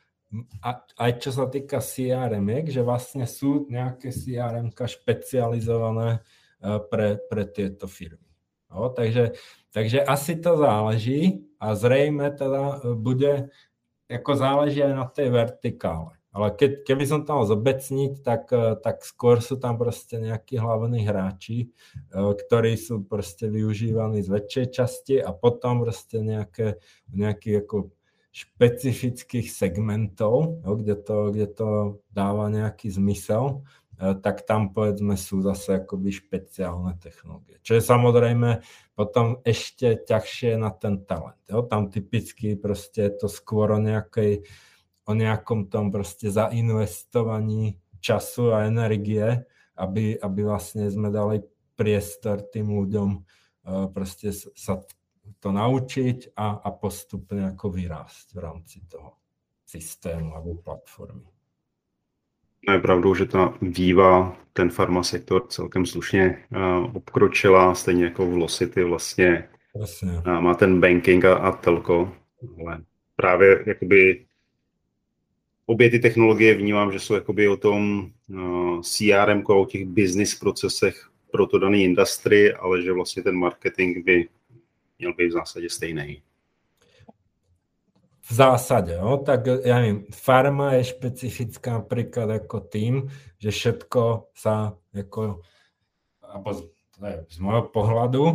aj 0.95 1.11
čo 1.19 1.31
sa 1.35 1.51
týka 1.51 1.83
crm 1.83 2.71
že 2.71 2.87
vlastne 2.87 3.27
sú 3.27 3.67
nejaké 3.67 4.15
crm 4.15 4.71
špecializované 4.71 6.23
e, 6.63 6.79
pre, 6.87 7.19
pre 7.19 7.43
tieto 7.51 7.91
firmy. 7.91 8.31
No, 8.71 8.95
takže, 8.95 9.35
takže 9.75 10.07
asi 10.07 10.39
to 10.39 10.55
záleží 10.55 11.43
a 11.59 11.75
zrejme 11.75 12.31
teda 12.31 12.63
e, 12.63 12.95
bude, 12.95 13.51
ako 14.07 14.33
záleží 14.39 14.87
aj 14.87 14.95
na 14.95 15.07
tej 15.11 15.35
vertikále. 15.35 16.20
Ale 16.31 16.55
keď, 16.55 16.87
keby 16.87 17.05
som 17.11 17.27
mal 17.27 17.43
zobecniť, 17.43 18.23
tak, 18.23 18.55
e, 18.55 18.79
tak 18.79 19.03
skôr 19.03 19.43
sú 19.43 19.59
tam 19.59 19.75
proste 19.75 20.23
nejakí 20.23 20.63
hlavní 20.63 21.03
hráči, 21.03 21.75
ktorí 22.15 22.79
sú 22.79 23.03
proste 23.03 23.51
využívaní 23.51 24.23
z 24.23 24.29
väčšej 24.31 24.67
časti 24.71 25.17
a 25.19 25.35
potom 25.35 25.83
proste 25.83 26.23
nejaké, 26.23 26.79
nejaký 27.11 27.67
ako 27.67 27.91
špecifických 28.31 29.51
segmentov, 29.51 30.63
jo, 30.63 30.71
kde, 30.79 30.95
to, 31.03 31.17
kde 31.35 31.49
to 31.51 31.69
dáva 32.15 32.47
nejaký 32.47 32.87
zmysel, 32.95 33.67
e, 33.99 34.15
tak 34.23 34.47
tam 34.47 34.71
povedzme 34.71 35.19
sú 35.19 35.43
zase 35.43 35.83
akoby 35.83 36.15
špeciálne 36.15 36.95
technológie. 37.03 37.59
Čo 37.67 37.75
je 37.79 37.83
samozrejme 37.83 38.63
potom 38.95 39.43
ešte 39.43 39.99
ťažšie 40.07 40.63
na 40.63 40.71
ten 40.71 41.03
talent. 41.03 41.43
Jo. 41.51 41.67
Tam 41.67 41.91
typicky 41.91 42.55
proste 42.55 43.11
je 43.11 43.13
to 43.19 43.27
skôr 43.27 43.75
o, 43.75 43.83
nejakej, 43.83 44.47
o 45.11 45.13
nejakom 45.19 45.67
tom 45.67 45.91
proste 45.91 46.31
zainvestovaní 46.31 47.83
času 47.99 48.55
a 48.55 48.71
energie, 48.71 49.43
aby, 49.75 50.15
aby 50.15 50.41
vlastne 50.47 50.87
sme 50.87 51.11
dali 51.11 51.43
priestor 51.75 52.47
tým 52.47 52.71
ľuďom 52.71 53.09
e, 53.11 53.19
proste 53.91 54.31
sa 54.35 54.79
to 55.43 55.49
naučiť 55.51 56.39
a, 56.39 56.63
a 56.63 56.69
postupne 56.71 57.51
ako 57.51 57.67
vyrásť 57.75 58.27
v 58.35 58.39
rámci 58.39 58.87
toho 58.87 59.19
systému 59.67 60.37
alebo 60.39 60.63
platformy. 60.63 61.27
No 62.69 62.77
je 62.77 62.81
pravdou, 62.81 63.15
že 63.15 63.27
ta 63.27 63.57
výva, 63.63 64.37
ten 64.53 64.71
farmasektor 64.71 65.49
celkem 65.49 65.87
slušně 65.87 66.45
uh, 66.53 66.97
obkročila, 66.97 67.75
stejně 67.75 68.05
jako 68.05 68.27
Velocity 68.27 68.85
vlastně 68.85 69.49
Uh, 70.27 70.41
má 70.41 70.55
ten 70.55 70.81
banking 70.81 71.25
a, 71.25 71.35
a 71.35 71.53
telko, 71.53 72.13
ale 72.61 72.83
právě 73.17 73.65
jakoby 73.67 74.27
obě 75.71 75.91
ty 75.91 75.99
technologie 75.99 76.55
vnímám, 76.55 76.93
že 76.93 77.01
jsou 77.01 77.15
jakoby 77.15 77.49
o 77.49 77.57
tom 77.57 78.11
uh, 78.29 78.81
CRM, 78.81 79.43
o 79.47 79.67
těch 79.67 79.87
business 79.87 80.35
procesech 80.35 81.11
pro 81.31 81.47
to 81.47 81.59
daný 81.59 81.85
industry, 81.85 82.53
ale 82.53 82.83
že 82.83 82.93
vlastně 82.93 83.23
ten 83.23 83.35
marketing 83.35 84.05
by 84.05 84.29
měl 84.99 85.15
být 85.15 85.29
v 85.29 85.33
zásadě 85.33 85.71
stejný. 85.71 86.23
V 88.31 88.33
zásade, 88.35 88.95
no, 88.95 89.19
tak 89.27 89.43
ja 89.67 89.83
neviem, 89.83 90.07
farma 90.15 90.79
je 90.79 90.95
špecifická 90.95 91.83
napríklad 91.83 92.31
ako 92.31 92.63
tým, 92.63 93.11
že 93.43 93.51
všetko 93.51 94.31
sa 94.39 94.79
ako, 94.95 95.43
alebo 96.23 96.71
z 97.27 97.37
môjho 97.43 97.75
pohľadu, 97.75 98.23
e, 98.23 98.35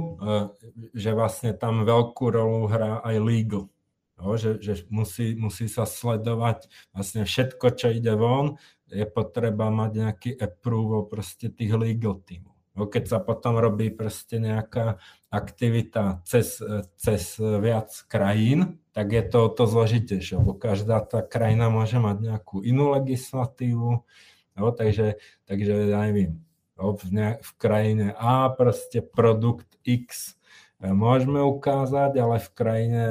že 1.00 1.16
vlastne 1.16 1.56
tam 1.56 1.88
veľkú 1.88 2.28
rolu 2.28 2.68
hrá 2.68 3.00
aj 3.08 3.16
legal. 3.24 3.72
No, 4.16 4.40
že, 4.40 4.64
že 4.64 4.88
musí, 4.88 5.36
musí 5.36 5.68
sa 5.68 5.84
sledovať 5.84 6.72
vlastne 6.96 7.28
všetko, 7.28 7.66
čo 7.76 7.92
ide 7.92 8.16
von, 8.16 8.56
je 8.88 9.04
potreba 9.04 9.68
mať 9.68 9.92
nejaký 9.92 10.32
approval 10.40 11.10
proste 11.12 11.52
tých 11.52 11.76
legal 11.76 12.24
tímov. 12.24 12.56
No, 12.76 12.92
keď 12.92 13.04
sa 13.08 13.20
potom 13.24 13.56
robí 13.56 13.88
proste 13.88 14.36
nejaká 14.36 15.00
aktivita 15.32 16.20
cez, 16.28 16.60
cez 17.00 17.40
viac 17.40 17.92
krajín, 18.12 18.84
tak 18.92 19.16
je 19.16 19.24
to 19.24 19.48
to 19.48 19.64
zložitejšie, 19.64 20.40
lebo 20.44 20.60
každá 20.60 21.00
tá 21.04 21.24
krajina 21.24 21.72
môže 21.72 22.00
mať 22.04 22.18
nejakú 22.20 22.60
inú 22.64 22.92
legislatívu, 23.00 24.04
no, 24.60 24.64
takže, 24.76 25.20
takže 25.48 25.92
ja 25.92 26.04
neviem, 26.04 26.44
no, 26.76 27.00
v, 27.00 27.04
ne, 27.16 27.30
v 27.40 27.52
krajine 27.56 28.12
A 28.20 28.52
proste 28.52 29.00
produkt 29.00 29.72
X 29.88 30.36
e, 30.84 30.92
môžeme 30.92 31.40
ukázať, 31.40 32.12
ale 32.20 32.44
v 32.44 32.50
krajine 32.52 33.04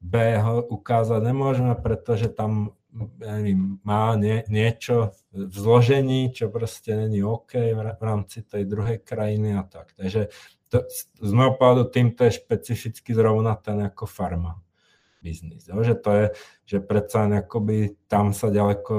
B 0.00 0.36
ho 0.38 0.62
ukázať 0.62 1.20
nemôžeme, 1.24 1.74
pretože 1.78 2.28
tam 2.28 2.76
neviem, 3.20 3.76
má 3.84 4.16
nie, 4.16 4.40
niečo 4.48 5.12
v 5.32 5.52
zložení, 5.52 6.32
čo 6.32 6.48
proste 6.48 6.96
není 6.96 7.20
OK 7.20 7.52
v 7.76 8.02
rámci 8.02 8.40
tej 8.40 8.64
druhej 8.64 9.04
krajiny 9.04 9.52
a 9.56 9.62
tak. 9.68 9.92
Takže 9.92 10.32
to, 10.72 10.88
z 11.20 11.30
môjho 11.30 11.60
pohľadu 11.60 11.92
týmto 11.92 12.24
je 12.26 12.40
špecificky 12.40 13.12
zrovna 13.12 13.54
ten 13.54 13.78
ako 13.84 14.08
farma 14.08 14.58
biznis. 15.20 15.66
Že 15.66 15.94
to 16.00 16.10
je, 16.14 16.26
že 16.64 16.78
predsa 16.78 17.26
tam 18.06 18.30
sa 18.30 18.46
ďaleko 18.46 18.94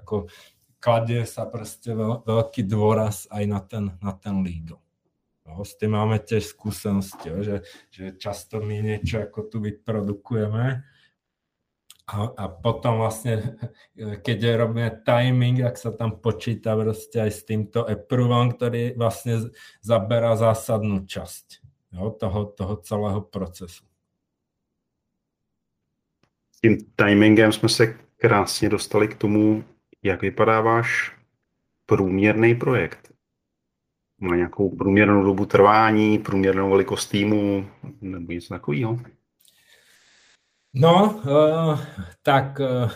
ako 0.00 0.32
kladie 0.80 1.28
sa 1.28 1.44
proste 1.44 1.92
veľ, 1.92 2.24
veľký 2.24 2.64
dôraz 2.64 3.28
aj 3.28 3.44
na 3.44 3.60
ten, 3.60 3.84
na 4.00 4.12
ten 4.16 4.40
legal. 4.40 4.80
No, 5.50 5.66
s 5.66 5.74
tým 5.74 5.98
máme 5.98 6.22
tiež 6.22 6.54
skúsenosti? 6.54 7.26
Že, 7.26 7.56
že 7.90 8.04
často 8.14 8.62
my 8.62 8.78
niečo 8.78 9.26
ako 9.26 9.50
tu 9.50 9.56
vyprodukujeme, 9.58 10.86
a, 12.10 12.26
a 12.36 12.44
potom 12.50 12.98
vlastne, 12.98 13.54
keď 14.26 14.58
robíme 14.58 15.02
timing, 15.06 15.62
ak 15.62 15.78
sa 15.78 15.94
tam 15.94 16.18
počíta 16.18 16.74
proste 16.74 17.22
aj 17.22 17.30
s 17.30 17.40
týmto 17.46 17.86
approvom, 17.86 18.50
ktorý 18.50 18.98
vlastne 18.98 19.54
zaberá 19.78 20.34
zásadnú 20.34 21.06
časť 21.06 21.46
jo, 21.94 22.10
toho, 22.10 22.40
toho 22.50 22.74
celého 22.82 23.20
procesu. 23.22 23.84
Tím 26.60 26.76
timingem 26.96 27.52
jsme 27.52 27.68
se 27.68 27.96
krásně 28.16 28.68
dostali 28.68 29.08
k 29.08 29.14
tomu, 29.14 29.64
jak 30.02 30.22
vypadá 30.22 30.60
váš 30.60 31.16
průměrný 31.86 32.54
projekt. 32.54 33.09
Má 34.20 34.36
nějakou 34.36 34.76
průměrnou 34.76 35.24
dobu 35.24 35.46
trvání, 35.46 36.18
průměrnou 36.18 36.70
velikost 36.70 37.06
týmu 37.06 37.66
nebo 38.00 38.32
něco 38.32 38.54
takového? 38.54 38.98
No, 40.74 41.20
uh, 41.26 41.80
tak 42.22 42.60
uh, 42.60 42.90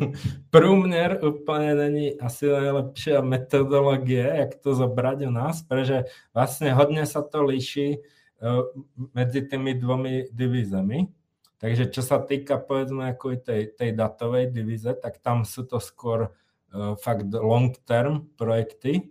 průměr 0.50 1.20
úplně 1.22 1.74
není 1.74 2.20
asi 2.20 2.48
najlepší 2.48 3.10
metodologie, 3.20 4.32
jak 4.36 4.54
to 4.54 4.74
zobrať 4.74 5.26
u 5.26 5.30
nás, 5.30 5.62
protože 5.62 6.04
vlastně 6.34 6.74
hodně 6.74 7.06
sa 7.06 7.22
to 7.22 7.42
líší 7.44 7.96
uh, 7.96 8.82
medzi 9.14 9.42
tými 9.42 9.74
dvomi 9.74 10.24
divizemi. 10.32 11.06
Takže 11.58 11.90
čo 11.90 12.02
sa 12.06 12.22
týka 12.22 12.62
povedzme 12.62 13.10
ako 13.10 13.34
tej, 13.42 13.74
tej 13.74 13.90
datovej 13.90 14.54
divize, 14.54 14.94
tak 15.02 15.18
tam 15.18 15.42
sú 15.42 15.66
to 15.66 15.82
skôr 15.82 16.30
uh, 16.30 16.94
fakt 16.94 17.34
long 17.34 17.74
term 17.82 18.30
projekty, 18.38 19.10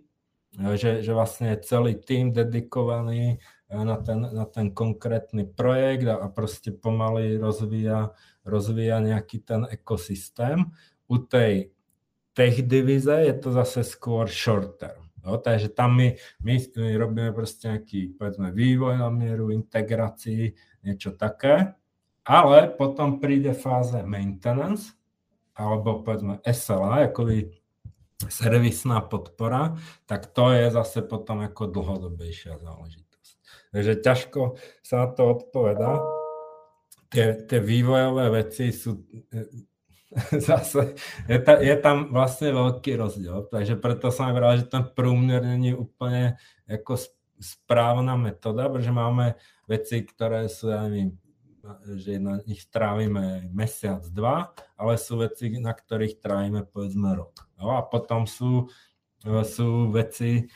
že, 0.58 1.06
že 1.06 1.12
vlastne 1.14 1.54
celý 1.62 1.94
tým 1.94 2.34
dedikovaný 2.34 3.38
na 3.70 4.00
ten, 4.00 4.18
na 4.20 4.44
ten 4.48 4.72
konkrétny 4.74 5.46
projekt 5.46 6.08
a, 6.08 6.18
a 6.18 6.26
proste 6.32 6.74
pomaly 6.74 7.38
rozvíja, 7.38 8.16
rozvíja 8.42 8.98
nejaký 8.98 9.44
ten 9.44 9.68
ekosystém. 9.70 10.72
U 11.06 11.20
tej 11.20 11.70
tech 12.32 12.64
divize 12.66 13.12
je 13.12 13.34
to 13.38 13.54
zase 13.54 13.86
skôr 13.86 14.26
short 14.26 14.80
term. 14.80 15.06
No, 15.22 15.36
takže 15.36 15.68
tam 15.68 16.00
my, 16.00 16.16
my, 16.40 16.54
my 16.56 16.90
robíme 16.96 17.30
proste 17.36 17.68
nejaký 17.68 18.16
povedzme, 18.16 18.48
vývoj 18.54 18.96
na 18.96 19.12
mieru, 19.12 19.52
integrácii, 19.52 20.56
niečo 20.86 21.12
také, 21.12 21.76
ale 22.24 22.72
potom 22.72 23.20
príde 23.20 23.52
fáze 23.52 24.00
maintenance, 24.06 24.96
alebo 25.52 26.00
povedzme 26.00 26.40
SLA, 26.46 27.12
ako 27.12 27.20
servisná 28.26 28.98
podpora, 29.00 29.78
tak 30.10 30.26
to 30.26 30.50
je 30.50 30.74
zase 30.74 31.06
potom 31.06 31.46
ako 31.46 31.70
dlhodobejšia 31.70 32.58
záležitosť. 32.58 33.34
Takže 33.70 33.92
ťažko 34.02 34.40
sa 34.82 35.06
na 35.06 35.08
to 35.14 35.22
odpovedá. 35.38 36.02
tie, 37.08 37.46
tie 37.46 37.60
vývojové 37.62 38.42
veci 38.42 38.74
sú 38.74 39.06
zase, 40.48 40.98
je, 41.28 41.38
ta, 41.38 41.60
je 41.62 41.76
tam 41.78 42.10
vlastne 42.10 42.50
veľký 42.52 42.96
rozdiel, 42.96 43.46
takže 43.48 43.76
preto 43.76 44.08
som 44.08 44.32
aj 44.32 44.34
vral, 44.34 44.52
že 44.56 44.66
ten 44.66 44.84
průměr 44.84 45.44
není 45.44 45.76
úplne 45.76 46.40
ako 46.64 46.96
správna 47.38 48.16
metóda, 48.16 48.66
pretože 48.68 48.90
máme 48.90 49.38
veci, 49.70 50.02
ktoré 50.02 50.50
sú, 50.50 50.74
ja 50.74 50.82
neviem, 50.88 51.14
že 51.98 52.22
na 52.22 52.40
nich 52.46 52.64
trávime 52.70 53.50
mesiac, 53.50 54.04
dva, 54.08 54.54
ale 54.78 54.94
sú 54.96 55.20
veci, 55.20 55.50
na 55.58 55.74
ktorých 55.74 56.22
trávime 56.22 56.62
povedzme 56.64 57.12
rok. 57.18 57.48
No 57.58 57.74
a 57.74 57.82
potom 57.82 58.24
sú, 58.30 58.70
sú 59.24 59.68
veci, 59.90 60.46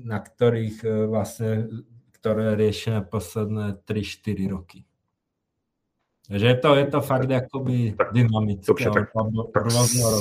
na 0.00 0.18
ktorých 0.18 1.06
vlastne, 1.06 1.70
ktoré 2.18 2.58
riešime 2.58 3.06
posledné 3.06 3.80
3-4 3.86 4.50
roky. 4.50 4.84
Takže 6.30 6.46
je 6.46 6.56
to, 6.56 6.74
je 6.74 6.86
to 6.86 7.00
fakt 7.00 7.30
jakoby 7.30 7.94
dynamické. 8.12 8.66
Dobře, 8.66 8.90
tak, 8.90 9.08
tak 9.54 9.70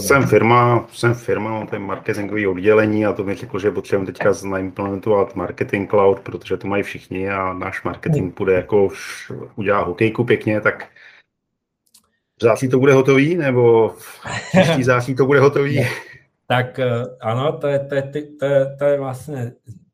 jsem 0.01 0.28
firma, 0.28 0.88
jsem 0.93 1.14
firma, 1.14 1.51
mám 1.51 1.68
tady 1.68 1.84
marketingové 1.84 2.47
oddělení 2.47 3.05
a 3.05 3.14
to 3.14 3.24
mi 3.24 3.36
řekl, 3.36 3.60
že 3.60 3.72
potřebujeme 3.72 4.12
teďka 4.12 4.34
zaimplementovat 4.34 5.36
marketing 5.36 5.89
cloud, 5.89 6.20
protože 6.20 6.57
to 6.57 6.68
mají 6.68 6.84
všichni 6.84 7.30
a 7.30 7.53
náš 7.53 7.84
marketing 7.84 8.38
bude 8.38 8.53
jako 8.53 8.86
už 8.86 9.32
udělá 9.55 9.84
hokejku 9.84 10.24
pěkně, 10.24 10.62
tak 10.62 10.88
v 12.39 12.43
září 12.43 12.70
to 12.70 12.80
bude 12.80 12.93
hotový, 12.93 13.36
nebo 13.36 13.89
v 13.97 14.20
příští 14.51 14.84
září 14.93 15.16
to 15.16 15.26
bude 15.26 15.39
hotový? 15.39 15.88
Tak 16.47 16.80
eh, 16.80 17.05
ano, 17.22 17.57
to 17.57 17.68
je, 17.68 17.80
to 17.80 17.95
je, 17.95 18.01
to 18.39 18.45
je, 18.45 18.76
to 18.80 18.86
je 18.86 18.99
vlastně 18.99 19.51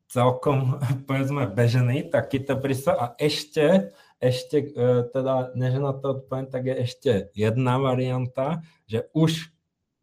celkom, 0.08 0.78
povedzme, 1.06 1.46
bežený 1.46 2.02
takýto 2.08 2.56
prístup 2.56 2.96
a 2.96 3.12
ešte 3.20 3.92
ešte, 4.28 4.56
e, 4.74 5.06
teda, 5.10 5.54
než 5.54 5.78
na 5.78 5.94
to 5.94 6.20
odpoviem, 6.20 6.48
tak 6.50 6.66
je 6.66 6.74
ešte 6.82 7.12
jedna 7.32 7.78
varianta, 7.78 8.66
že 8.90 9.06
už, 9.14 9.54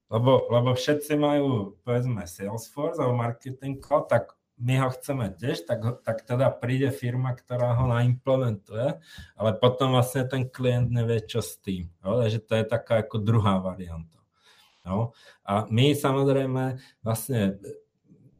lebo, 0.07 0.47
lebo 0.51 0.75
všetci 0.77 1.13
majú, 1.19 1.79
povedzme, 1.83 2.23
Salesforce 2.23 3.01
alebo 3.01 3.19
Marketing 3.19 3.81
Cloud, 3.81 4.07
tak 4.07 4.37
my 4.61 4.79
ho 4.79 4.89
chceme 4.93 5.33
tiež, 5.33 5.65
tak, 5.65 6.05
tak 6.05 6.23
teda 6.23 6.53
príde 6.53 6.93
firma, 6.93 7.33
ktorá 7.33 7.73
ho 7.73 7.89
naimplementuje, 7.89 9.01
ale 9.35 9.49
potom 9.57 9.97
vlastne 9.97 10.23
ten 10.29 10.45
klient 10.45 10.93
nevie, 10.93 11.25
čo 11.25 11.41
s 11.41 11.57
tým. 11.57 11.89
Jo? 12.05 12.21
Takže 12.21 12.39
to 12.45 12.53
je 12.61 12.65
taká 12.65 13.01
ako 13.01 13.17
druhá 13.19 13.57
varianta. 13.59 14.21
Jo? 14.85 15.11
A 15.43 15.65
my 15.67 15.97
samozrejme 15.97 16.77
vlastne 17.01 17.57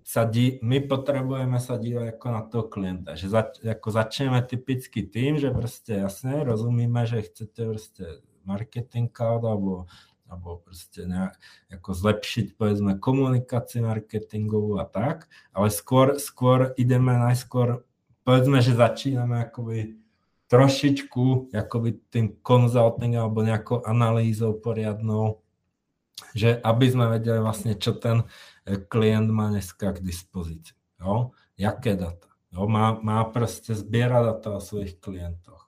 sa 0.04 0.28
dí, 0.28 0.60
my 0.60 0.84
potrebujeme 0.84 1.58
sa 1.64 1.80
dívať 1.80 2.16
ako 2.16 2.28
na 2.30 2.42
toho 2.44 2.66
klienta, 2.68 3.16
že 3.16 3.32
zač, 3.32 3.60
ako 3.64 3.88
začneme 3.90 4.40
typicky 4.44 5.08
tým, 5.08 5.40
že 5.40 5.50
proste 5.50 6.04
jasne 6.04 6.44
rozumíme, 6.44 7.08
že 7.08 7.24
chcete 7.24 7.62
proste 7.64 8.04
marketing 8.44 9.08
cloud 9.08 9.48
alebo, 9.48 9.88
alebo 10.28 10.60
proste 10.60 11.08
nejak, 11.08 11.40
ako 11.72 11.90
zlepšiť 11.96 12.60
povedzme 12.60 13.00
komunikáciu 13.00 13.88
marketingovú 13.88 14.84
a 14.84 14.86
tak, 14.86 15.32
ale 15.56 15.72
skôr, 15.72 16.20
skôr 16.20 16.76
ideme 16.76 17.16
najskôr, 17.16 17.88
povedzme, 18.28 18.60
že 18.60 18.76
začíname 18.76 19.48
akoby 19.48 20.04
trošičku 20.54 21.50
akoby 21.50 21.90
tým 22.14 22.38
konzulting 22.46 23.18
alebo 23.18 23.42
nejakou 23.42 23.82
analýzou 23.90 24.54
poriadnou, 24.54 25.42
že 26.38 26.62
aby 26.62 26.86
sme 26.94 27.10
vedeli 27.10 27.42
vlastne, 27.42 27.74
čo 27.74 27.98
ten 27.98 28.30
klient 28.88 29.30
má 29.30 29.50
dneska 29.50 29.94
k 29.94 30.04
dispozícii. 30.04 30.78
Jo? 31.00 31.32
Jaké 31.58 31.96
data? 31.96 32.28
Jo? 32.52 32.68
Má, 32.68 33.00
má 33.02 33.24
proste 33.28 33.76
zbierať 33.76 34.24
data 34.24 34.50
o 34.58 34.64
svojich 34.64 35.00
klientoch. 35.00 35.64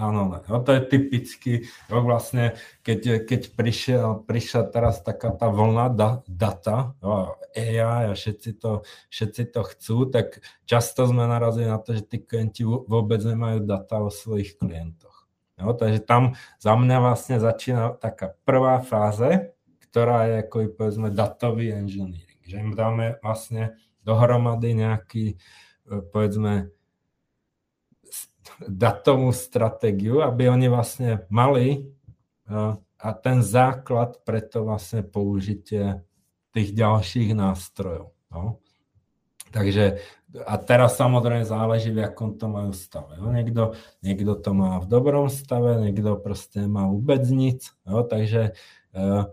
Áno, 0.00 0.32
ne. 0.32 0.40
Jo, 0.48 0.64
to 0.64 0.72
je 0.72 0.82
typicky, 0.88 1.52
jo, 1.92 1.98
vlastne, 2.00 2.56
keď, 2.80 3.28
keď 3.28 3.40
prišiel, 3.52 4.24
prišla 4.24 4.72
teraz 4.72 5.04
taká 5.04 5.28
tá 5.28 5.52
vlna 5.52 5.92
da, 5.92 6.10
data, 6.24 6.96
jo, 7.04 7.36
AI 7.52 8.08
a 8.08 8.16
všetci 8.16 8.50
to, 8.56 8.80
všetci 9.12 9.42
to 9.52 9.60
chcú, 9.60 9.96
tak 10.08 10.40
často 10.64 11.04
sme 11.04 11.28
narazili 11.28 11.68
na 11.68 11.76
to, 11.76 11.92
že 11.92 12.08
tí 12.08 12.16
klienti 12.24 12.64
vôbec 12.64 13.20
nemajú 13.20 13.68
data 13.68 14.00
o 14.00 14.08
svojich 14.08 14.56
klientoch. 14.56 15.28
Jo, 15.60 15.76
takže 15.76 16.00
tam 16.00 16.32
za 16.56 16.72
mňa 16.72 16.96
vlastne 17.04 17.36
začína 17.36 18.00
taká 18.00 18.32
prvá 18.48 18.80
fáze, 18.80 19.52
ktorá 19.90 20.30
je 20.30 20.34
ako 20.46 20.56
povedzme 20.78 21.08
datový 21.10 21.74
engineering. 21.74 22.40
Že 22.46 22.56
im 22.62 22.72
dáme 22.78 23.18
vlastne 23.20 23.74
dohromady 24.06 24.78
nejaký, 24.78 25.34
e, 25.34 25.36
povedzme, 26.10 26.70
datovú 28.64 29.34
stratégiu, 29.34 30.22
aby 30.22 30.48
oni 30.48 30.66
vlastne 30.70 31.26
mali 31.28 31.68
e, 31.74 31.80
a 33.00 33.08
ten 33.18 33.42
základ 33.42 34.22
pre 34.22 34.40
to 34.44 34.62
vlastne 34.62 35.02
použitie 35.02 36.04
tých 36.54 36.70
ďalších 36.74 37.34
nástrojov. 37.34 38.14
No. 38.30 38.62
Takže 39.50 39.98
a 40.46 40.54
teraz 40.62 40.94
samozrejme 40.94 41.42
záleží, 41.42 41.90
v 41.90 42.06
akom 42.06 42.38
to 42.38 42.46
majú 42.46 42.70
stave. 42.70 43.18
Jo. 43.18 43.34
Niekto, 43.34 43.62
niekto 43.98 44.38
to 44.38 44.50
má 44.54 44.78
v 44.78 44.86
dobrom 44.86 45.26
stave, 45.26 45.74
niekto 45.82 46.14
proste 46.22 46.70
má 46.70 46.86
vôbec 46.86 47.26
nic. 47.34 47.74
Jo. 47.82 48.06
Takže 48.06 48.54
uh, 48.94 49.26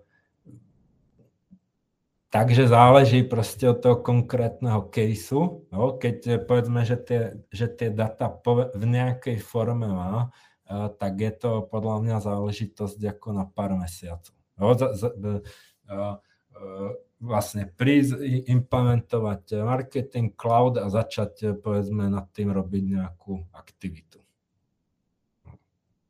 Takže 2.28 2.68
záleží 2.68 3.24
proste 3.24 3.72
od 3.72 3.80
toho 3.80 4.04
konkrétneho 4.04 4.92
caseu. 4.92 5.64
No, 5.72 5.96
keď 5.96 6.18
eh, 6.28 6.38
povedzme, 6.44 6.84
že 6.84 7.00
tie, 7.00 7.22
že 7.48 7.72
tie 7.72 7.88
data 7.88 8.28
v 8.76 8.84
nejakej 8.84 9.40
forme 9.40 9.88
má, 9.88 10.28
uh, 10.28 10.92
tak 10.92 11.24
je 11.24 11.32
to 11.32 11.52
podľa 11.72 12.04
mňa 12.04 12.18
záležitosť 12.20 13.00
ako 13.16 13.28
na 13.32 13.48
pár 13.48 13.80
mesiacov. 13.80 14.36
No, 14.60 14.76
za, 14.76 14.92
uh, 14.92 15.40
uh, 15.88 16.92
vlastne 17.24 17.72
prísť 17.72 18.20
implementovať 18.52 19.64
marketing 19.64 20.36
cloud 20.36 20.76
a 20.84 20.92
začať 20.92 21.64
povedzme 21.64 22.12
nad 22.12 22.28
tým 22.36 22.52
robiť 22.52 22.84
nejakú 22.92 23.56
aktivitu. 23.56 24.27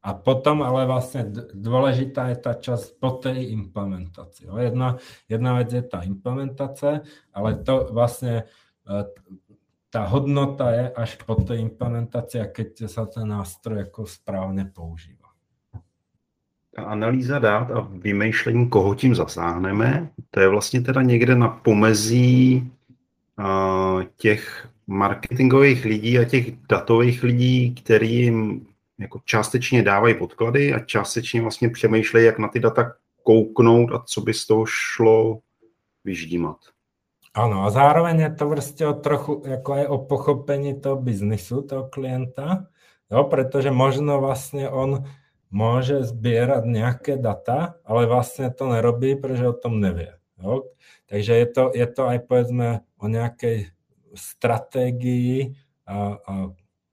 A 0.07 0.15
potom 0.15 0.63
ale 0.63 0.87
vlastne 0.87 1.27
dôležitá 1.51 2.31
je 2.31 2.37
tá 2.39 2.55
časť 2.55 2.95
po 2.95 3.19
tej 3.19 3.51
implementácii. 3.51 4.47
Jedna, 4.47 4.95
jedna 5.27 5.59
vec 5.59 5.67
je 5.67 5.83
tá 5.83 5.99
implementácia, 6.07 7.03
ale 7.35 7.59
to 7.59 7.91
vlastne 7.91 8.47
e, 8.87 9.03
tá 9.91 10.07
hodnota 10.07 10.71
je 10.71 10.85
až 10.95 11.19
po 11.27 11.35
tej 11.35 11.59
implementácii, 11.59 12.39
keď 12.55 12.87
sa 12.87 13.03
ten 13.03 13.27
nástroj 13.27 13.91
ako 13.91 14.07
správne 14.07 14.71
používa. 14.71 15.27
Ta 16.71 16.87
analýza 16.87 17.39
dát 17.43 17.67
a 17.71 17.83
vymýšlení, 17.83 18.69
koho 18.71 18.95
tím 18.95 19.15
zasáhneme, 19.15 20.09
to 20.31 20.39
je 20.39 20.47
vlastně 20.47 20.81
teda 20.81 21.01
někde 21.01 21.35
na 21.35 21.47
pomezí 21.47 22.71
uh, 23.39 24.03
těch 24.17 24.67
marketingových 24.87 25.85
lidí 25.85 26.19
a 26.19 26.23
těch 26.23 26.51
datových 26.69 27.23
lidí, 27.23 27.75
kterým 27.75 28.67
jako 28.99 29.19
částečně 29.25 29.83
dávají 29.83 30.15
podklady 30.15 30.73
a 30.73 30.79
částečně 30.79 31.41
vlastně 31.41 31.69
přemýšlejí, 31.69 32.25
jak 32.25 32.39
na 32.39 32.47
ty 32.47 32.59
data 32.59 32.93
kouknout 33.23 33.91
a 33.91 34.03
co 34.05 34.21
by 34.21 34.33
z 34.33 34.47
toho 34.47 34.65
šlo 34.65 35.39
vyždímat. 36.03 36.57
Áno, 37.37 37.67
a 37.67 37.69
zároveň 37.69 38.17
je 38.17 38.31
to 38.33 38.43
o 38.89 38.95
trochu 38.97 39.45
ako 39.45 39.69
aj 39.77 39.85
o 39.85 39.97
pochopení 40.09 40.73
toho 40.73 40.97
biznisu, 40.97 41.61
toho 41.61 41.85
klienta, 41.85 42.65
jo, 43.13 43.21
pretože 43.29 43.69
možno 43.69 44.17
vlastne 44.17 44.65
on 44.65 45.05
môže 45.53 46.01
zbierať 46.01 46.65
nejaké 46.65 47.13
data, 47.13 47.77
ale 47.85 48.09
vlastne 48.09 48.49
to 48.49 48.65
nerobí, 48.73 49.13
pretože 49.13 49.53
o 49.53 49.53
tom 49.53 49.77
nevie. 49.77 50.17
Jo. 50.41 50.65
Takže 51.13 51.33
je 51.37 51.47
to, 51.53 51.63
je 51.77 51.87
to 51.87 52.01
aj 52.09 52.19
povedzme 52.25 52.81
o 52.97 53.05
nejakej 53.05 53.69
stratégii 54.17 55.55
a, 55.85 56.17
a 56.17 56.33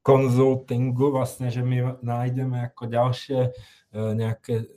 konzultingu, 0.04 1.08
vlastne, 1.16 1.48
že 1.48 1.64
my 1.64 2.04
nájdeme 2.04 2.60
ako 2.68 2.92
ďalšie 2.92 3.40
e, 3.40 3.50
nejaké 3.96 4.68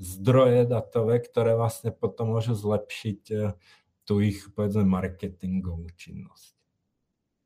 zdroje 0.00 0.64
datové, 0.64 1.20
ktoré 1.20 1.52
vlastne 1.52 1.92
potom 1.92 2.32
môžu 2.32 2.56
zlepšiť 2.56 3.20
e, 3.28 3.52
tu 4.08 4.24
ich, 4.24 4.40
povedzme, 4.56 4.88
marketingovú 4.88 5.84
činnosť. 6.00 6.56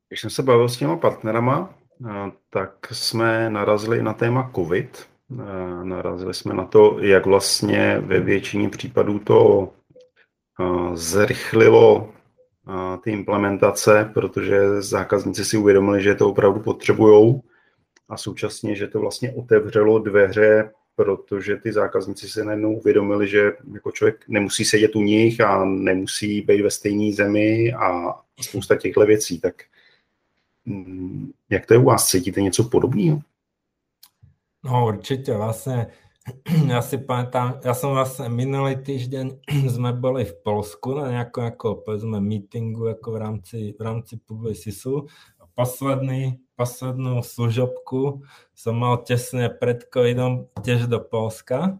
Když 0.08 0.20
jsem 0.20 0.30
se 0.30 0.42
bavil 0.42 0.68
s 0.68 0.76
těma 0.76 0.96
partnerama, 0.96 1.74
e, 2.06 2.32
tak 2.50 2.86
jsme 2.92 3.50
narazili 3.50 4.02
na 4.02 4.14
téma 4.14 4.50
COVID. 4.54 5.06
Narazili 5.82 6.34
jsme 6.34 6.54
na 6.54 6.64
to, 6.64 6.98
jak 7.00 7.26
vlastně 7.26 7.98
ve 7.98 8.20
většině 8.20 8.68
případů 8.68 9.18
to 9.18 9.68
zrychlilo 10.94 12.13
ty 13.02 13.10
implementace, 13.10 14.10
protože 14.14 14.82
zákazníci 14.82 15.44
si 15.44 15.56
uvědomili, 15.56 16.02
že 16.02 16.14
to 16.14 16.30
opravdu 16.30 16.60
potřebují 16.60 17.40
a 18.08 18.16
současně, 18.16 18.76
že 18.76 18.88
to 18.88 19.00
vlastně 19.00 19.32
otevřelo 19.32 19.98
dveře, 19.98 20.70
protože 20.96 21.56
ty 21.56 21.72
zákazníci 21.72 22.28
se 22.28 22.44
najednou 22.44 22.74
uvědomili, 22.74 23.28
že 23.28 23.52
jako 23.74 23.90
člověk 23.90 24.24
nemusí 24.28 24.64
sedět 24.64 24.96
u 24.96 25.02
nich 25.02 25.40
a 25.40 25.64
nemusí 25.64 26.40
být 26.40 26.62
ve 26.62 26.70
stejné 26.70 27.12
zemi 27.12 27.72
a 27.72 28.14
spousta 28.40 28.76
těchto 28.76 29.06
věcí. 29.06 29.40
Tak 29.40 29.54
mm, 30.64 31.32
jak 31.50 31.66
to 31.66 31.74
je 31.74 31.78
u 31.78 31.84
vás? 31.84 32.08
Cítíte 32.08 32.40
něco 32.40 32.64
podobného? 32.64 33.20
No 34.64 34.86
určite, 34.86 35.36
vlastne 35.36 35.92
ja 36.72 36.80
si 36.80 36.96
pamätám, 36.96 37.60
ja 37.60 37.76
som 37.76 37.92
vlastne 37.92 38.32
minulý 38.32 38.80
týždeň 38.80 39.44
sme 39.76 39.92
boli 39.92 40.24
v 40.24 40.34
Polsku 40.40 40.96
na 40.96 41.12
nejakom 41.12 41.52
ako, 41.52 41.84
povedzme, 41.84 42.16
meetingu 42.16 42.96
ako 42.96 43.08
v 43.12 43.18
rámci, 43.20 43.58
v 43.76 43.80
rámci 43.80 44.16
Publicisu. 44.16 45.12
Posledný, 45.54 46.42
poslednú 46.58 47.22
služobku 47.22 48.26
som 48.56 48.74
mal 48.74 49.04
tesne 49.04 49.52
pred 49.52 49.86
covidom 49.86 50.50
tiež 50.64 50.90
do 50.90 50.98
Polska. 50.98 51.78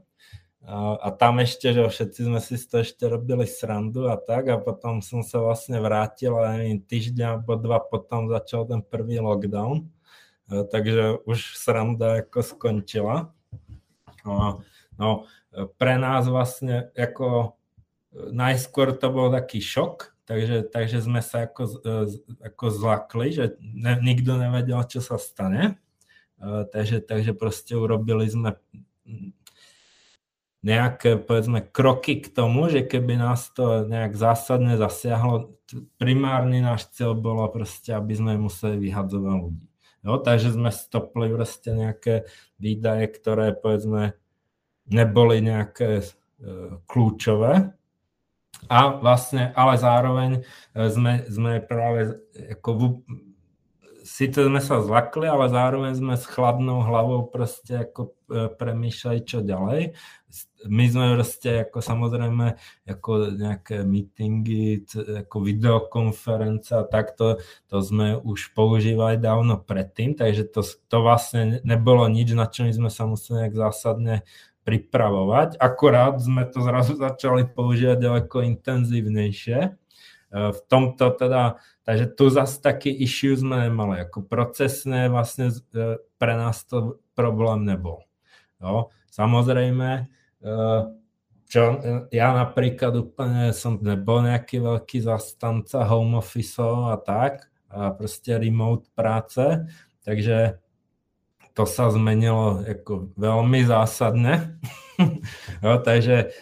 A, 0.65 0.97
a 0.97 1.09
tam 1.13 1.45
ešte, 1.45 1.77
že 1.77 1.85
všetci 1.85 2.21
sme 2.25 2.41
si 2.41 2.57
to 2.57 2.81
ešte 2.81 3.05
robili 3.05 3.45
srandu 3.45 4.09
a 4.09 4.17
tak 4.17 4.49
a 4.49 4.57
potom 4.57 5.05
som 5.05 5.21
sa 5.21 5.41
vlastne 5.41 5.77
vrátil 5.77 6.33
a 6.41 6.57
neviem, 6.57 6.81
týždeň 6.81 7.37
alebo 7.37 7.61
dva 7.61 7.85
potom 7.85 8.33
začal 8.33 8.65
ten 8.65 8.81
prvý 8.81 9.21
lockdown. 9.21 9.89
A, 10.53 10.65
takže 10.69 11.25
už 11.25 11.57
sranda 11.57 12.25
ako 12.25 12.41
skončila. 12.45 13.33
No, 14.25 14.65
no, 14.97 15.29
pre 15.77 16.01
nás 16.01 16.25
vlastne 16.27 16.91
ako 16.97 17.61
najskôr 18.15 18.97
to 18.97 19.13
bol 19.13 19.29
taký 19.29 19.61
šok, 19.61 20.17
takže, 20.25 20.67
takže 20.71 21.05
sme 21.05 21.21
sa 21.21 21.45
ako, 21.47 21.85
ako 22.41 22.65
zlakli, 22.73 23.35
že 23.35 23.45
ne, 23.61 24.01
nikto 24.01 24.41
nevedel, 24.41 24.81
čo 24.89 25.05
sa 25.05 25.21
stane. 25.21 25.77
Takže, 26.45 27.01
takže 27.05 27.33
proste 27.33 27.73
urobili 27.77 28.29
sme 28.29 28.57
nejaké, 30.65 31.21
povedzme, 31.21 31.61
kroky 31.61 32.25
k 32.25 32.33
tomu, 32.33 32.73
že 32.73 32.89
keby 32.89 33.21
nás 33.21 33.53
to 33.53 33.85
nejak 33.85 34.17
zásadne 34.17 34.81
zasiahlo, 34.81 35.61
primárny 36.01 36.65
náš 36.65 36.89
cieľ 36.97 37.13
bolo 37.13 37.45
proste, 37.53 37.93
aby 37.93 38.17
sme 38.17 38.41
museli 38.41 38.81
vyhadzovať 38.81 39.37
ľudí. 39.45 39.74
Jo, 40.05 40.21
takže 40.21 40.53
sme 40.53 40.69
stopli 40.69 41.33
proste 41.33 41.73
nejaké 41.73 42.29
výdaje, 42.61 43.09
ktoré 43.09 43.57
povedzme 43.57 44.13
neboli 44.85 45.41
nejaké 45.41 46.05
e, 46.05 46.07
kľúčové. 46.85 47.73
A 48.69 48.79
vlastne, 49.01 49.49
ale 49.57 49.81
zároveň 49.81 50.31
e, 50.37 50.41
sme, 50.93 51.25
sme 51.25 51.65
práve 51.65 52.21
ako 52.53 52.71
v, 52.77 52.83
síce 54.05 54.45
sme 54.45 54.61
sa 54.61 54.85
zlakli, 54.85 55.25
ale 55.25 55.49
zároveň 55.49 55.97
sme 55.97 56.15
s 56.21 56.29
chladnou 56.29 56.85
hlavou 56.85 57.25
proste 57.33 57.89
ako 57.89 58.13
e, 58.35 58.51
premýšľali, 58.51 59.19
čo 59.23 59.47
ďalej. 59.47 59.95
My 60.67 60.85
sme 60.91 61.15
proste 61.15 61.63
ako 61.63 61.79
samozrejme 61.79 62.59
ako 62.91 63.39
nejaké 63.39 63.87
meetingy, 63.87 64.83
ako 65.23 65.37
videokonference 65.47 66.75
a 66.75 66.83
takto, 66.83 67.39
to 67.71 67.79
sme 67.79 68.19
už 68.19 68.51
používali 68.51 69.15
dávno 69.15 69.63
predtým, 69.63 70.19
takže 70.19 70.51
to, 70.51 70.67
to 70.67 70.97
vlastne 70.99 71.63
nebolo 71.63 72.03
nič, 72.11 72.35
na 72.35 72.51
čo 72.51 72.67
sme 72.67 72.91
sa 72.91 73.07
museli 73.07 73.47
nejak 73.47 73.55
zásadne 73.55 74.27
pripravovať. 74.67 75.61
Akorát 75.61 76.19
sme 76.19 76.43
to 76.49 76.65
zrazu 76.65 76.99
začali 76.99 77.47
používať 77.47 78.03
ďaleko 78.03 78.43
intenzívnejšie. 78.43 79.59
E, 79.63 79.71
v 80.33 80.59
tomto 80.67 81.15
teda 81.15 81.63
Takže 81.85 82.17
tu 82.17 82.33
zase 82.33 82.65
taký 82.65 82.89
issue 82.89 83.37
sme 83.37 83.69
nemali, 83.69 84.09
ako 84.09 84.25
procesné 84.25 85.13
vlastne 85.13 85.53
e, 85.53 86.01
pre 86.17 86.33
nás 86.33 86.65
to 86.65 86.97
problém 87.13 87.69
nebol. 87.69 88.09
Jo. 88.65 88.89
Samozrejme, 89.13 89.91
e, 90.41 90.55
čo 91.45 91.63
e, 91.77 92.09
ja 92.09 92.33
napríklad 92.33 92.97
úplne 92.97 93.53
som 93.53 93.77
nebol 93.77 94.25
nejaký 94.25 94.65
veľký 94.65 95.05
zastanca 95.05 95.85
home 95.85 96.17
office 96.17 96.65
a 96.65 96.97
tak, 96.97 97.53
a 97.69 97.93
proste 97.93 98.41
remote 98.41 98.89
práce, 98.97 99.43
takže 100.07 100.57
to 101.53 101.69
sa 101.69 101.93
zmenilo 101.93 102.65
ako 102.65 103.15
veľmi 103.15 103.63
zásadne. 103.69 104.59
jo, 105.63 105.73
takže 105.83 106.33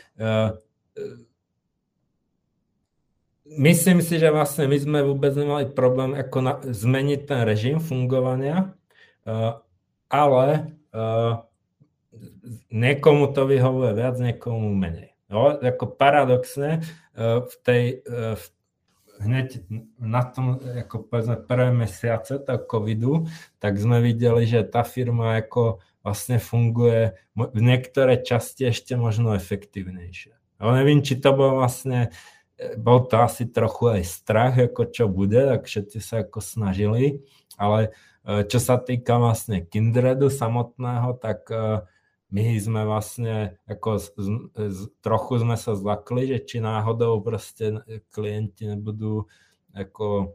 myslím 3.59 4.01
si, 4.01 4.17
že 4.17 4.33
vlastne 4.33 4.69
my 4.69 4.79
sme 4.79 4.99
vôbec 5.05 5.33
nemali 5.37 5.69
problém 5.69 6.17
ako 6.17 6.39
na, 6.41 6.55
zmeniť 6.65 7.21
ten 7.29 7.41
režim 7.45 7.77
fungovania, 7.83 8.73
uh, 9.29 9.61
ale 10.09 10.73
uh, 10.93 11.45
niekomu 12.71 13.31
to 13.35 13.47
vyhovuje 13.49 13.93
viac, 13.97 14.17
niekomu 14.19 14.73
menej. 14.73 15.15
No, 15.33 15.57
ako 15.57 15.97
paradoxne, 15.97 16.85
uh, 17.17 17.43
v 17.45 17.55
tej, 17.65 17.85
uh, 18.05 18.37
v, 18.37 18.45
hneď 19.23 19.49
na 19.97 20.23
tom, 20.27 20.61
ako 20.61 21.09
povedzme, 21.09 21.37
prvé 21.43 21.71
mesiace 21.73 22.43
toho 22.43 22.61
covidu, 22.67 23.13
tak 23.63 23.79
sme 23.79 24.03
videli, 24.03 24.45
že 24.45 24.67
tá 24.67 24.83
firma 24.83 25.39
ako 25.41 25.81
vlastne 26.03 26.43
funguje 26.43 27.15
v 27.39 27.61
niektoré 27.63 28.19
časti 28.21 28.75
ešte 28.75 28.99
možno 28.99 29.39
efektívnejšie. 29.39 30.35
Ale 30.59 30.83
neviem, 30.83 31.03
či 31.03 31.19
to 31.19 31.31
bolo 31.35 31.63
vlastne 31.63 32.11
bol 32.79 33.07
to 33.07 33.19
asi 33.19 33.49
trochu 33.49 33.99
aj 33.99 34.03
strach, 34.07 34.55
ako 34.59 34.83
čo 34.91 35.05
bude, 35.11 35.39
tak 35.39 35.67
všetci 35.67 35.99
sa 35.99 36.23
ako 36.23 36.39
snažili, 36.39 37.27
ale 37.59 37.91
e, 38.23 38.47
čo 38.47 38.59
sa 38.63 38.79
týka 38.79 39.19
vlastne 39.19 39.67
Kindredu 39.67 40.31
samotného, 40.31 41.19
tak 41.19 41.49
e, 41.51 41.83
my 42.33 42.57
sme 42.57 42.89
vlastne 42.89 43.61
ako 43.69 44.01
z, 44.01 44.07
z, 44.57 44.81
trochu 45.05 45.45
sme 45.45 45.61
sa 45.61 45.77
zlakli, 45.77 46.33
že 46.33 46.39
či 46.49 46.57
náhodou 46.65 47.21
proste 47.21 47.85
klienti 48.09 48.65
nebudú 48.65 49.29
ako 49.77 50.33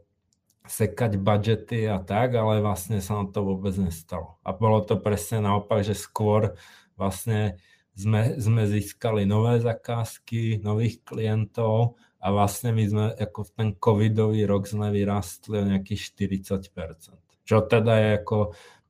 sekať 0.68 1.18
budžety 1.18 1.90
a 1.90 1.98
tak, 1.98 2.38
ale 2.38 2.62
vlastne 2.62 3.02
sa 3.02 3.18
nám 3.18 3.34
to 3.34 3.42
vôbec 3.42 3.74
nestalo. 3.80 4.38
A 4.46 4.54
bolo 4.54 4.78
to 4.84 5.00
presne 5.00 5.42
naopak, 5.42 5.82
že 5.82 5.98
skôr 5.98 6.54
vlastne 6.94 7.58
sme, 7.98 8.38
sme 8.38 8.62
získali 8.68 9.26
nové 9.26 9.58
zakázky, 9.58 10.62
nových 10.62 11.02
klientov 11.02 11.98
a 12.22 12.30
vlastne 12.30 12.70
my 12.70 12.84
sme 12.86 13.06
ako 13.18 13.40
v 13.42 13.50
ten 13.58 13.68
covidový 13.74 14.46
rok 14.46 14.70
sme 14.70 14.94
vyrastli 14.94 15.58
o 15.58 15.66
nejakých 15.66 16.14
40%. 16.14 17.18
Čo 17.48 17.64
teda 17.64 17.94
je 17.96 18.08
ako 18.22 18.38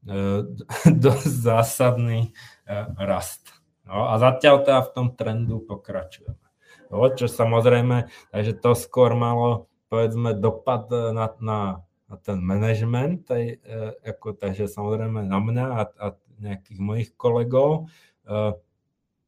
dosť 1.05 1.29
zásadný 1.29 2.21
e, 2.29 2.77
rast. 2.99 3.51
No, 3.89 4.13
a 4.13 4.21
zatiaľ 4.21 4.63
teda 4.63 4.81
v 4.85 4.93
tom 4.93 5.07
trendu 5.17 5.65
pokračujeme. 5.65 6.45
No, 6.89 7.05
čo 7.13 7.29
samozrejme, 7.29 8.09
takže 8.33 8.53
to 8.61 8.73
skôr 8.77 9.13
malo 9.13 9.69
povedzme 9.89 10.37
dopad 10.37 10.89
na, 10.93 11.33
na, 11.41 11.61
na 12.09 12.17
ten 12.21 12.39
management, 12.41 13.29
aj, 13.33 13.45
e, 13.57 13.77
ako, 14.05 14.37
takže 14.37 14.69
samozrejme 14.69 15.25
na 15.25 15.39
mňa 15.41 15.67
a, 15.67 15.83
a 15.89 16.07
nejakých 16.39 16.81
mojich 16.81 17.11
kolegov, 17.17 17.89
e, 18.29 18.53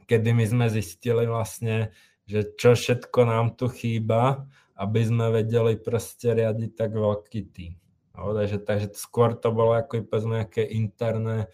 kedy 0.05 0.31
my 0.37 0.45
sme 0.45 0.66
zistili 0.68 1.25
vlastne, 1.25 1.93
že 2.29 2.47
čo 2.57 2.77
všetko 2.77 3.21
nám 3.27 3.57
tu 3.57 3.68
chýba, 3.73 4.45
aby 4.81 5.01
sme 5.05 5.29
vedeli 5.33 5.77
proste 5.77 6.33
riadiť 6.33 6.71
tak 6.73 6.97
veľký 6.97 7.41
tým. 7.53 7.73
No, 8.21 8.37
takže, 8.37 8.93
skôr 8.93 9.33
to 9.33 9.49
bolo 9.49 9.81
ako 9.81 10.05
nejaké 10.29 10.61
interné 10.68 11.49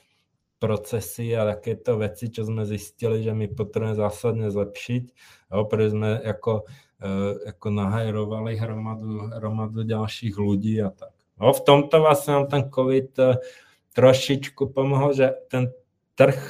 procesy 0.59 1.31
a 1.31 1.47
takéto 1.47 1.95
veci, 1.95 2.27
čo 2.27 2.43
sme 2.43 2.67
zistili, 2.67 3.23
že 3.23 3.31
my 3.31 3.47
potrebujeme 3.55 3.95
zásadne 3.95 4.51
zlepšiť. 4.51 5.05
No, 5.55 5.63
pretože 5.63 5.95
sme 5.95 6.19
ako, 6.19 6.67
e, 6.99 7.11
ako 7.55 7.67
nahajrovali 7.71 8.59
hromadu, 8.59 9.31
hromadu 9.39 9.87
ďalších 9.87 10.35
ľudí 10.35 10.83
a 10.83 10.91
tak. 10.91 11.15
No, 11.39 11.55
v 11.55 11.61
tomto 11.63 12.03
vlastne 12.03 12.43
nám 12.43 12.47
ten 12.51 12.65
COVID 12.67 13.11
e, 13.15 13.27
trošičku 13.95 14.75
pomohol, 14.75 15.15
že 15.15 15.39
ten 15.47 15.71
trh 16.19 16.41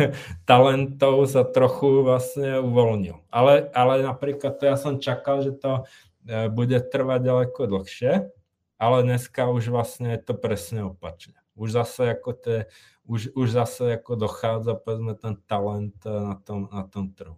talentov 0.48 1.28
sa 1.28 1.44
trochu 1.44 2.00
vlastne 2.00 2.64
uvoľnil. 2.64 3.28
Ale, 3.28 3.68
ale 3.76 4.06
napríklad 4.06 4.56
to 4.56 4.70
ja 4.70 4.80
som 4.80 5.02
čakal, 5.02 5.44
že 5.44 5.52
to 5.52 5.84
e, 6.24 6.48
bude 6.48 6.80
trvať 6.80 7.20
ďaleko 7.28 7.60
dlhšie, 7.66 8.32
ale 8.78 9.02
dneska 9.02 9.48
už 9.48 9.68
vlastne 9.68 10.12
je 10.12 10.20
to 10.20 10.34
presne 10.34 10.84
opačne. 10.84 11.34
Už 11.56 11.72
zase 11.72 12.12
ako 12.12 12.32
to 12.32 12.48
je, 12.50 12.62
už, 13.08 13.20
už 13.34 13.48
zase 13.50 13.92
ako 13.96 14.16
dochádza 14.16 14.74
povedzme 14.74 15.14
ten 15.14 15.36
talent 15.48 15.96
e, 16.06 16.10
na 16.10 16.34
tom, 16.34 16.68
na 16.72 16.82
tom 16.82 17.10
trhu. 17.10 17.36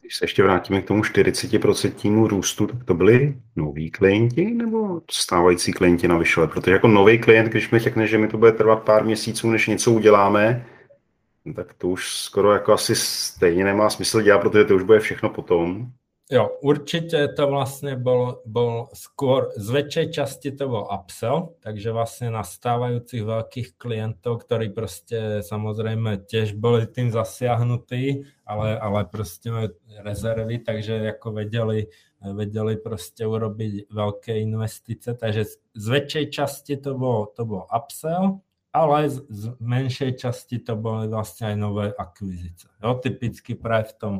Když 0.00 0.16
se 0.16 0.24
ještě 0.24 0.42
vrátíme 0.42 0.82
k 0.82 0.86
tomu 0.86 1.02
40% 1.02 2.26
růstu, 2.26 2.66
tak 2.66 2.84
to 2.84 2.94
byli 2.94 3.36
noví 3.56 3.90
klienti 3.90 4.44
nebo 4.44 5.00
stávající 5.10 5.72
klienti 5.72 6.08
na 6.08 6.18
vyšle? 6.18 6.48
Protože 6.48 6.72
jako 6.72 6.88
nový 6.88 7.18
klient, 7.18 7.48
když 7.48 7.70
mi 7.70 7.78
řekne, 7.78 8.06
že 8.06 8.18
mi 8.18 8.28
to 8.28 8.38
bude 8.38 8.52
trvat 8.52 8.82
pár 8.82 9.04
měsíců, 9.04 9.50
než 9.50 9.66
něco 9.66 9.92
uděláme, 9.92 10.66
tak 11.56 11.74
to 11.74 11.88
už 11.88 12.14
skoro 12.14 12.52
jako 12.52 12.72
asi 12.72 12.94
stejně 12.96 13.64
nemá 13.64 13.90
smysl 13.90 14.22
dělat, 14.22 14.38
protože 14.38 14.64
to 14.64 14.76
už 14.76 14.82
bude 14.82 15.00
všechno 15.00 15.30
potom. 15.30 15.92
Jo, 16.30 16.46
určite 16.62 17.26
to 17.34 17.50
vlastne 17.50 17.98
bol, 17.98 18.38
bol 18.46 18.86
skôr, 18.94 19.50
z 19.58 19.66
väčšej 19.66 20.06
časti 20.14 20.54
to 20.54 20.70
bol 20.70 20.86
upsell, 20.86 21.58
takže 21.58 21.90
vlastne 21.90 22.30
na 22.30 22.46
stávajúcich 22.46 23.26
veľkých 23.26 23.68
klientov, 23.74 24.46
ktorí 24.46 24.70
proste 24.70 25.42
samozrejme 25.42 26.22
tiež 26.30 26.54
boli 26.54 26.86
tým 26.86 27.10
zasiahnutí, 27.10 28.30
ale, 28.46 28.78
ale 28.78 29.10
proste 29.10 29.50
majú 29.50 29.74
rezervy, 30.06 30.62
takže 30.62 31.18
ako 31.18 31.34
vedeli, 31.34 31.90
vedeli 32.22 32.78
proste 32.78 33.26
urobiť 33.26 33.90
veľké 33.90 34.38
investice, 34.38 35.18
takže 35.18 35.58
z 35.74 35.86
väčšej 35.90 36.26
časti 36.30 36.78
to 36.78 36.94
bol, 36.94 37.26
to 37.34 37.42
bol 37.42 37.66
upsell 37.74 38.38
ale 38.70 39.10
z, 39.10 39.26
z 39.26 39.42
menšej 39.58 40.12
časti 40.22 40.62
to 40.62 40.78
boli 40.78 41.10
vlastne 41.10 41.50
aj 41.50 41.56
nové 41.58 41.86
akvizice. 41.90 42.70
Jo, 42.78 43.02
typicky 43.02 43.58
práve 43.58 43.90
v 43.90 43.94
tom, 43.98 44.14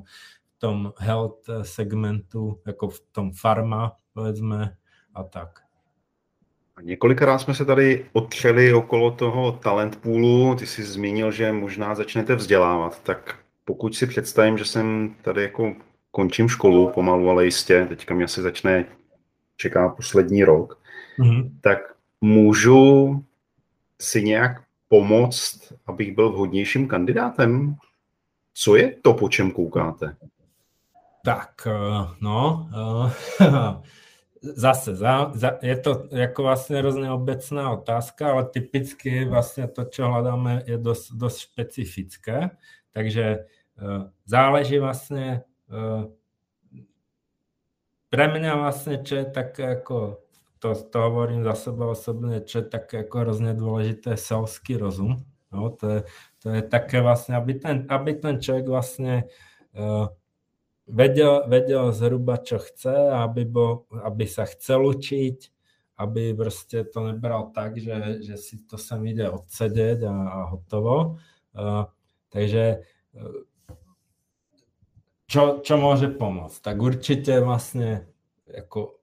tom 0.60 0.92
health 0.98 1.48
segmentu, 1.62 2.60
ako 2.66 2.88
v 2.88 2.98
tom 3.12 3.32
farma, 3.32 3.96
povedzme, 4.14 4.76
a 5.14 5.22
tak. 5.24 5.60
Několikrát 6.82 7.38
jsme 7.38 7.54
se 7.54 7.64
tady 7.64 8.06
otřeli 8.12 8.74
okolo 8.74 9.10
toho 9.10 9.52
talent 9.52 9.96
poolu. 9.96 10.54
Ty 10.54 10.66
jsi 10.66 10.82
zmínil, 10.82 11.32
že 11.32 11.52
možná 11.52 11.94
začnete 11.94 12.34
vzdělávat. 12.34 13.02
Tak 13.02 13.38
pokud 13.64 13.94
si 13.94 14.06
představím, 14.06 14.58
že 14.58 14.64
jsem 14.64 15.14
tady 15.22 15.42
jako 15.42 15.74
končím 16.10 16.48
školu 16.48 16.88
pomalu, 16.88 17.30
ale 17.30 17.44
jistě, 17.44 17.86
teďka 17.88 18.14
mě 18.14 18.24
asi 18.24 18.42
začne 18.42 18.84
čeká 19.56 19.88
poslední 19.88 20.44
rok, 20.44 20.82
mm-hmm. 21.18 21.50
tak 21.60 21.78
můžu 22.20 23.24
si 24.00 24.22
nějak 24.22 24.62
pomoct, 24.88 25.72
abych 25.86 26.14
byl 26.14 26.32
vhodnějším 26.32 26.88
kandidátem? 26.88 27.76
Co 28.54 28.76
je 28.76 28.96
to, 29.02 29.14
po 29.14 29.28
čem 29.28 29.50
koukáte? 29.50 30.16
Tak, 31.24 31.66
eh, 31.66 32.06
no, 32.20 32.68
eh, 33.40 33.82
zase, 34.42 34.96
za, 34.96 35.32
za, 35.34 35.58
je 35.62 35.76
to 35.76 36.08
jako 36.12 36.42
vlastně 36.42 36.78
hrozně 36.78 37.10
obecná 37.10 37.70
otázka, 37.70 38.32
ale 38.32 38.44
typicky 38.44 39.24
vlastně 39.24 39.68
to, 39.68 39.84
čo 39.84 40.08
hledáme, 40.08 40.62
je 40.66 40.78
dost, 40.78 41.12
dost 41.12 41.38
špecifické, 41.38 42.50
takže 42.92 43.44
uh, 43.82 44.04
záleží 44.26 44.78
vlastně, 44.78 45.42
pre 48.10 48.26
mňa 48.26 48.52
vlastne, 48.58 48.98
čo 49.06 49.22
je 49.22 49.26
také 49.30 49.78
ako, 49.78 50.18
to, 50.58 50.74
to 50.74 50.98
hovorím 50.98 51.46
za 51.46 51.54
seba 51.54 51.94
osobne, 51.94 52.42
čo 52.42 52.60
je 52.60 52.66
také 52.66 53.06
ako 53.06 53.16
hrozne 53.22 53.54
dôležité, 53.54 54.18
selský 54.18 54.76
rozum. 54.76 55.22
No, 55.54 55.70
to, 55.70 55.86
je, 55.86 56.00
to 56.42 56.46
je 56.50 56.62
také 56.62 56.98
vlastne, 57.02 57.38
aby 57.38 57.58
ten, 57.58 57.86
aby 57.86 58.18
ten 58.18 58.42
človek 58.42 58.66
vlastne 58.66 59.30
uh, 59.78 60.10
vedel, 60.90 61.46
vedel 61.46 61.94
zhruba, 61.94 62.42
čo 62.42 62.58
chce, 62.58 63.14
aby, 63.14 63.46
bol, 63.46 63.86
aby 64.02 64.26
sa 64.26 64.44
chcel 64.44 64.82
učiť, 64.82 65.38
aby 66.02 66.34
proste 66.34 66.82
to 66.88 67.06
nebral 67.06 67.54
tak, 67.54 67.78
že, 67.78 68.24
že 68.24 68.36
si 68.36 68.60
to 68.66 68.74
sem 68.74 69.00
ide 69.06 69.30
odsedeť 69.30 70.04
a, 70.04 70.14
a 70.14 70.38
hotovo. 70.50 71.20
Uh, 71.54 71.86
takže 72.34 72.82
uh, 73.14 73.40
čo, 75.30 75.62
čo 75.62 75.74
môže 75.78 76.10
pomôcť? 76.10 76.58
Tak 76.58 76.76
určite 76.76 77.38
vlastne 77.38 78.10
ako 78.50 78.98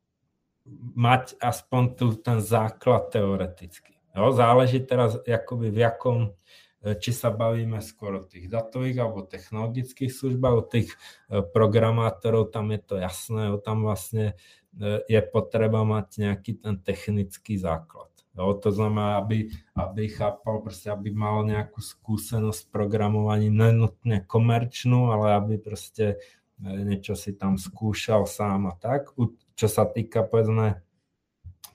mať 0.99 1.39
aspoň 1.39 1.83
tu 1.95 2.05
ten 2.19 2.43
základ 2.43 3.07
teoreticky. 3.15 3.95
Jo, 4.11 4.35
záleží 4.35 4.83
teraz 4.83 5.15
akoby 5.23 5.71
v 5.71 5.79
jakom 5.79 6.19
E, 6.27 6.66
či 6.95 7.11
sa 7.11 7.33
bavíme 7.33 7.83
skôr 7.83 8.21
o 8.21 8.27
tých 8.27 8.47
datových 8.47 9.03
alebo 9.03 9.27
technologických 9.27 10.13
službách, 10.13 10.55
o 10.55 10.63
tých 10.63 10.95
e, 11.27 11.43
programátorov, 11.43 12.53
tam 12.55 12.71
je 12.71 12.79
to 12.79 12.95
jasné, 12.95 13.51
o 13.51 13.59
tam 13.59 13.83
vlastne 13.83 14.39
e, 14.77 15.03
je 15.11 15.21
potreba 15.27 15.83
mať 15.83 16.07
nejaký 16.23 16.63
ten 16.63 16.79
technický 16.79 17.59
základ. 17.59 18.07
Jo, 18.37 18.53
to 18.53 18.69
znamená, 18.69 19.17
aby, 19.17 19.49
aby 19.73 20.13
chápal, 20.13 20.61
proste, 20.61 20.93
aby 20.93 21.09
mal 21.09 21.41
nejakú 21.41 21.81
skúsenosť 21.81 22.59
s 22.61 22.69
programovaním, 22.69 23.57
nenutne 23.57 24.21
komerčnú, 24.29 25.09
ale 25.09 25.33
aby 25.33 25.57
proste 25.57 26.21
niečo 26.61 27.17
si 27.17 27.33
tam 27.33 27.57
skúšal 27.57 28.29
sám 28.29 28.69
a 28.69 28.73
tak. 28.77 29.13
Čo 29.57 29.67
sa 29.69 29.89
týka, 29.89 30.21
povedzme, 30.21 30.81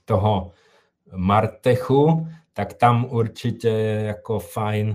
toho 0.07 0.55
Martechu, 1.11 2.27
tak 2.53 2.77
tam 2.77 3.09
určite 3.09 3.69
je 3.69 4.13
ako 4.13 4.39
fajn 4.39 4.87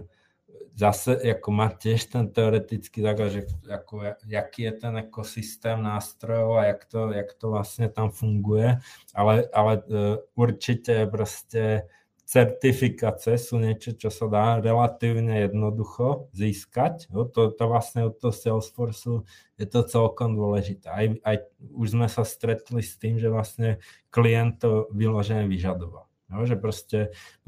zase 0.78 1.18
jako 1.26 1.50
mať 1.50 1.72
tiež 1.82 2.00
ten 2.06 2.24
teoretický 2.30 3.02
základ, 3.02 3.34
že 3.34 3.42
ako, 3.66 4.14
jaký 4.30 4.62
je 4.62 4.72
ten 4.78 4.94
ekosystém 5.02 5.82
nástrojov 5.82 6.62
a 6.62 6.70
jak 6.70 6.82
to, 6.86 7.00
jak 7.10 7.30
to 7.34 7.46
vlastne 7.50 7.86
tam 7.90 8.14
funguje, 8.14 8.78
ale, 9.10 9.50
ale 9.50 9.72
uh, 9.90 10.22
určite 10.38 11.10
proste 11.10 11.90
certifikace 12.28 13.40
sú 13.40 13.58
niečo, 13.58 13.96
čo 13.96 14.12
sa 14.12 14.28
dá 14.30 14.44
relatívne 14.60 15.48
jednoducho 15.48 16.28
získať. 16.36 17.08
Jo, 17.08 17.24
to, 17.24 17.50
to 17.56 17.64
vlastne 17.64 18.04
od 18.04 18.20
toho 18.20 18.36
Salesforceu 18.36 19.14
je 19.56 19.66
to 19.66 19.80
celkom 19.82 20.36
dôležité. 20.36 20.92
Aj, 20.92 21.06
aj 21.24 21.36
už 21.72 21.96
sme 21.96 22.06
sa 22.06 22.28
stretli 22.28 22.84
s 22.84 23.00
tým, 23.00 23.16
že 23.16 23.32
vlastne 23.32 23.80
klient 24.12 24.60
to 24.60 24.92
vyložene 24.92 25.48
vyžadoval. 25.48 26.07
Jo, 26.28 26.44
že 26.44 26.56
proste 26.60 26.98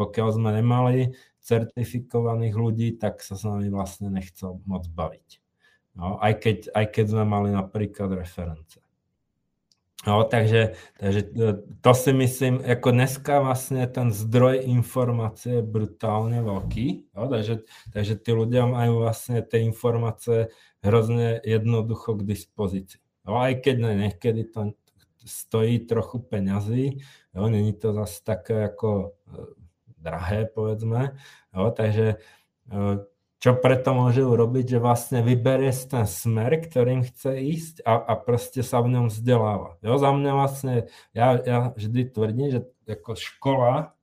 pokiaľ 0.01 0.29
sme 0.41 0.51
nemali 0.57 1.13
certifikovaných 1.45 2.55
ľudí, 2.57 2.89
tak 2.97 3.21
sa 3.21 3.37
s 3.37 3.45
nami 3.45 3.69
vlastne 3.69 4.09
nechcel 4.09 4.61
moc 4.65 4.89
baviť. 4.89 5.41
No, 5.99 6.17
aj, 6.23 6.33
keď, 6.41 6.59
aj 6.73 6.87
keď 6.97 7.05
sme 7.13 7.25
mali 7.29 7.49
napríklad 7.53 8.15
reference. 8.15 8.81
No, 10.09 10.25
takže, 10.25 10.81
takže 10.97 11.21
e, 11.21 11.47
to 11.85 11.93
si 11.93 12.11
myslím, 12.17 12.65
ako 12.65 12.89
dneska 12.89 13.45
vlastne 13.45 13.85
ten 13.85 14.09
zdroj 14.09 14.65
informácie 14.65 15.61
je 15.61 15.65
brutálne 15.67 16.41
veľký, 16.41 17.13
no, 17.13 17.29
takže, 17.29 17.69
takže 17.93 18.17
tí 18.17 18.31
ľudia 18.33 18.65
majú 18.65 19.05
vlastne 19.05 19.45
tie 19.45 19.61
informácie 19.61 20.49
hrozne 20.81 21.37
jednoducho 21.45 22.17
k 22.17 22.25
dispozícii. 22.25 23.05
No, 23.29 23.45
aj 23.45 23.61
keď 23.61 23.77
ne, 23.77 23.93
niekedy 24.09 24.49
to 24.49 24.73
stojí 25.25 25.79
trochu 25.87 26.19
peňazí, 26.19 26.99
jo, 27.35 27.49
není 27.49 27.73
to 27.73 27.93
zase 27.93 28.25
také 28.25 28.65
ako 28.65 28.89
e, 29.01 29.09
drahé, 29.99 30.47
povedzme, 30.47 31.17
jo, 31.55 31.71
takže 31.71 32.07
e, 32.71 32.77
čo 33.41 33.57
preto 33.57 33.97
môže 33.97 34.21
urobiť, 34.21 34.77
že 34.77 34.85
vlastne 34.85 35.25
vyberie 35.25 35.73
ten 35.73 36.05
smer, 36.05 36.61
ktorým 36.61 37.01
chce 37.09 37.41
ísť 37.41 37.75
a, 37.89 37.97
a 37.97 38.13
proste 38.21 38.61
sa 38.61 38.85
v 38.85 38.93
ňom 38.93 39.07
vzdeláva. 39.09 39.81
Jo, 39.81 39.97
za 39.97 40.13
mňa 40.13 40.33
vlastne, 40.37 40.93
ja, 41.17 41.41
ja 41.41 41.73
vždy 41.73 42.13
tvrdím, 42.13 42.49
že 42.53 42.61
ako 42.85 43.17
škola 43.17 43.97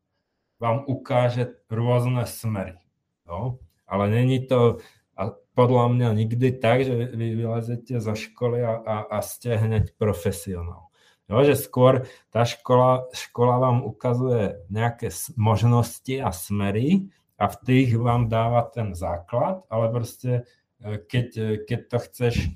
vám 0.57 0.89
ukáže 0.89 1.53
rôzne 1.69 2.25
smery. 2.25 2.81
Jo? 3.29 3.61
Ale 3.85 4.09
není 4.09 4.41
to, 4.41 4.81
a 5.13 5.37
podľa 5.53 5.85
mňa 5.93 6.09
nikdy 6.17 6.57
tak, 6.57 6.81
že 6.81 6.93
vy 7.13 7.37
vylezete 7.37 8.01
zo 8.01 8.17
školy 8.17 8.65
a, 8.65 8.73
a, 8.81 8.95
a 9.05 9.17
ste 9.21 9.53
hneď 9.53 9.93
profesionál. 10.01 10.86
Jo, 11.27 11.43
že 11.43 11.59
skôr 11.59 12.07
tá 12.31 12.47
škola, 12.47 13.11
škola 13.11 13.59
vám 13.59 13.77
ukazuje 13.83 14.63
nejaké 14.71 15.11
možnosti 15.35 16.15
a 16.23 16.31
smery 16.31 17.11
a 17.35 17.51
v 17.51 17.55
tých 17.67 17.99
vám 17.99 18.31
dáva 18.31 18.63
ten 18.71 18.95
základ, 18.95 19.61
ale 19.67 19.91
proste 19.91 20.47
e, 20.79 21.03
keď, 21.03 21.27
e, 21.35 21.47
keď 21.67 21.79
to 21.91 21.97
chceš, 22.09 22.35
e, 22.41 22.49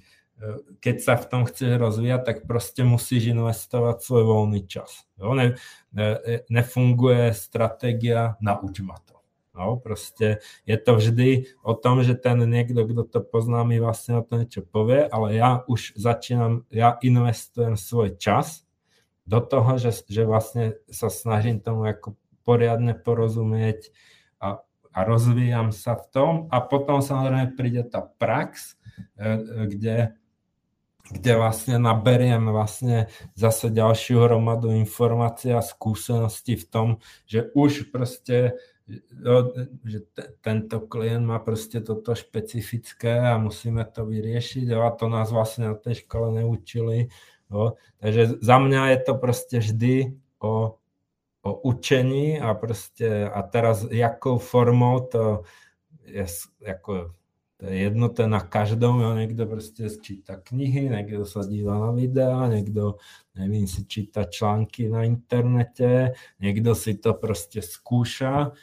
keď 0.80 0.95
sa 1.03 1.13
v 1.19 1.26
tom 1.28 1.43
chceš 1.45 1.78
rozvíjať, 1.78 2.22
tak 2.24 2.38
proste 2.47 2.82
musíš 2.88 3.36
investovať 3.36 4.01
svoj 4.01 4.24
voľný 4.24 4.63
čas. 4.65 5.03
Jo, 5.19 5.38
ne, 5.38 5.59
ne, 5.93 6.41
nefunguje 6.49 7.36
stratégia 7.36 8.39
nauč 8.39 8.82
ma 8.82 8.97
to. 9.03 9.20
No, 9.52 9.76
proste 9.76 10.39
je 10.64 10.80
to 10.80 10.95
vždy 10.95 11.52
o 11.60 11.76
tom, 11.76 12.08
že 12.08 12.16
ten 12.16 12.39
niekto, 12.39 12.88
kto 12.88 13.04
to 13.04 13.20
pozná, 13.20 13.68
mi 13.68 13.84
vlastne 13.84 14.20
o 14.20 14.24
to 14.24 14.39
niečo 14.39 14.64
povie, 14.64 15.04
ale 15.04 15.36
ja 15.36 15.68
už 15.68 15.99
začínam, 15.99 16.64
ja 16.72 16.95
investujem 17.04 17.76
svoj 17.76 18.16
čas 18.16 18.64
do 19.28 19.43
toho, 19.43 19.76
že, 19.76 19.91
že 20.08 20.24
vlastne 20.24 20.80
sa 20.88 21.12
snažím 21.12 21.60
tomu 21.60 21.84
ako 21.84 22.16
poriadne 22.47 22.95
porozumieť 22.95 23.91
a, 24.39 24.64
a 24.95 24.99
rozvíjam 25.04 25.76
sa 25.76 25.99
v 25.99 26.06
tom. 26.16 26.32
A 26.47 26.64
potom 26.64 27.04
samozrejme 27.04 27.52
príde 27.60 27.84
tá 27.84 28.02
prax, 28.02 28.80
e, 29.20 29.28
e, 29.28 29.38
kde 29.68 29.95
kde 31.12 31.36
vlastne 31.36 31.76
naberiem 31.76 32.47
vlastne 32.56 33.12
zase 33.36 33.68
ďalšiu 33.68 34.24
hromadu 34.24 34.72
informácií 34.72 35.52
a 35.52 35.60
skúseností 35.60 36.56
v 36.56 36.66
tom, 36.72 36.88
že 37.28 37.52
už 37.52 37.91
proste 37.91 38.56
jo, 38.99 39.35
že 39.85 39.99
t- 40.11 40.29
tento 40.41 40.83
klient 40.83 41.23
má 41.23 41.39
proste 41.39 41.79
toto 41.79 42.11
špecifické 42.11 43.19
a 43.19 43.39
musíme 43.39 43.85
to 43.87 44.03
vyriešiť 44.03 44.65
jo, 44.67 44.81
a 44.83 44.91
to 44.91 45.07
nás 45.07 45.31
vlastne 45.31 45.71
na 45.71 45.75
tej 45.79 46.03
škole 46.03 46.35
neučili. 46.35 47.07
Jo. 47.51 47.79
Takže 48.03 48.43
za 48.43 48.57
mňa 48.59 48.81
je 48.95 48.99
to 49.03 49.13
proste 49.15 49.57
vždy 49.59 49.95
o, 50.39 50.79
o 51.43 51.51
učení 51.67 52.39
a 52.39 52.55
proste 52.55 53.27
a 53.27 53.39
teraz 53.43 53.87
jakou 53.87 54.39
formou 54.39 55.03
to 55.03 55.43
je 56.05 56.25
ako 56.67 57.15
to 57.61 57.69
je 57.69 57.93
jednoté 57.93 58.25
na 58.25 58.41
každom, 58.41 59.05
jo. 59.05 59.13
niekto 59.13 59.45
proste 59.45 59.85
číta 59.85 60.41
knihy, 60.41 60.89
niekto 60.89 61.29
sa 61.29 61.45
díva 61.45 61.77
na 61.77 61.93
videá, 61.93 62.49
niekto, 62.49 62.97
neviem, 63.37 63.69
si 63.69 63.85
číta 63.85 64.25
články 64.25 64.89
na 64.89 65.05
internete, 65.05 66.17
niekto 66.41 66.73
si 66.73 66.97
to 66.97 67.13
proste 67.13 67.61
skúša, 67.61 68.57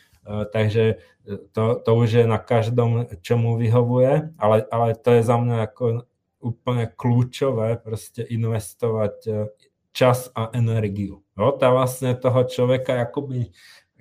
takže 0.53 0.85
eh, 0.95 1.39
to, 1.53 1.81
to 1.85 1.91
už 1.95 2.11
je 2.13 2.27
na 2.27 2.39
každom, 2.39 3.07
čo 3.21 3.37
mu 3.37 3.57
vyhovuje, 3.57 4.35
ale, 4.39 4.57
ale 4.71 4.95
to 4.95 5.11
je 5.17 5.23
za 5.23 5.37
mňa 5.37 5.57
ako 5.69 5.85
úplne 6.39 6.87
kľúčové 6.87 7.81
proste 7.81 8.23
investovať 8.23 9.17
eh, 9.27 9.35
čas 9.93 10.31
a 10.37 10.53
energiu. 10.53 11.25
No, 11.35 11.51
tá 11.55 11.71
vlastne 11.71 12.15
toho 12.15 12.45
človeka 12.45 13.03
akoby 13.03 13.51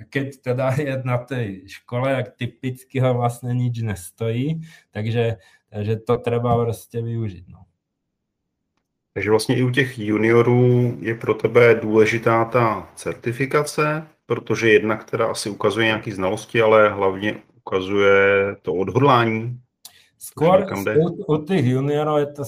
keď 0.09 0.41
teda 0.41 0.67
je 0.78 0.93
na 1.01 1.17
tej 1.17 1.65
škole, 1.67 2.05
tak 2.05 2.38
typicky 2.38 3.01
ho 3.01 3.17
vlastne 3.17 3.49
nič 3.53 3.82
nestojí, 3.82 4.61
takže, 4.91 5.38
takže 5.69 5.95
to 5.95 6.17
treba 6.17 6.63
prostě 6.65 7.01
využiť. 7.01 7.45
No. 7.47 7.63
Takže 9.13 9.30
vlastně 9.30 9.55
i 9.55 9.63
u 9.63 9.69
těch 9.69 9.99
juniorů 9.99 10.97
je 11.01 11.15
pro 11.15 11.34
tebe 11.34 11.75
důležitá 11.75 12.45
ta 12.45 12.89
certifikace, 12.95 14.07
protože 14.28 14.69
jedna, 14.69 14.97
která 14.97 15.32
asi 15.32 15.49
ukazuje 15.49 15.86
nějaké 15.86 16.11
znalosti, 16.11 16.61
ale 16.61 16.89
hlavně 16.89 17.41
ukazuje 17.57 18.55
to 18.61 18.73
odhodlání. 18.73 19.59
Skôr 20.17 20.65
u, 20.97 21.30
u 21.30 21.38
tých 21.45 21.61
juniorov 21.78 22.17
je 22.19 22.25
to, 22.25 22.43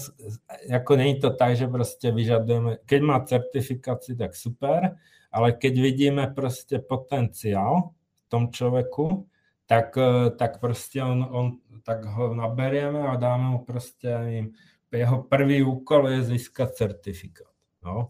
ako 0.74 0.96
není 0.96 1.22
to 1.22 1.30
tak, 1.30 1.54
že 1.56 1.68
prostě 1.68 2.12
vyžadujeme, 2.12 2.78
keď 2.86 3.02
má 3.02 3.20
certifikáciu, 3.20 4.18
tak 4.18 4.36
super, 4.36 4.98
ale 5.32 5.52
keď 5.54 5.74
vidíme 5.80 6.28
prostě 6.28 6.80
potenciál 6.80 7.94
v 8.26 8.30
tom 8.30 8.52
človeku, 8.52 9.28
tak, 9.66 9.98
tak 10.38 10.60
prostě 10.60 11.04
on, 11.04 11.28
on, 11.30 11.52
tak 11.84 12.06
ho 12.06 12.36
naberieme 12.36 13.00
a 13.08 13.16
dáme 13.16 13.44
mu 13.44 13.60
prostě, 13.66 14.18
nevím, 14.18 14.54
jeho 14.92 15.24
prvý 15.24 15.64
úkol 15.64 16.10
je 16.10 16.24
získať 16.24 16.74
certifikát. 16.74 17.54
No, 17.86 18.10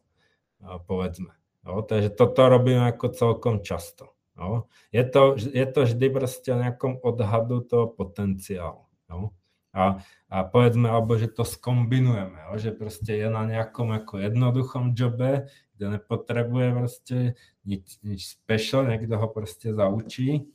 povedzme. 0.88 1.39
No, 1.70 1.82
takže 1.82 2.10
toto 2.10 2.50
robíme 2.50 2.86
jako 2.86 3.10
celkom 3.10 3.60
často. 3.60 4.06
No. 4.38 4.64
Je, 4.92 5.06
to, 5.06 5.36
je 5.54 5.66
to 5.66 5.84
vždy 5.84 6.10
prostě 6.10 6.54
o 6.54 6.58
nějakom 6.58 6.98
odhadu 7.02 7.62
toho 7.62 7.88
potenciálu. 7.88 8.82
No. 9.10 9.30
A, 9.74 9.98
a 10.30 10.44
povedzme, 10.44 10.90
alebo 10.90 11.18
že 11.18 11.28
to 11.28 11.46
skombinujeme, 11.46 12.42
jo? 12.50 12.58
že 12.58 12.72
prostě 12.72 13.14
je 13.14 13.30
na 13.30 13.46
nějakom 13.46 13.90
jako 13.90 14.18
jednoduchom 14.18 14.94
jobe, 14.98 15.46
kde 15.78 15.90
nepotřebuje 15.90 16.74
prostě 16.74 17.34
nic, 17.66 18.00
nic 18.04 18.24
special, 18.24 18.88
někdo 18.88 19.18
ho 19.18 19.28
prostě 19.28 19.74
zaučí 19.74 20.50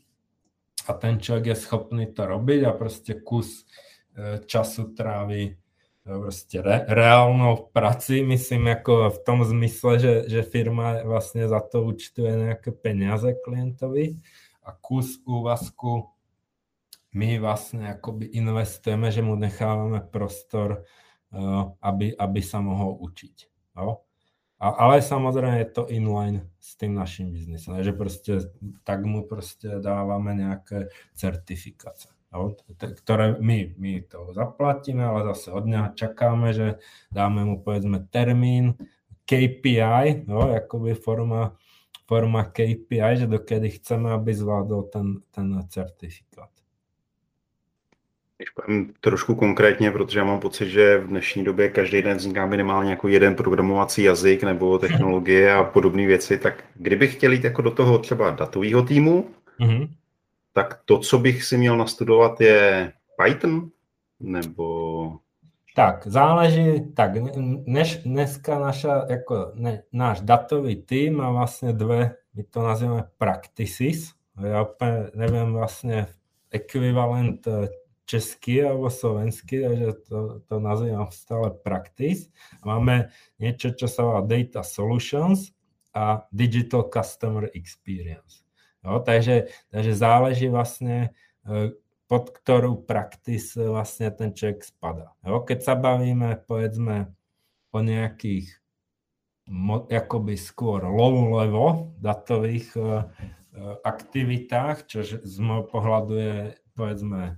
a 0.88 0.92
ten 0.92 1.20
člověk 1.20 1.46
je 1.46 1.54
schopný 1.54 2.06
to 2.06 2.26
robiť 2.26 2.64
a 2.64 2.72
prostě 2.72 3.14
kus 3.14 3.66
e, 4.16 4.38
času 4.46 4.84
tráví 4.94 5.56
prostě 6.04 6.62
re, 6.62 6.84
reálnou 6.88 7.56
prací, 7.72 8.22
myslím 8.22 8.66
jako 8.66 9.10
v 9.10 9.24
tom 9.24 9.44
zmysle, 9.44 9.98
že, 9.98 10.24
že 10.28 10.42
firma 10.42 11.02
vlastně 11.02 11.48
za 11.48 11.60
to 11.60 11.82
účtuje 11.82 12.36
nějaké 12.36 12.72
peníze 12.72 13.34
klientovi 13.44 14.16
a 14.62 14.72
kus 14.72 15.22
úvazku 15.24 16.08
my 17.14 17.38
vlastně 17.38 17.86
jakoby 17.86 18.26
investujeme, 18.26 19.10
že 19.10 19.22
mu 19.22 19.34
necháváme 19.34 20.00
prostor, 20.00 20.84
uh, 21.30 21.72
aby, 21.82 22.16
aby 22.16 22.42
sa 22.42 22.60
mohol 22.60 22.98
učiť. 23.00 23.48
Jo? 23.76 24.02
A, 24.58 24.68
ale 24.68 25.02
samozřejmě 25.02 25.58
je 25.58 25.64
to 25.64 25.86
inline 25.86 26.50
s 26.60 26.76
tím 26.76 26.94
naším 26.94 27.32
biznesem, 27.32 27.84
že 27.84 27.92
prostě 27.92 28.38
tak 28.84 29.04
mu 29.04 29.28
prostě 29.28 29.68
dáváme 29.68 30.34
nějaké 30.34 30.88
certifikace 31.14 32.08
ktoré 32.74 33.38
my, 33.38 33.74
my 33.78 33.92
to 34.10 34.34
zaplatíme, 34.34 35.04
ale 35.04 35.24
zase 35.34 35.52
od 35.54 35.64
neho 35.66 35.88
čakáme, 35.94 36.52
že 36.52 36.82
dáme 37.12 37.44
mu 37.44 37.62
povedzme 37.62 38.06
termín, 38.10 38.74
KPI, 39.24 40.24
jo, 40.28 40.48
jakoby 40.52 40.94
forma, 40.94 41.56
forma 42.06 42.44
KPI, 42.44 43.16
že 43.16 43.26
dokedy 43.26 43.70
chceme, 43.70 44.12
aby 44.12 44.34
zvládol 44.34 44.82
ten, 44.82 45.20
ten 45.30 45.62
certifikát. 45.68 46.50
Když 48.36 48.50
povím 48.50 48.94
trošku 49.00 49.34
konkrétně, 49.34 49.90
protože 49.90 50.18
já 50.18 50.24
mám 50.24 50.40
pocit, 50.40 50.68
že 50.68 50.98
v 50.98 51.06
dnešní 51.06 51.44
době 51.44 51.68
každý 51.68 52.02
den 52.02 52.16
vzniká 52.16 52.46
minimálně 52.46 52.90
jako 52.90 53.08
jeden 53.08 53.34
programovací 53.34 54.02
jazyk 54.02 54.42
nebo 54.42 54.78
technologie 54.78 55.52
a 55.52 55.64
podobné 55.64 56.06
věci, 56.06 56.38
tak 56.38 56.64
kdybych 56.74 57.14
chtěl 57.14 57.32
jít 57.32 57.44
jako 57.44 57.62
do 57.62 57.70
toho 57.70 57.98
třeba 57.98 58.30
datového 58.30 58.82
týmu, 58.82 59.30
mm-hmm 59.60 59.88
tak 60.54 60.80
to, 60.84 60.98
co 60.98 61.18
bych 61.18 61.44
si 61.44 61.58
měl 61.58 61.76
nastudovat, 61.76 62.40
je 62.40 62.92
Python? 63.22 63.70
Nebo... 64.20 65.18
Tak, 65.74 66.06
záleží, 66.06 66.94
tak 66.94 67.10
než, 67.66 67.96
dneska 67.96 68.58
naša, 68.58 69.06
jako 69.10 69.52
ne, 69.54 69.82
náš 69.92 70.20
datový 70.20 70.76
tým 70.76 71.16
má 71.16 71.30
vlastně 71.30 71.72
dve, 71.72 72.14
my 72.34 72.42
to 72.42 72.62
nazýváme 72.62 73.04
practices, 73.18 74.12
já 74.40 74.62
úplně 74.62 75.10
nevím 75.14 75.52
vlastně 75.52 76.06
ekvivalent 76.50 77.46
eh, 77.46 77.68
český 78.06 78.62
alebo 78.62 78.90
slovenský, 78.90 79.62
takže 79.62 79.92
to, 80.08 80.40
to 80.40 80.60
nazývam 80.60 81.08
stále 81.10 81.50
practice. 81.50 82.28
Máme 82.64 83.08
niečo, 83.40 83.72
čo 83.72 83.88
sa 83.88 84.04
volá 84.04 84.20
Data 84.20 84.60
Solutions 84.60 85.56
a 85.96 86.28
Digital 86.28 86.84
Customer 86.92 87.48
Experience. 87.56 88.43
Jo, 88.84 89.00
takže, 89.00 89.46
takže 89.70 89.94
záleží 89.94 90.48
vlastně, 90.48 91.10
e, 91.48 91.70
pod 92.06 92.30
ktorú 92.30 92.84
praktis 92.84 93.56
vlastne 93.56 94.12
ten 94.12 94.36
človek 94.36 94.60
spadá. 94.64 95.16
Jo, 95.24 95.40
keď 95.40 95.58
sa 95.64 95.74
bavíme, 95.74 96.36
povedzme, 96.44 97.16
o 97.72 97.78
nejakých 97.80 98.60
jakoby 99.90 100.40
skôr 100.40 100.80
low-level 100.88 101.92
datových 102.00 102.72
uh, 102.80 103.04
aktivitách, 103.84 104.88
čo 104.88 105.04
z 105.04 105.36
môjho 105.36 105.68
pohľadu 105.68 106.14
je, 106.16 106.36
povedzme, 106.72 107.36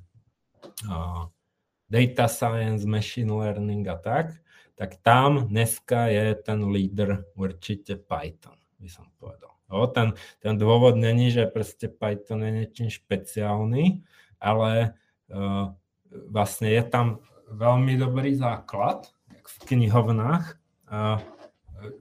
data 1.91 2.27
science, 2.31 2.87
machine 2.87 3.33
learning 3.33 3.91
a 3.91 3.99
tak, 3.99 4.39
tak 4.77 5.01
tam 5.03 5.49
dneska 5.49 6.13
je 6.13 6.37
ten 6.47 6.63
líder 6.69 7.27
určite 7.35 7.97
Python, 7.97 8.61
by 8.79 8.89
som 8.93 9.09
povedal. 9.19 9.56
Jo, 9.67 9.87
ten, 9.91 10.15
ten 10.39 10.55
dôvod 10.59 10.97
není, 10.97 11.31
že 11.31 11.47
prostě 11.47 11.89
Python 11.89 12.45
je 12.45 12.51
niečím 12.51 12.91
špeciálny, 12.91 14.03
ale 14.41 14.95
uh, 15.27 15.75
vlastne 16.31 16.71
je 16.71 16.83
tam 16.87 17.19
veľmi 17.51 17.99
dobrý 17.99 18.39
základ, 18.39 19.11
v 19.47 19.59
knihovnách, 19.67 20.59
uh, 20.91 21.19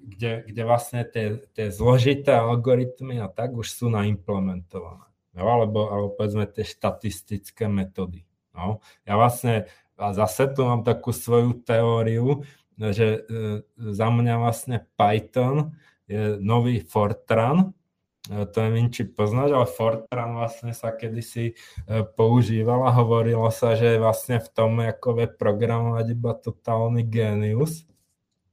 kde, 0.01 0.45
kde 0.45 0.61
vlastne 0.65 1.05
tie, 1.05 1.41
tie 1.53 1.73
zložité 1.73 2.37
algoritmy 2.37 3.21
a 3.21 3.27
tak 3.27 3.53
už 3.57 3.69
sú 3.69 3.89
naimplementované. 3.89 5.05
Jo, 5.35 5.45
alebo, 5.49 5.89
alebo 5.91 6.09
povedzme 6.15 6.47
tie 6.47 6.63
štatistické 6.63 7.67
metody. 7.67 8.23
No. 8.55 8.79
Ja 9.03 9.19
vlastne, 9.19 9.67
a 9.99 10.15
zase 10.15 10.47
tu 10.53 10.63
mám 10.63 10.85
takú 10.87 11.11
svoju 11.11 11.65
teóriu, 11.65 12.45
že 12.77 13.25
uh, 13.25 13.65
za 13.73 14.07
mňa 14.13 14.35
vlastne 14.37 14.85
Python 14.93 15.73
je 16.05 16.37
nový 16.37 16.81
Fortran, 16.85 17.73
e, 18.29 18.45
to 18.45 18.57
neviem, 18.61 18.93
či 18.93 19.09
poznáš, 19.09 19.53
ale 19.53 19.67
Fortran 19.69 20.37
vlastne 20.37 20.71
sa 20.73 20.93
kedysi 20.93 21.51
e, 21.51 21.53
používal 22.03 22.85
a 22.85 22.95
hovorilo 22.95 23.49
sa, 23.49 23.73
že 23.73 23.97
vlastne 23.97 24.37
v 24.37 24.47
tom 24.53 24.77
ako 24.81 25.21
vie 25.21 25.27
programovať 25.29 26.05
iba 26.13 26.31
totálny 26.37 27.01
genius. 27.05 27.89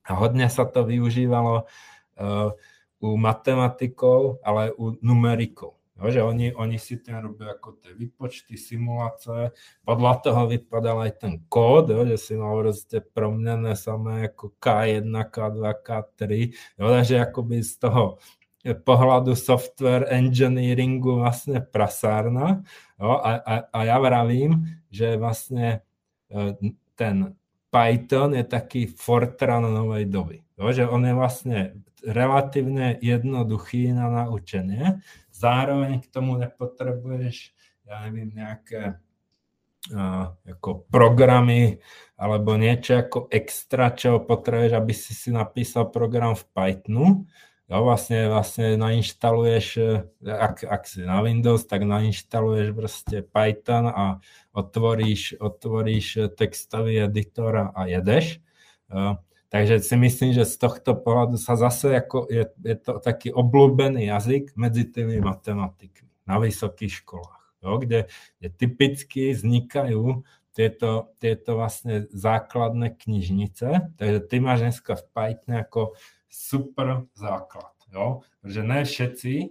A 0.03 0.19
hodne 0.19 0.51
sa 0.51 0.67
to 0.67 0.83
využívalo 0.83 1.63
uh, 1.63 2.51
u 2.99 3.09
matematikov, 3.15 4.43
ale 4.43 4.75
u 4.75 4.99
numerikov. 4.99 5.82
Že 6.09 6.21
oni, 6.27 6.47
oni 6.57 6.79
si 6.81 6.99
tam 6.99 7.31
robia 7.31 7.55
ako 7.55 7.79
tie 7.79 7.93
výpočty, 7.95 8.59
simulácie, 8.59 9.55
podľa 9.87 10.15
toho 10.25 10.43
vypadal 10.51 11.07
aj 11.07 11.13
ten 11.23 11.35
kód, 11.47 11.93
jo, 11.93 12.03
že 12.09 12.17
si 12.19 12.33
mal 12.35 12.59
proste 12.59 12.99
proměné 13.03 13.77
samé 13.79 14.33
ako 14.33 14.57
K1, 14.59 15.11
K2, 15.11 15.63
K3, 15.85 16.23
jo, 16.79 16.87
takže 16.89 17.15
akoby 17.23 17.57
z 17.63 17.73
toho 17.79 18.19
pohľadu 18.63 19.35
software 19.35 20.07
engineeringu 20.07 21.19
vlastne 21.19 21.59
prasárna. 21.59 22.63
Jo, 22.95 23.19
a, 23.19 23.43
a, 23.43 23.55
a 23.75 23.79
ja 23.83 23.99
vravím, 23.99 24.63
že 24.87 25.19
vlastne 25.19 25.83
ten 26.95 27.35
Python 27.73 28.37
je 28.37 28.45
taký 28.45 28.87
Fortran 28.87 29.65
novej 29.65 30.07
doby. 30.07 30.45
Jo, 30.61 30.71
že 30.71 30.85
on 30.87 31.03
je 31.03 31.15
vlastne 31.17 31.59
relatívne 32.05 32.99
jednoduchý 33.01 33.95
na 33.95 34.11
naučenie, 34.11 35.01
zároveň 35.43 35.99
k 35.99 36.07
tomu 36.07 36.39
nepotrebuješ, 36.39 37.51
ja 37.91 38.07
neviem, 38.07 38.31
nejaké 38.31 39.03
uh, 39.91 40.31
ako 40.47 40.87
programy 40.87 41.83
alebo 42.15 42.55
niečo 42.55 43.03
ako 43.03 43.27
extra, 43.35 43.91
čo 43.91 44.23
potrebuješ, 44.23 44.73
aby 44.79 44.95
si 44.95 45.11
si 45.11 45.35
napísal 45.35 45.91
program 45.91 46.39
v 46.39 46.47
Pythonu. 46.55 47.07
Jo, 47.73 47.89
vlastne, 47.89 48.29
vlastne 48.29 48.77
nainštaluješ, 48.77 49.67
ak, 50.21 50.69
ak 50.69 50.83
si 50.85 51.09
na 51.09 51.25
Windows, 51.25 51.65
tak 51.65 51.89
nainštaluješ 51.89 52.69
proste 52.77 53.25
Python 53.25 53.89
a 53.89 54.21
otvoríš, 54.53 55.41
otvoríš 55.41 56.37
textový 56.37 57.01
editor 57.09 57.73
a 57.73 57.89
jedeš. 57.89 58.45
Uh, 58.93 59.17
Takže 59.53 59.85
si 59.85 59.97
myslím, 60.01 60.33
že 60.33 60.49
z 60.49 60.57
tohto 60.57 60.97
pohľadu 60.97 61.37
sa 61.37 61.61
zase 61.61 61.93
ako 61.93 62.25
je, 62.33 62.49
je 62.65 62.77
to 62.81 62.97
taký 63.05 63.29
obľúbený 63.37 64.09
jazyk 64.09 64.57
medzi 64.57 64.89
tými 64.89 65.21
matematikmi 65.21 66.09
na 66.25 66.41
vysokých 66.41 67.05
školách, 67.05 67.45
jo, 67.61 67.71
kde, 67.77 68.01
kde 68.41 68.49
typicky 68.57 69.37
vznikajú 69.37 70.25
tieto, 70.57 71.13
tieto 71.21 71.61
vlastne 71.61 72.09
základné 72.13 72.97
knižnice. 72.97 73.93
Takže 74.01 74.19
ty 74.25 74.37
máš 74.41 74.65
dneska 74.65 74.97
v 74.97 75.05
Pythone 75.13 75.61
ako 75.61 75.97
super 76.33 77.05
základ. 77.13 77.77
Jo? 77.93 78.25
Protože 78.41 78.63
ne 78.65 78.85
všetci 78.85 79.33
e, 79.37 79.49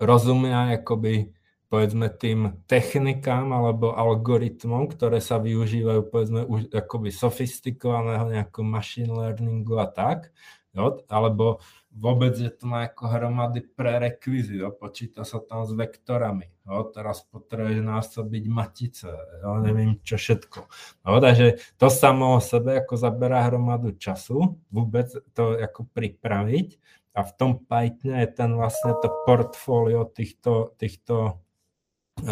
rozumia 0.00 0.76
akoby 0.76 1.32
povedzme 1.70 2.10
tým 2.10 2.58
technikám 2.66 3.54
alebo 3.54 3.94
algoritmom, 3.94 4.90
ktoré 4.90 5.22
sa 5.22 5.38
využívajú 5.38 6.02
povedzme 6.10 6.42
už 6.42 6.74
akoby 6.74 7.14
sofistikovaného 7.14 8.26
nejakého 8.26 8.66
machine 8.66 9.14
learningu 9.14 9.78
a 9.78 9.86
tak, 9.86 10.34
jo? 10.74 10.98
alebo 11.06 11.62
vôbec 11.94 12.34
je 12.34 12.50
to 12.50 12.66
na 12.66 12.90
ako 12.90 13.06
hromady 13.14 13.62
prerekvizit, 13.62 14.66
počíta 14.82 15.22
sa 15.22 15.38
tam 15.38 15.62
s 15.62 15.70
vektorami, 15.70 16.50
jo? 16.66 16.90
teraz 16.90 17.22
potrebuješ 17.30 17.86
násobiť 17.86 18.44
matice, 18.50 19.10
jo? 19.38 19.62
neviem 19.62 20.02
čo 20.02 20.18
všetko. 20.18 20.66
No, 21.06 21.22
takže 21.22 21.62
to 21.78 21.86
samo 21.86 22.34
o 22.34 22.42
sebe 22.42 22.82
ako 22.82 22.98
zaberá 22.98 23.46
hromadu 23.46 23.94
času, 23.94 24.58
vôbec 24.74 25.06
to 25.38 25.54
ako 25.54 25.86
pripraviť 25.94 26.82
a 27.14 27.22
v 27.22 27.30
tom 27.38 27.62
Pythone 27.62 28.26
je 28.26 28.28
ten 28.34 28.50
vlastne 28.58 28.94
to 28.98 29.06
portfólio 29.22 30.06
týchto, 30.10 30.74
týchto 30.74 31.38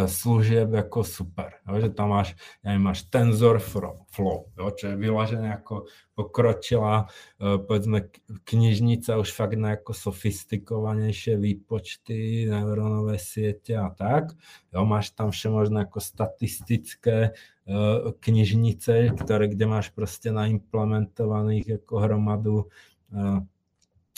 služieb 0.09 0.69
ako 0.75 1.05
super. 1.05 1.61
Jo, 1.65 1.81
že 1.81 1.89
tam 1.93 2.13
máš, 2.13 2.37
neviem, 2.61 2.83
máš 2.83 3.09
TensorFlow, 3.09 4.53
jo, 4.53 4.67
čo 4.77 4.85
je 4.93 4.97
vyložené 4.97 5.49
ako 5.57 5.89
pokročila, 6.13 7.09
e, 7.39 7.57
povedzme, 7.63 8.13
knižnica 8.45 9.17
už 9.17 9.31
fakt 9.31 9.57
na 9.57 9.79
ako 9.79 9.95
sofistikovanejšie 9.95 11.39
výpočty, 11.39 12.47
neurónové 12.51 13.17
siete 13.17 13.79
a 13.79 13.89
tak. 13.91 14.35
Jo, 14.75 14.85
máš 14.85 15.15
tam 15.17 15.33
všemožné 15.33 15.87
ako 15.89 15.99
statistické 16.03 17.33
e, 17.67 17.77
knižnice, 18.13 19.15
ktoré, 19.17 19.49
kde 19.49 19.65
máš 19.67 19.95
proste 19.95 20.35
naimplementovaných 20.35 21.83
ako 21.83 21.95
hromadu 22.03 22.57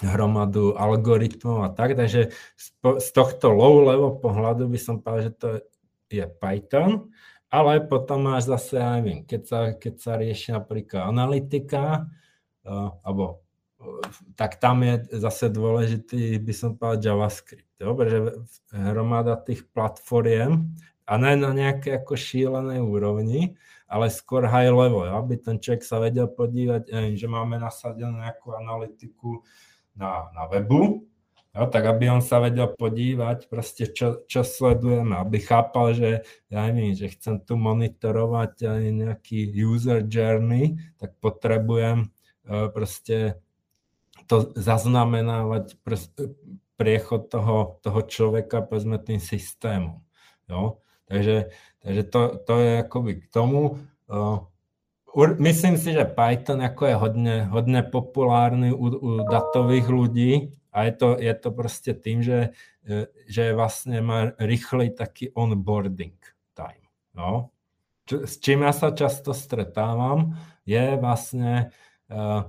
hromadu 0.01 0.75
algoritmov 0.77 1.65
a 1.65 1.69
tak, 1.71 1.97
takže 1.97 2.33
z 2.81 3.09
tohto 3.13 3.53
low-level 3.53 4.21
pohľadu 4.21 4.65
by 4.69 4.79
som 4.81 5.01
povedal, 5.01 5.25
že 5.29 5.33
to 5.37 5.49
je 6.11 6.25
Python, 6.27 7.13
ale 7.53 7.85
potom 7.85 8.25
máš 8.31 8.49
zase, 8.49 8.81
ja 8.81 8.97
neviem, 8.99 9.27
keď 9.27 9.43
sa, 9.45 9.59
keď 9.77 9.95
sa 10.01 10.13
rieši 10.17 10.49
napríklad 10.57 11.05
analytika, 11.05 12.09
uh, 12.65 12.95
alebo 13.05 13.45
uh, 13.83 14.01
tak 14.39 14.57
tam 14.63 14.83
je 14.87 15.05
zase 15.19 15.53
dôležitý, 15.53 16.39
by 16.41 16.55
som 16.55 16.79
povedal, 16.79 17.15
JavaScript. 17.15 17.69
Dobre, 17.77 18.07
že 18.09 18.19
hromada 18.73 19.37
tých 19.41 19.67
platformiem, 19.71 20.73
a 21.11 21.19
ne 21.19 21.35
na 21.35 21.51
nejaké 21.51 21.99
ako 21.99 22.15
šílenej 22.15 22.87
úrovni, 22.87 23.59
ale 23.91 24.07
skôr 24.15 24.47
high 24.47 24.71
level, 24.71 25.11
aby 25.11 25.35
ten 25.43 25.59
človek 25.59 25.83
sa 25.83 25.99
vedel 25.99 26.31
podívať, 26.31 26.87
že 27.19 27.27
máme 27.27 27.59
nasadenú 27.59 28.23
nejakú 28.23 28.55
analytiku 28.55 29.43
na, 30.01 30.33
na 30.33 30.49
webu, 30.49 31.05
jo, 31.53 31.63
tak 31.69 31.85
aby 31.85 32.09
on 32.09 32.25
sa 32.25 32.41
vedel 32.41 32.73
podívať, 32.73 33.53
proste 33.53 33.85
čo, 33.93 34.25
čo 34.25 34.41
sledujeme, 34.41 35.21
aby 35.21 35.37
chápal, 35.45 35.93
že 35.93 36.25
ja 36.49 36.65
neviem, 36.73 36.97
že 36.97 37.13
chcem 37.13 37.37
tu 37.45 37.61
monitorovať 37.61 38.65
aj 38.65 38.83
nejaký 38.89 39.53
user 39.53 40.01
journey, 40.09 40.81
tak 40.97 41.21
potrebujem 41.21 42.09
uh, 42.49 42.73
proste 42.73 43.37
to 44.25 44.55
zaznamenávať 44.57 45.77
priechod 46.81 47.29
toho, 47.29 47.83
toho 47.85 48.01
človeka 48.09 48.65
povedzme 48.65 48.97
tým 49.03 49.21
systémom. 49.21 50.01
Jo? 50.49 50.81
Takže, 51.11 51.51
takže 51.83 52.03
to, 52.09 52.21
to 52.47 52.55
je 52.63 52.73
akoby 52.81 53.13
k 53.21 53.25
tomu. 53.29 53.83
Uh, 54.07 54.50
Myslím 55.19 55.75
si, 55.75 55.91
že 55.91 56.07
Python 56.07 56.63
ako 56.63 56.83
je 56.87 56.95
hodne, 56.95 57.37
hodne 57.51 57.83
populárny 57.83 58.71
u, 58.71 58.87
u 58.95 59.11
datových 59.27 59.87
ľudí 59.91 60.33
a 60.71 60.87
je 60.87 60.93
to, 60.95 61.09
je 61.19 61.35
to 61.35 61.49
proste 61.51 61.93
tým, 61.99 62.23
že, 62.23 62.55
e, 62.87 63.11
že 63.27 63.51
vlastne 63.51 63.99
má 64.07 64.31
rýchly 64.39 64.95
taký 64.95 65.35
onboarding 65.35 66.15
time. 66.55 66.87
No. 67.11 67.51
Čo, 68.07 68.23
s 68.23 68.39
čím 68.39 68.63
ja 68.63 68.71
sa 68.71 68.95
často 68.95 69.35
stretávam, 69.35 70.39
je 70.63 70.95
vlastne 70.99 71.75
uh, 72.11 72.47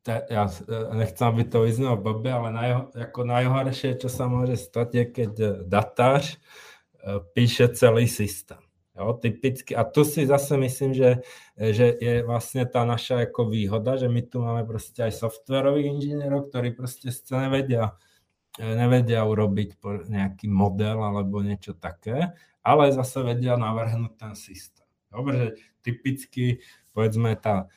te, 0.00 0.16
ja 0.28 0.48
nechcem, 0.92 1.26
aby 1.28 1.42
to 1.44 1.64
vyznalo 1.64 2.00
blbe, 2.00 2.32
ale 2.32 2.48
naj, 2.52 2.70
ako 3.10 3.20
najhoršie, 3.28 4.00
čo 4.00 4.08
sa 4.08 4.28
môže 4.28 4.56
stať, 4.56 4.88
je, 4.92 5.04
keď 5.04 5.32
datář 5.68 6.36
uh, 6.36 7.20
píše 7.32 7.72
celý 7.72 8.08
systém. 8.08 8.65
Jo, 8.96 9.12
typicky. 9.12 9.76
A 9.76 9.84
tu 9.84 10.08
si 10.08 10.24
zase 10.24 10.56
myslím, 10.56 10.96
že, 10.96 11.20
že 11.52 11.92
je 12.00 12.24
vlastne 12.24 12.64
tá 12.64 12.88
naša 12.88 13.28
ako 13.28 13.52
výhoda, 13.52 14.00
že 14.00 14.08
my 14.08 14.24
tu 14.24 14.40
máme 14.40 14.64
proste 14.64 15.04
aj 15.04 15.20
softwarových 15.20 16.00
inžinierov, 16.00 16.48
ktorí 16.48 16.72
proste 16.72 17.12
sa 17.12 17.44
nevedia, 17.44 17.92
nevedia 18.56 19.20
urobiť 19.28 19.76
nejaký 20.08 20.48
model 20.48 21.04
alebo 21.04 21.44
niečo 21.44 21.76
také, 21.76 22.32
ale 22.64 22.88
zase 22.88 23.20
vedia 23.20 23.60
navrhnúť 23.60 24.12
ten 24.16 24.32
systém. 24.32 24.88
Dobre, 25.12 25.32
že 25.36 25.48
typicky 25.84 26.64
povedzme 26.96 27.36
tá, 27.36 27.68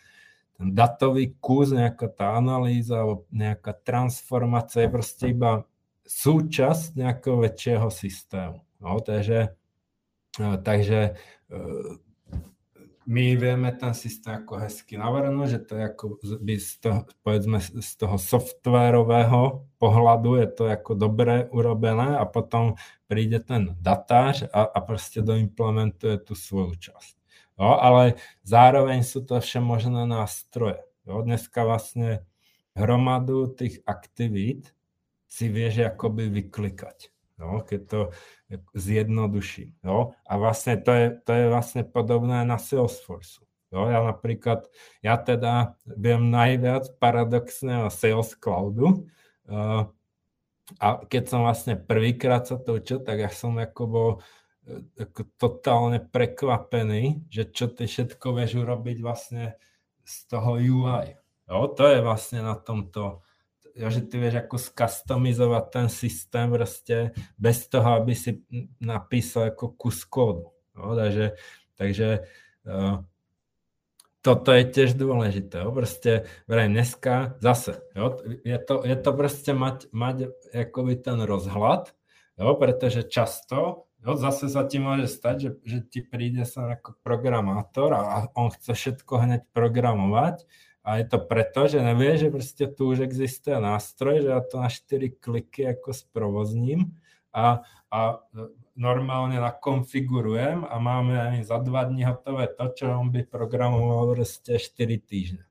ten 0.56 0.72
datový 0.72 1.36
kus, 1.44 1.76
nejaká 1.76 2.08
tá 2.08 2.40
analýza 2.40 3.04
alebo 3.04 3.28
nejaká 3.28 3.76
transformácia 3.84 4.88
je 4.88 4.96
proste 4.96 5.36
iba 5.36 5.68
súčasť 6.08 6.96
nejakého 6.96 7.44
väčšieho 7.44 7.92
systému. 7.92 8.64
No, 8.80 9.04
takže 9.04 9.59
Takže 10.40 11.00
e, 11.04 11.14
my 13.10 13.36
vieme 13.36 13.74
ten 13.74 13.92
systém 13.98 14.38
ako 14.38 14.62
hezky 14.62 14.94
navrhnúť, 14.94 15.48
že 15.50 15.60
to 15.66 15.74
je 15.76 15.84
ako 15.90 16.06
by 16.40 16.56
z 16.62 16.72
toho, 16.78 17.00
povedzme, 17.26 17.58
z 17.60 17.92
toho 17.98 18.16
softwarového 18.22 19.66
pohľadu 19.82 20.38
je 20.38 20.48
to 20.54 20.64
ako 20.70 20.94
dobre 20.94 21.50
urobené 21.50 22.16
a 22.16 22.24
potom 22.30 22.78
príde 23.10 23.42
ten 23.42 23.74
datář 23.82 24.46
a, 24.54 24.62
a 24.70 24.80
proste 24.86 25.26
doimplementuje 25.26 26.22
tú 26.22 26.38
svoju 26.38 26.78
časť. 26.78 27.16
Jo, 27.60 27.76
ale 27.82 28.16
zároveň 28.46 29.04
sú 29.04 29.26
to 29.26 29.42
možné 29.60 30.06
nástroje. 30.06 30.80
Jo, 31.04 31.26
dneska 31.26 31.66
vlastne 31.66 32.24
hromadu 32.78 33.50
tých 33.52 33.82
aktivít 33.90 34.72
si 35.26 35.50
vieš 35.50 35.90
akoby 35.90 36.30
vyklikať. 36.30 37.10
Jo, 37.42 37.66
keď 37.66 37.82
to 37.90 38.00
zjednoduším. 38.74 39.78
Jo? 39.86 40.18
A 40.26 40.34
vlastne 40.42 40.78
to 40.82 40.92
je, 40.94 41.06
to 41.22 41.32
je 41.34 41.46
vlastne 41.50 41.84
podobné 41.86 42.42
na 42.46 42.58
Salesforce. 42.58 43.46
Jo? 43.70 43.86
Ja 43.86 44.02
napríklad, 44.02 44.66
ja 45.06 45.16
teda 45.22 45.78
viem 45.86 46.34
najviac 46.34 46.98
paradoxne 46.98 47.86
o 47.86 47.94
Sales 47.94 48.34
Cloudu 48.34 49.06
uh, 49.46 49.86
a 50.82 50.88
keď 51.06 51.24
som 51.30 51.46
vlastne 51.46 51.78
prvýkrát 51.78 52.50
sa 52.50 52.58
to 52.58 52.82
učil, 52.82 53.02
tak 53.06 53.22
ja 53.22 53.30
som 53.30 53.54
ako 53.62 53.84
bol 53.86 54.10
uh, 54.18 54.40
ako 54.98 55.22
totálne 55.38 56.02
prekvapený, 56.02 57.30
že 57.30 57.50
čo 57.50 57.70
ty 57.70 57.86
všetko 57.86 58.38
vieš 58.38 58.62
urobiť 58.62 58.98
vlastne 59.02 59.58
z 60.02 60.16
toho 60.26 60.58
UI. 60.58 61.14
Jo? 61.46 61.70
To 61.70 61.84
je 61.86 62.00
vlastne 62.02 62.42
na 62.42 62.58
tomto 62.58 63.22
že 63.88 64.04
ty 64.04 64.20
vieš 64.20 64.44
ako 64.44 64.60
skustomizovať 64.60 65.64
ten 65.72 65.88
systém 65.88 66.52
proste 66.52 67.16
bez 67.40 67.72
toho, 67.72 68.04
aby 68.04 68.12
si 68.12 68.44
napísal 68.84 69.56
ako 69.56 69.80
kus 69.80 70.04
kódu. 70.04 70.52
No, 70.76 71.00
takže 71.00 71.40
takže 71.80 72.28
uh, 72.68 73.08
toto 74.20 74.52
je 74.52 74.68
tiež 74.68 75.00
dôležité. 75.00 75.64
Jo? 75.64 75.72
Proste, 75.72 76.28
vraj, 76.44 76.68
dneska 76.68 77.40
zase, 77.40 77.80
jo? 77.96 78.20
Je, 78.44 78.60
to, 78.60 78.84
je 78.84 78.98
to 79.00 79.12
proste 79.16 79.52
mať, 79.56 79.88
mať 79.96 80.36
akoby 80.52 81.00
ten 81.00 81.24
rozhľad, 81.24 81.96
jo? 82.36 82.50
pretože 82.60 83.08
často 83.08 83.88
jo, 84.04 84.12
zase 84.20 84.52
sa 84.52 84.68
ti 84.68 84.84
môže 84.84 85.08
stať, 85.08 85.36
že, 85.40 85.50
že 85.64 85.78
ti 85.88 86.00
príde 86.04 86.44
sa 86.44 86.76
ako 86.76 87.00
programátor 87.00 87.96
a 87.96 88.28
on 88.36 88.52
chce 88.52 88.76
všetko 88.76 89.14
hneď 89.24 89.42
programovať 89.56 90.44
a 90.90 90.98
je 90.98 91.06
to 91.06 91.22
preto, 91.22 91.70
že 91.70 91.86
nevie, 91.86 92.18
že 92.18 92.34
proste 92.34 92.66
tu 92.66 92.90
už 92.90 93.06
existuje 93.06 93.54
nástroj, 93.54 94.26
že 94.26 94.30
ja 94.34 94.42
to 94.42 94.58
na 94.58 94.74
4 94.74 95.22
kliky 95.22 95.70
ako 95.70 95.94
sprovozním 95.94 96.98
a, 97.30 97.62
a 97.94 98.26
normálne 98.74 99.38
nakonfigurujem 99.38 100.66
a 100.66 100.76
máme 100.82 101.14
ani 101.14 101.46
za 101.46 101.62
2 101.62 101.94
dní 101.94 102.10
hotové 102.10 102.50
to, 102.50 102.66
čo 102.74 102.90
on 102.90 103.14
by 103.14 103.22
programoval 103.22 104.18
proste 104.18 104.58
4 104.58 104.66
týždne. 105.06 105.46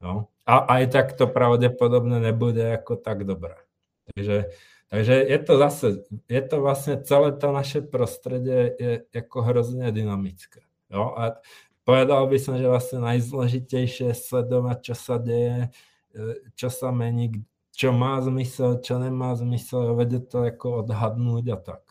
No. 0.00 0.32
A 0.48 0.64
aj 0.80 0.84
tak 0.88 1.06
to 1.20 1.28
pravdepodobne 1.28 2.16
nebude 2.24 2.64
ako 2.72 2.96
tak 2.96 3.28
dobré. 3.28 3.60
Takže, 4.08 4.56
takže 4.88 5.14
je 5.20 5.38
to 5.44 5.52
zase, 5.60 5.86
je 6.32 6.42
to 6.42 6.56
vlastne 6.64 6.96
celé 7.04 7.36
to 7.36 7.52
naše 7.52 7.84
prostredie 7.84 8.72
je 8.80 8.92
ako 9.12 9.38
hrozne 9.52 9.92
dynamické. 9.92 10.64
Jo? 10.88 11.12
A 11.12 11.44
povedal 11.84 12.26
by 12.26 12.38
som, 12.38 12.54
že 12.58 12.66
vlastne 12.68 12.98
najzložitejšie 13.02 14.10
je 14.10 14.16
sledovať, 14.16 14.78
čo 14.82 14.94
sa 14.94 15.16
deje, 15.18 15.70
e, 16.14 16.50
čo 16.54 16.68
sa 16.70 16.90
mení, 16.94 17.42
čo 17.72 17.92
má 17.92 18.20
zmysel, 18.22 18.80
čo 18.84 18.98
nemá 18.98 19.34
zmysel, 19.34 19.96
vedieť 19.96 20.24
to 20.28 20.38
ako 20.46 20.86
odhadnúť 20.86 21.46
a 21.52 21.56
tak. 21.56 21.82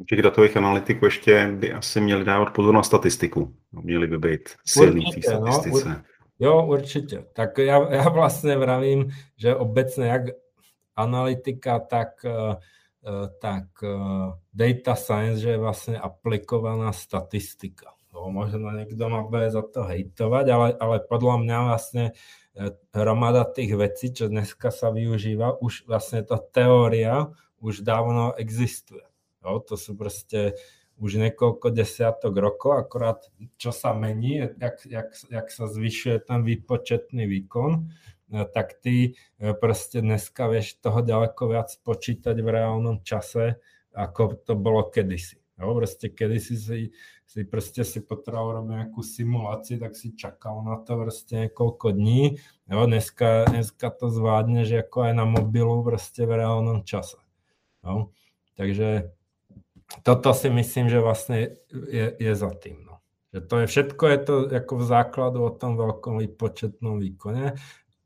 U 0.00 0.04
těch 0.04 0.22
datových 0.22 0.56
analytiků 0.56 1.04
ještě 1.04 1.52
by 1.58 1.72
asi 1.72 2.00
měli 2.00 2.24
dávat 2.24 2.50
pozor 2.50 2.74
na 2.74 2.82
statistiku. 2.82 3.54
Měli 3.72 4.06
by 4.06 4.18
být 4.18 4.48
silní 4.66 5.04
v 5.12 5.24
té 5.24 5.40
no, 5.40 5.52
statistice. 5.52 5.88
No, 5.88 6.02
jo, 6.38 6.66
určitě. 6.66 7.24
Tak 7.32 7.58
já, 7.58 7.94
já 7.94 8.08
vlastně 8.08 8.56
vravím, 8.56 9.10
že 9.36 9.54
obecně 9.54 10.06
jak 10.06 10.22
analytika, 10.96 11.78
tak, 11.78 12.08
tak 13.40 13.64
data 14.54 14.94
science, 14.94 15.40
že 15.40 15.50
je 15.50 15.58
vlastne 15.58 15.98
aplikovaná 15.98 16.92
statistika. 16.92 17.90
No, 18.22 18.30
možno 18.30 18.70
niekto 18.70 19.02
ma 19.10 19.26
bude 19.26 19.50
za 19.50 19.66
to 19.66 19.82
hejtovať, 19.82 20.46
ale, 20.46 20.68
ale 20.78 21.02
podľa 21.02 21.42
mňa 21.42 21.56
vlastne 21.66 22.04
hromada 22.94 23.42
tých 23.42 23.74
vecí, 23.74 24.14
čo 24.14 24.30
dneska 24.30 24.70
sa 24.70 24.94
využíva, 24.94 25.58
už 25.58 25.90
vlastne 25.90 26.22
tá 26.22 26.38
teória 26.38 27.34
už 27.58 27.82
dávno 27.82 28.30
existuje. 28.38 29.02
Jo, 29.42 29.58
to 29.58 29.74
sú 29.74 29.98
proste 29.98 30.54
už 31.02 31.18
niekoľko 31.18 31.74
desiatok 31.74 32.34
rokov, 32.38 32.86
akorát 32.86 33.26
čo 33.58 33.74
sa 33.74 33.90
mení, 33.90 34.46
jak, 34.60 34.86
jak, 34.86 35.08
jak 35.26 35.46
sa 35.50 35.66
zvyšuje 35.66 36.30
ten 36.30 36.46
výpočetný 36.46 37.26
výkon, 37.26 37.72
e, 37.74 37.82
tak 38.46 38.78
ty 38.78 39.18
e, 39.42 39.50
proste 39.58 39.98
dneska 39.98 40.46
vieš 40.46 40.78
toho 40.78 41.02
ďaleko 41.02 41.42
viac 41.50 41.74
počítať 41.82 42.38
v 42.38 42.48
reálnom 42.54 43.02
čase, 43.02 43.58
ako 43.90 44.46
to 44.46 44.54
bolo 44.54 44.86
kedysi. 44.94 45.42
Jo, 45.58 45.74
proste 45.74 46.06
kedysi 46.10 46.54
si, 46.54 46.80
si 47.32 47.48
proste 47.48 47.80
si 47.80 48.04
potreboval 48.04 48.60
robiť 48.60 48.72
nejakú 48.76 49.00
simuláciu, 49.00 49.80
tak 49.80 49.96
si 49.96 50.12
čakal 50.12 50.60
na 50.60 50.76
to 50.84 51.00
proste 51.00 51.48
niekoľko 51.48 51.96
dní. 51.96 52.36
Jo, 52.68 52.84
dneska, 52.84 53.48
dneska 53.48 53.88
to 53.88 54.12
zvládne, 54.12 54.68
že 54.68 54.84
ako 54.84 55.08
aj 55.08 55.12
na 55.16 55.24
mobilu 55.24 55.80
proste 55.80 56.28
v 56.28 56.36
reálnom 56.36 56.84
čase. 56.84 57.16
Jo. 57.80 58.12
Takže 58.60 59.16
toto 60.04 60.36
si 60.36 60.52
myslím, 60.52 60.92
že 60.92 61.00
vlastne 61.00 61.56
je, 61.72 62.12
je 62.20 62.32
za 62.36 62.52
tým. 62.52 62.84
No. 62.84 63.00
Že 63.32 63.40
to 63.48 63.54
je 63.56 63.66
všetko, 63.66 64.02
je 64.12 64.18
to 64.20 64.34
ako 64.52 64.72
v 64.76 64.84
základu 64.84 65.38
o 65.40 65.56
tom 65.56 65.80
veľkom 65.80 66.20
výpočetnom 66.20 67.00
výkone 67.00 67.56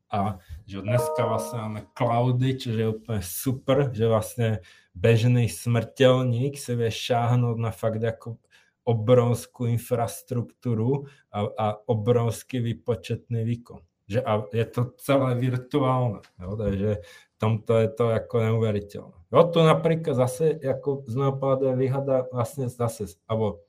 a 0.07 0.39
že 0.63 0.79
dneska 0.79 1.19
vlastne 1.27 1.67
máme 1.67 1.81
cloudy, 1.91 2.55
čiže 2.55 2.79
je 2.79 2.93
úplne 2.95 3.19
super, 3.19 3.91
že 3.91 4.07
vlastne 4.07 4.63
bežný 4.95 5.51
smrteľník 5.51 6.55
si 6.55 6.79
vie 6.79 6.87
šáhnuť 6.87 7.57
na 7.59 7.75
fakt 7.75 7.99
ako 7.99 8.39
obrovskú 8.87 9.67
infraštruktúru 9.67 11.11
a, 11.29 11.43
a 11.43 11.65
obrovský 11.91 12.63
výpočetný 12.63 13.43
výkon. 13.43 13.83
Že, 14.07 14.23
a 14.23 14.33
je 14.55 14.65
to 14.71 14.81
celé 15.03 15.35
virtuálne. 15.35 16.23
Jo? 16.39 16.55
Takže 16.55 17.03
tomto 17.37 17.73
je 17.77 17.89
to 17.93 18.05
ako 18.09 18.35
neuveriteľné. 18.41 19.17
Jo, 19.29 19.39
tu 19.53 19.59
napríklad 19.61 20.17
zase, 20.17 20.57
ako 20.57 21.05
z 21.05 21.13
môjho 21.13 21.35
pohľadu 21.37 21.63
je 21.77 21.91
vlastne 22.33 22.65
zase, 22.71 23.13
alebo 23.29 23.61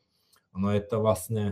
ono 0.56 0.72
je 0.72 0.82
to 0.82 0.96
vlastne 1.04 1.44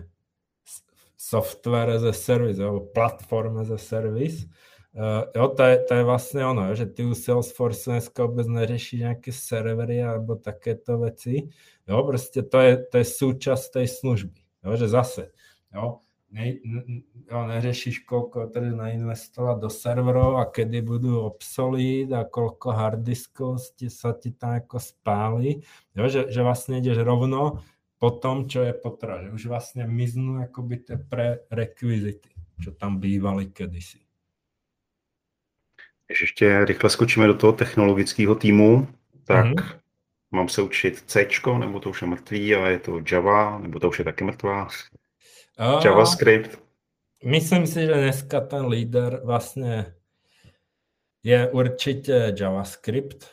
software 1.16 1.92
as 1.92 2.04
a 2.04 2.14
service, 2.16 2.60
alebo 2.60 2.88
platform 2.92 3.60
as 3.60 3.70
a 3.72 3.80
service. 3.80 4.48
Uh, 4.96 5.28
jo, 5.36 5.52
to 5.52 5.60
je, 5.60 5.74
to 5.84 5.92
je 5.92 6.04
vlastne 6.08 6.40
ono, 6.40 6.72
že 6.72 6.88
ty 6.88 7.04
u 7.04 7.12
Salesforce 7.12 7.84
dneska 7.92 8.24
vôbec 8.24 8.48
neřešíš 8.48 9.04
nejaké 9.04 9.28
servery 9.28 10.00
alebo 10.00 10.40
takéto 10.40 10.96
veci. 10.96 11.52
Jo, 11.84 12.00
proste 12.00 12.40
to 12.40 12.56
je, 12.64 12.72
to 12.80 13.04
je 13.04 13.06
súčasť 13.06 13.76
tej 13.76 13.92
služby. 13.92 14.40
Jo, 14.64 14.72
že 14.72 14.88
zase, 14.88 15.36
jo, 15.68 16.00
ne, 16.32 16.64
ne, 16.64 17.04
neřešíš, 17.28 18.08
koľko 18.08 18.48
tedy 18.48 18.72
nainvestovať 18.72 19.56
do 19.60 19.68
serverov 19.68 20.40
a 20.40 20.48
kedy 20.48 20.80
budú 20.80 21.28
obsolít 21.28 22.16
a 22.16 22.24
koľko 22.24 22.72
harddiskov 22.72 23.60
sa 23.92 24.16
ti 24.16 24.32
tam 24.32 24.56
ako 24.56 24.80
spáli. 24.80 25.60
Jo, 25.92 26.08
že, 26.08 26.32
že 26.32 26.40
vlastne 26.40 26.80
ideš 26.80 27.04
rovno 27.04 27.60
po 28.00 28.16
tom, 28.16 28.48
čo 28.48 28.64
je 28.64 28.72
potreba. 28.72 29.28
Že 29.28 29.36
už 29.36 29.44
vlastne 29.44 29.84
miznú 29.84 30.40
akoby 30.40 30.88
tie 30.88 30.96
prerekvizity, 30.96 32.32
čo 32.64 32.72
tam 32.72 32.96
bývali 32.96 33.52
kedysi. 33.52 34.05
Když 36.06 36.20
ještě 36.20 36.64
rychle 36.64 36.90
skočíme 36.90 37.26
do 37.26 37.34
toho 37.34 37.52
technologického 37.52 38.34
týmu, 38.34 38.88
tak 39.24 39.46
mm-hmm. 39.46 39.78
mám 40.30 40.48
se 40.48 40.62
učit 40.62 41.02
C, 41.06 41.28
nebo 41.58 41.80
to 41.80 41.90
už 41.90 42.02
je 42.02 42.08
mrtvý, 42.08 42.54
a 42.54 42.68
je 42.68 42.78
to 42.78 43.00
Java, 43.10 43.58
nebo 43.58 43.80
to 43.80 43.88
už 43.88 43.98
je 43.98 44.04
taky 44.04 44.24
mrtvá? 44.24 44.68
JavaScript. 45.84 46.58
Myslím 47.24 47.66
si, 47.66 47.88
že 47.88 47.94
dneska 47.94 48.40
ten 48.40 48.68
líder 48.68 49.24
vlastne 49.24 49.96
je 51.24 51.48
určite 51.50 52.36
JavaScript, 52.36 53.32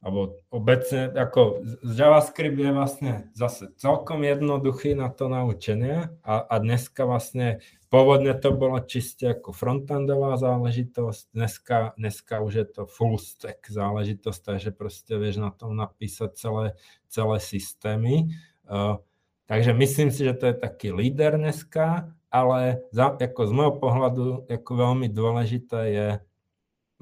alebo 0.00 0.40
obecne, 0.50 1.12
ako 1.12 1.62
JavaScript 1.84 2.58
je 2.58 2.72
vlastne 2.72 3.12
zase 3.36 3.68
celkom 3.76 4.24
jednoduchý 4.24 4.96
na 4.96 5.12
to 5.12 5.28
naučenie 5.28 6.08
a, 6.24 6.34
a 6.40 6.54
dneska 6.58 7.04
vlastne 7.04 7.60
pôvodne 7.90 8.32
to 8.38 8.54
bolo 8.54 8.78
čiste 8.80 9.26
ako 9.26 9.50
frontendová 9.52 10.38
záležitosť, 10.38 11.34
dneska, 11.34 11.98
dneska 11.98 12.40
už 12.40 12.52
je 12.54 12.66
to 12.70 12.82
full 12.86 13.18
stack 13.18 13.66
záležitosť, 13.66 14.40
takže 14.40 14.70
proste 14.70 15.18
vieš 15.18 15.42
na 15.42 15.50
tom 15.50 15.74
napísať 15.74 16.38
celé, 16.38 16.66
celé 17.10 17.36
systémy. 17.42 18.32
Uh, 18.70 19.02
Takže 19.50 19.74
myslím 19.74 20.14
si, 20.14 20.22
že 20.22 20.38
to 20.38 20.46
je 20.46 20.62
taký 20.62 20.94
líder 20.94 21.34
dneska, 21.34 22.14
ale 22.30 22.86
za, 22.94 23.18
ako 23.18 23.50
z 23.50 23.52
môjho 23.52 23.74
pohľadu 23.82 24.24
ako 24.46 24.72
veľmi 24.78 25.10
dôležité 25.10 25.80
je 25.90 26.08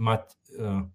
mať, 0.01 0.25
eh, 0.57 0.89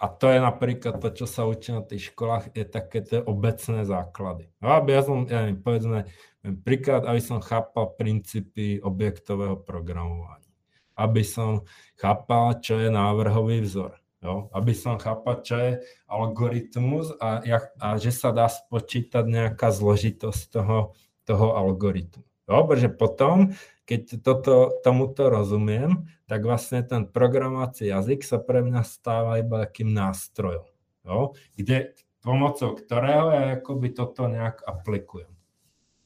a 0.00 0.04
to 0.08 0.26
je 0.32 0.40
napríklad 0.40 0.96
to, 0.96 1.12
čo 1.12 1.28
sa 1.28 1.44
učí 1.44 1.76
na 1.76 1.84
tých 1.84 2.16
školách, 2.16 2.56
je 2.56 2.64
také 2.64 3.04
tie 3.04 3.20
obecné 3.20 3.84
základy. 3.84 4.48
No, 4.64 4.72
aby 4.80 4.96
ja 4.96 5.04
som, 5.04 5.28
ja 5.28 5.44
neviem, 5.44 5.60
povedzme, 5.60 6.08
príklad, 6.42 7.04
aby 7.04 7.20
som 7.20 7.44
chápal 7.44 7.96
princípy 7.96 8.80
objektového 8.80 9.60
programovania. 9.60 10.48
Aby 10.96 11.24
som 11.24 11.64
chápal, 11.96 12.60
čo 12.60 12.76
je 12.80 12.92
návrhový 12.92 13.64
vzor 13.64 14.00
Jo? 14.20 14.52
Aby 14.52 14.76
som 14.76 15.00
chápal, 15.00 15.40
čo 15.40 15.56
je 15.56 15.72
algoritmus 16.04 17.16
a, 17.16 17.40
jak, 17.40 17.72
a 17.80 17.96
že 17.96 18.12
sa 18.12 18.36
dá 18.36 18.52
spočítať 18.52 19.24
nejaká 19.24 19.72
zložitosť 19.72 20.42
toho, 20.52 20.92
toho 21.24 21.56
algoritmu. 21.56 22.24
Jo? 22.44 22.56
Pretože 22.68 22.90
potom, 22.92 23.56
keď 23.88 24.20
toto, 24.20 24.76
tomuto 24.84 25.32
rozumiem, 25.32 26.04
tak 26.28 26.44
vlastne 26.44 26.84
ten 26.84 27.08
programovací 27.08 27.88
jazyk 27.88 28.20
sa 28.20 28.36
pre 28.36 28.60
mňa 28.60 28.84
stáva 28.84 29.40
iba 29.40 29.64
takým 29.64 29.88
nástrojom, 29.96 30.68
jo? 31.08 31.32
kde 31.56 31.96
pomocou 32.20 32.76
ktorého 32.76 33.32
ja 33.32 33.44
akoby 33.56 33.96
toto 33.96 34.28
nejak 34.28 34.60
aplikujem. 34.68 35.32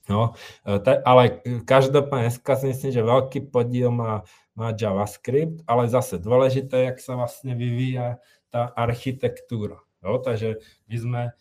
No, 0.05 0.37
ale 0.85 1.41
každopádne 1.65 2.29
dneska 2.29 2.61
si 2.61 2.77
myslím, 2.77 2.91
že 2.93 3.01
veľký 3.01 3.49
podiel 3.49 3.89
má 3.89 4.29
má 4.55 4.71
JavaScript, 4.71 5.67
ale 5.67 5.91
zase 5.91 6.23
dôležité, 6.23 6.91
jak 6.91 7.03
sa 7.03 7.19
vlastne 7.19 7.59
vyvíja 7.59 8.23
tá 8.55 8.71
architektúra. 8.71 9.83
Jo? 9.99 10.23
Takže 10.23 10.63
my 10.87 10.97
sme 10.97 11.23
e, 11.27 11.33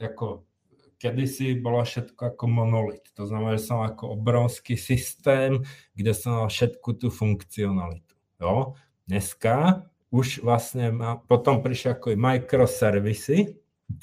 ako 0.00 0.48
kedysi 0.96 1.60
bolo 1.60 1.84
všetko 1.84 2.36
ako 2.36 2.44
monolit. 2.48 3.04
To 3.16 3.28
znamená, 3.28 3.60
že 3.60 3.68
som 3.68 3.84
ako 3.84 4.16
obrovský 4.16 4.80
systém, 4.80 5.60
kde 5.92 6.12
som 6.16 6.44
mal 6.44 6.48
všetku 6.48 6.96
tú 6.96 7.12
funkcionalitu. 7.12 8.16
Jo? 8.40 8.72
Dneska 9.04 9.84
už 10.08 10.40
vlastne 10.40 10.90
má, 10.90 11.20
potom 11.20 11.60
prišli 11.60 11.92
ako 11.92 12.16
microservisy, 12.16 13.52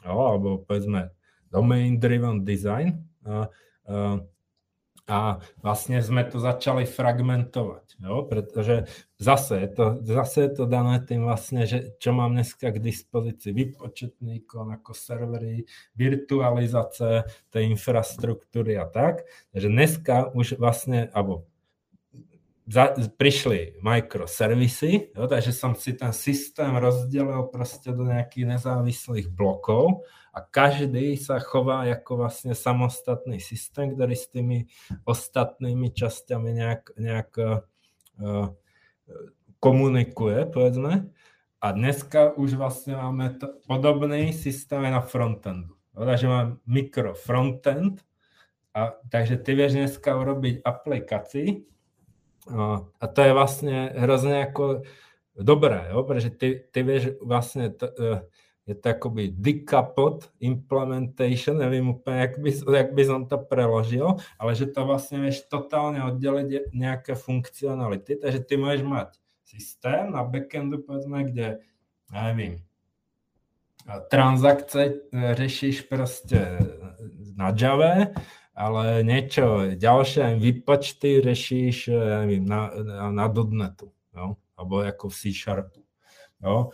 jo? 0.05 0.17
alebo 0.21 0.61
povedzme 0.61 1.09
domain 1.49 1.97
driven 1.97 2.45
design, 2.45 3.01
a, 3.25 3.49
a, 3.87 4.19
a 5.07 5.39
vlastne 5.63 6.03
sme 6.03 6.27
to 6.27 6.35
začali 6.43 6.83
fragmentovať, 6.83 8.03
jo? 8.03 8.27
pretože 8.27 8.91
zase 9.15 9.63
je, 9.63 9.69
to, 9.71 9.85
zase 10.03 10.37
je 10.43 10.51
to 10.51 10.63
dané 10.67 10.99
tým 10.99 11.23
vlastne, 11.23 11.63
že 11.63 11.95
čo 12.03 12.11
mám 12.11 12.35
dneska 12.35 12.75
k 12.75 12.83
dispozícii, 12.83 13.55
výpočetný 13.55 14.43
ikon 14.43 14.67
ako 14.75 14.91
servery, 14.91 15.63
virtualizácie 15.95 17.23
tej 17.55 17.63
infraštruktúry 17.71 18.75
a 18.75 18.83
tak. 18.83 19.23
Takže 19.55 19.67
dneska 19.71 20.15
už 20.35 20.59
vlastne, 20.59 21.07
alebo 21.15 21.47
za, 22.67 22.91
prišli 23.15 23.79
microservisy, 23.79 25.15
jo, 25.15 25.23
takže 25.23 25.55
som 25.55 25.71
si 25.71 25.95
ten 25.95 26.11
systém 26.11 26.75
rozdelil 26.75 27.47
proste 27.47 27.95
do 27.95 28.03
nejakých 28.03 28.59
nezávislých 28.59 29.31
blokov 29.31 30.03
a 30.37 30.45
každý 30.45 31.17
sa 31.17 31.41
chová 31.41 31.81
ako 31.89 32.21
vlastne 32.21 32.53
samostatný 32.53 33.41
systém, 33.41 33.97
ktorý 33.97 34.13
s 34.13 34.29
tými 34.29 34.69
ostatnými 35.09 35.89
časťami 35.89 36.49
nejak, 36.53 36.83
nejak 37.01 37.29
uh, 37.41 38.53
komunikuje, 39.57 40.45
povedzme. 40.45 41.09
A 41.57 41.67
dneska 41.73 42.37
už 42.37 42.53
vlastne 42.53 43.01
máme 43.01 43.33
to, 43.41 43.57
podobný 43.65 44.29
systém 44.29 44.85
na 44.85 45.01
frontendu. 45.01 45.73
Takže 45.97 46.29
mám 46.29 46.61
mikro 46.69 47.17
frontend, 47.17 48.05
a, 48.77 48.93
takže 49.09 49.41
ty 49.41 49.57
vieš 49.57 49.73
dneska 49.73 50.13
urobiť 50.13 50.61
aplikácii, 50.61 51.65
No, 52.47 52.95
a 52.99 53.05
to 53.11 53.19
je 53.27 53.31
vlastne 53.35 53.91
hrozne 53.91 54.47
ako 54.47 54.87
dobré, 55.35 55.91
jo? 55.91 56.07
pretože 56.07 56.31
ty, 56.39 56.63
ty 56.71 56.79
vieš 56.79 57.19
vlastne, 57.19 57.75
to, 57.75 57.91
e, 57.91 58.23
je 58.67 58.75
to 58.75 58.91
akoby 58.91 59.31
decoupled 59.31 60.27
implementation, 60.43 61.55
neviem 61.55 61.87
úplne, 61.87 62.27
jak 62.27 62.33
by, 62.35 62.49
jak 62.51 62.89
by 62.91 63.03
som 63.07 63.23
to 63.23 63.39
preložil, 63.39 64.19
ale 64.35 64.51
že 64.59 64.67
to 64.67 64.83
vlastne 64.83 65.23
vieš 65.23 65.47
totálne 65.47 66.03
oddeliť 66.03 66.75
nejaké 66.75 67.15
funkcionality, 67.15 68.19
takže 68.19 68.43
ty 68.43 68.59
môžeš 68.59 68.83
mať 68.83 69.09
systém 69.47 70.11
na 70.11 70.27
backendu, 70.27 70.83
povedzme, 70.83 71.31
kde, 71.31 71.63
ja 72.11 72.21
neviem, 72.27 72.59
transakce 74.11 75.07
řešíš 75.15 75.87
proste 75.87 76.59
na 77.39 77.55
Java, 77.55 78.11
ale 78.51 79.03
niečo 79.03 79.71
ďalšie, 79.79 80.35
výpočty 80.35 81.21
řešíš 81.21 81.87
nevím, 81.87 82.45
na, 82.45 82.67
na, 82.83 83.11
na 83.11 83.25
.NETu, 83.31 83.93
jo? 84.11 84.35
alebo 84.57 84.81
ako 84.83 85.07
v 85.07 85.15
C 85.15 85.21
Sharpu. 85.31 85.81
Jo? 86.43 86.73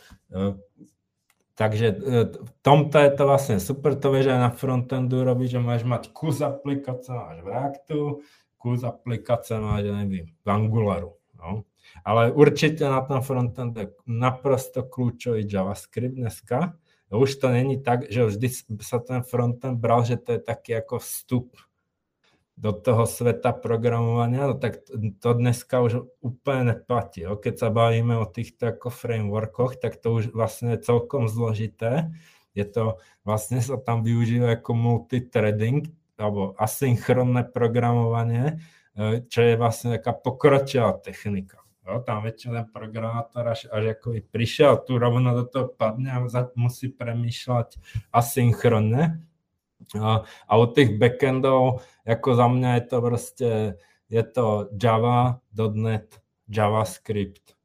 Takže 1.54 1.88
v 2.34 2.52
tomto 2.66 2.98
je 2.98 3.12
to 3.14 3.24
vlastne 3.30 3.58
super, 3.62 3.94
to 3.94 4.10
vieš 4.10 4.34
aj 4.34 4.40
na 4.42 4.50
frontendu 4.50 5.22
robiť, 5.22 5.58
že 5.58 5.60
môžeš 5.62 5.86
mať 5.86 6.04
kus 6.10 6.42
aplikácie, 6.42 7.14
máš 7.14 7.46
v 7.46 7.48
Reactu, 7.54 8.00
kus 8.58 8.82
aplikácie 8.82 9.62
máš, 9.62 9.86
neviem, 9.86 10.34
v 10.34 10.48
Angularu. 10.50 11.14
No. 11.38 11.70
Ale 12.02 12.34
určite 12.34 12.90
na 12.90 13.06
tom 13.06 13.22
frontend 13.22 13.78
je 13.78 13.94
naprosto 14.10 14.82
kľúčový 14.82 15.46
JavaScript 15.46 16.18
dneska. 16.18 16.74
Už 17.14 17.38
to 17.38 17.54
není 17.54 17.78
tak, 17.78 18.10
že 18.10 18.26
vždy 18.26 18.48
sa 18.82 18.98
ten 18.98 19.22
frontend 19.22 19.78
bral, 19.78 20.02
že 20.02 20.18
to 20.18 20.34
je 20.34 20.42
taký 20.42 20.82
ako 20.82 20.98
vstup 20.98 21.54
do 22.54 22.70
toho 22.72 23.10
sveta 23.10 23.50
programovania, 23.50 24.54
no 24.54 24.56
tak 24.56 24.86
to 25.20 25.30
dneska 25.34 25.82
už 25.82 26.06
úplne 26.22 26.78
neplatí. 26.78 27.26
Keď 27.26 27.56
sa 27.58 27.70
bavíme 27.74 28.14
o 28.22 28.30
týchto 28.30 28.70
ako 28.70 28.94
frameworkoch, 28.94 29.82
tak 29.82 29.98
to 29.98 30.22
už 30.22 30.32
vlastne 30.38 30.78
je 30.78 30.86
celkom 30.86 31.26
zložité. 31.26 32.14
Je 32.54 32.66
to, 32.70 33.02
vlastne 33.26 33.58
sa 33.58 33.82
tam 33.82 34.06
využíva 34.06 34.62
ako 34.62 34.78
multithreading, 34.78 35.90
alebo 36.14 36.54
asynchronné 36.62 37.50
programovanie, 37.50 38.62
e, 38.94 39.26
čo 39.26 39.40
je 39.42 39.54
vlastne 39.58 39.98
taká 39.98 40.14
pokročilá 40.14 41.02
technika. 41.02 41.66
Jo, 41.84 42.00
tam 42.00 42.24
väčšina 42.24 42.72
programátor 42.72 43.44
až, 43.44 43.68
až 43.68 44.00
ako 44.00 44.16
prišiel, 44.32 44.80
tu 44.88 44.96
rovno 44.96 45.36
do 45.36 45.44
toho 45.44 45.68
padne 45.68 46.16
a 46.16 46.24
musí 46.56 46.88
premýšľať 46.88 47.76
asynchronne, 48.14 49.20
a, 49.98 50.24
u 50.54 50.66
tých 50.72 50.96
backendov, 50.96 51.84
ako 52.08 52.30
za 52.36 52.48
mňa 52.48 52.70
je 52.76 52.84
to 52.88 52.98
proste, 53.02 53.50
je 54.08 54.24
to 54.24 54.46
Java, 54.78 55.42
JavaScript, 56.48 57.56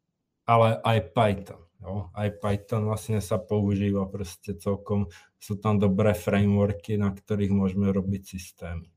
ale 0.47 0.81
aj 0.83 0.99
Python. 1.15 1.63
Jo? 1.83 2.11
Aj 2.15 2.29
Python 2.31 2.89
vlastne 2.89 3.23
sa 3.23 3.39
používa 3.39 4.07
proste 4.11 4.55
celkom, 4.59 5.11
sú 5.39 5.59
tam 5.59 5.79
dobré 5.79 6.15
frameworky, 6.15 6.99
na 6.99 7.15
ktorých 7.15 7.53
môžeme 7.55 7.91
robiť 7.91 8.23
systémy. 8.39 8.91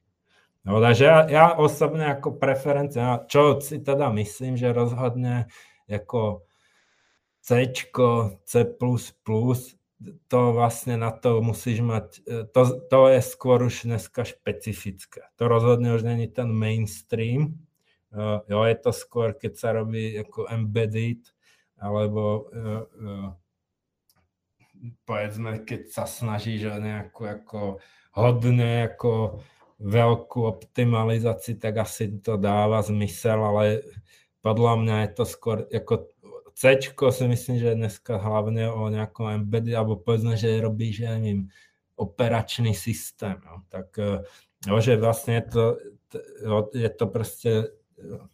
No, 0.61 0.77
takže 0.77 1.03
ja, 1.10 1.19
ja 1.26 1.45
osobne 1.57 2.14
ako 2.14 2.38
preferencia, 2.38 3.26
čo 3.26 3.57
si 3.57 3.81
teda 3.81 4.14
myslím, 4.14 4.53
že 4.61 4.69
rozhodne 4.69 5.49
ako 5.89 6.45
C, 7.41 7.73
C++, 8.45 8.57
to 10.28 10.40
vlastne 10.53 10.98
na 10.98 11.14
to 11.14 11.41
musíš 11.45 11.86
mať, 11.86 12.07
e, 12.26 12.32
to, 12.49 12.61
to 12.90 12.99
je 13.14 13.22
skôr 13.22 13.61
už 13.61 13.86
dneska 13.86 14.26
špecifické. 14.26 15.30
To 15.38 15.45
rozhodne 15.45 15.94
už 15.94 16.02
není 16.02 16.26
ten 16.28 16.49
mainstream, 16.49 17.61
uh, 18.14 18.41
jo, 18.49 18.65
je 18.65 18.78
to 18.82 18.91
skôr, 18.91 19.38
keď 19.38 19.53
sa 19.57 19.69
robí 19.78 20.18
ako 20.18 20.49
embedded, 20.49 21.22
alebo 21.78 22.49
uh, 22.49 22.84
uh, 22.86 23.30
povedzme, 25.06 25.61
keď 25.61 25.82
sa 25.94 26.06
snažíš 26.10 26.69
o 26.69 26.78
nejakú 26.82 27.30
ako 27.30 27.60
hodne 28.18 28.90
ako 28.90 29.41
veľkú 29.82 30.40
optimalizáciu, 30.45 31.57
tak 31.57 31.82
asi 31.82 32.22
to 32.22 32.38
dáva 32.38 32.86
zmysel, 32.86 33.41
ale 33.41 33.82
podľa 34.41 34.73
mňa 34.78 34.95
je 35.06 35.10
to 35.18 35.23
skôr 35.26 35.65
ako 35.69 36.10
C 36.56 36.78
si 36.94 37.26
myslím, 37.28 37.57
že 37.60 37.78
dneska 37.78 38.18
hlavne 38.18 38.69
o 38.69 38.88
nejakom 38.88 39.41
embedded, 39.41 39.76
alebo 39.76 39.99
povedzme, 39.99 40.38
že 40.38 40.61
robíš, 40.61 41.06
ja 41.06 41.15
neviem, 41.15 41.52
operačný 41.95 42.73
systém. 42.73 43.38
Jo. 43.45 43.56
Tak 43.69 43.88
e, 43.98 44.26
jo, 44.65 44.78
že 44.82 44.98
vlastne 44.98 45.41
je 45.41 45.45
to, 45.45 45.64
je 46.73 46.90
to 46.90 47.06
proste 47.07 47.52
e, 47.52 47.65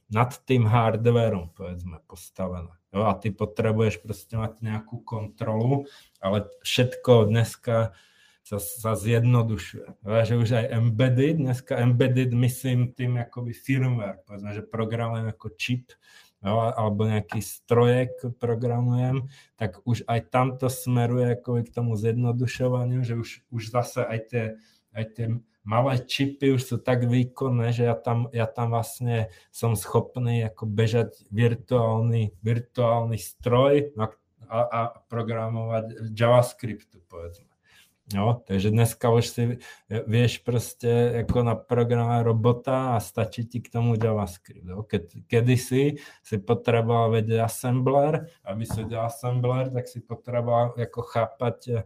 nad 0.07 0.31
tým 0.47 0.63
hardwareom, 0.63 1.51
povedzme, 1.51 1.99
postavené. 2.07 2.71
Jo, 2.95 3.11
a 3.11 3.13
ty 3.19 3.35
potrebuješ 3.35 3.99
proste 3.99 4.39
mať 4.39 4.63
nejakú 4.63 5.03
kontrolu, 5.03 5.91
ale 6.23 6.47
všetko 6.63 7.27
dneska 7.27 7.91
sa, 8.47 8.57
sa 8.63 8.95
zjednodušuje. 8.95 10.07
Jo, 10.07 10.11
že 10.23 10.35
už 10.39 10.49
aj 10.55 10.65
embedded, 10.71 11.35
dneska 11.43 11.75
embedded 11.75 12.31
myslím 12.31 12.95
tým 12.95 13.19
akoby 13.19 13.51
firmware, 13.51 14.23
povedzme, 14.23 14.55
že 14.55 14.63
programujem 14.63 15.27
ako 15.27 15.47
čip, 15.59 15.91
alebo 16.45 17.09
nejaký 17.09 17.41
strojek 17.41 18.37
programujem, 18.37 19.25
tak 19.57 19.81
už 19.89 20.05
aj 20.05 20.29
tamto 20.29 20.69
smeruje 20.69 21.33
ako 21.33 21.65
k 21.65 21.73
tomu 21.73 21.97
zjednodušovaniu, 21.97 23.01
že 23.01 23.17
už, 23.17 23.29
už 23.49 23.63
zase 23.73 24.05
aj 24.05 24.19
tie, 24.29 24.45
aj 24.93 25.05
tie 25.17 25.25
malé 25.67 25.99
čipy 25.99 26.55
už 26.55 26.63
sú 26.63 26.75
tak 26.79 27.03
výkonné, 27.03 27.75
že 27.75 27.89
ja 27.89 27.95
tam, 27.99 28.31
ja 28.31 28.47
tam 28.47 28.71
vlastne 28.71 29.33
som 29.51 29.75
schopný 29.75 30.47
ako 30.47 30.63
bežať 30.63 31.27
virtuálny, 31.27 32.37
virtuálny 32.39 33.19
stroj 33.19 33.91
a, 33.97 34.07
a 34.63 34.79
programovať 35.11 36.15
JavaScriptu, 36.15 37.03
povedzme. 37.11 37.46
No, 38.07 38.39
takže 38.47 38.71
dneska 38.71 39.11
už 39.11 39.25
si 39.27 39.43
vieš 40.07 40.39
proste 40.39 41.23
ako 41.27 41.43
na 41.43 41.59
programe 41.59 42.23
robota 42.23 42.95
a 42.95 43.03
stačí 43.03 43.43
ti 43.43 43.59
k 43.59 43.67
tomu 43.67 43.99
JavaScript. 43.99 44.63
Keď, 44.63 45.03
kedysi 45.27 45.99
si 46.23 46.35
potreboval 46.39 47.19
vedieť 47.19 47.43
assembler, 47.43 48.31
aby 48.47 48.63
si 48.63 48.87
vedel 48.87 49.03
assembler, 49.03 49.75
tak 49.75 49.91
si 49.91 49.99
potreboval 49.99 50.71
ako 50.79 51.01
chápať 51.03 51.83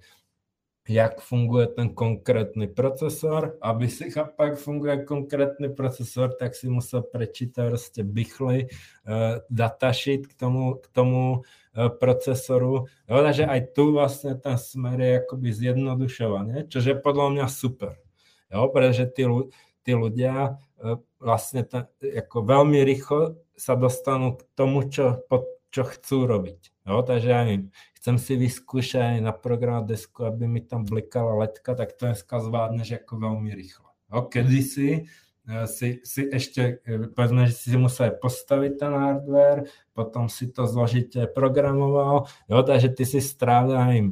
jak 0.85 1.21
funguje 1.21 1.67
ten 1.67 1.93
konkrétny 1.93 2.67
procesor. 2.67 3.57
Aby 3.61 3.89
si 3.89 4.11
chápal, 4.11 4.53
jak 4.53 4.57
funguje 4.59 5.05
konkrétny 5.05 5.69
procesor, 5.69 6.33
tak 6.33 6.57
si 6.57 6.69
musel 6.69 7.05
prečítať 7.05 7.69
proste 7.69 8.01
bychlej 8.01 8.69
uh, 8.69 9.41
datasheet 9.49 10.27
k 10.27 10.33
tomu, 10.33 10.81
k 10.81 10.87
tomu 10.89 11.45
procesoru. 11.71 12.91
Jo, 13.07 13.15
takže 13.23 13.47
aj 13.47 13.61
tu 13.71 13.95
vlastne 13.95 14.35
ten 14.35 14.59
smer 14.59 14.97
je 14.99 15.11
akoby 15.23 15.49
zjednodušovanie, 15.55 16.67
čo 16.67 16.83
je 16.83 16.95
podľa 16.95 17.27
mňa 17.37 17.45
super. 17.47 17.95
Jo, 18.51 18.67
pretože 18.67 19.07
tí, 19.15 19.23
tí 19.87 19.91
ľudia 19.95 20.59
uh, 20.59 20.99
vlastne 21.23 21.63
ten, 21.63 21.87
ako 22.03 22.43
veľmi 22.43 22.83
rýchlo 22.83 23.39
sa 23.55 23.79
dostanú 23.79 24.35
k 24.35 24.41
tomu, 24.57 24.83
čo, 24.91 25.23
čo 25.71 25.87
chcú 25.87 26.27
robiť. 26.27 26.59
Jo, 26.91 27.05
takže 27.05 27.27
ja 27.31 27.41
neviem, 27.47 27.71
chcem 28.01 28.17
si 28.19 28.33
vyskúšať 28.35 29.23
na 29.23 29.31
program 29.31 29.85
desku, 29.87 30.27
aby 30.27 30.49
mi 30.49 30.59
tam 30.59 30.83
blikala 30.83 31.39
letka, 31.45 31.77
tak 31.77 31.95
to 31.95 32.11
dneska 32.11 32.41
zvládneš 32.41 32.99
ako 32.99 33.21
veľmi 33.21 33.53
rýchlo. 33.53 33.87
Jo, 34.11 34.27
kedysi 34.27 35.07
si, 35.65 35.99
si 36.05 36.21
ešte, 36.29 36.81
eh, 36.85 37.09
povedzme, 37.09 37.49
že 37.49 37.55
si 37.57 37.77
musel 37.77 38.13
postaviť 38.13 38.71
ten 38.77 38.93
hardware, 38.93 39.65
potom 39.91 40.29
si 40.29 40.47
to 40.53 40.69
zložite 40.69 41.17
programoval, 41.33 42.29
jo, 42.45 42.57
takže 42.61 42.89
ty 42.93 43.03
si 43.03 43.19
strávil 43.19 43.79
im 43.93 44.07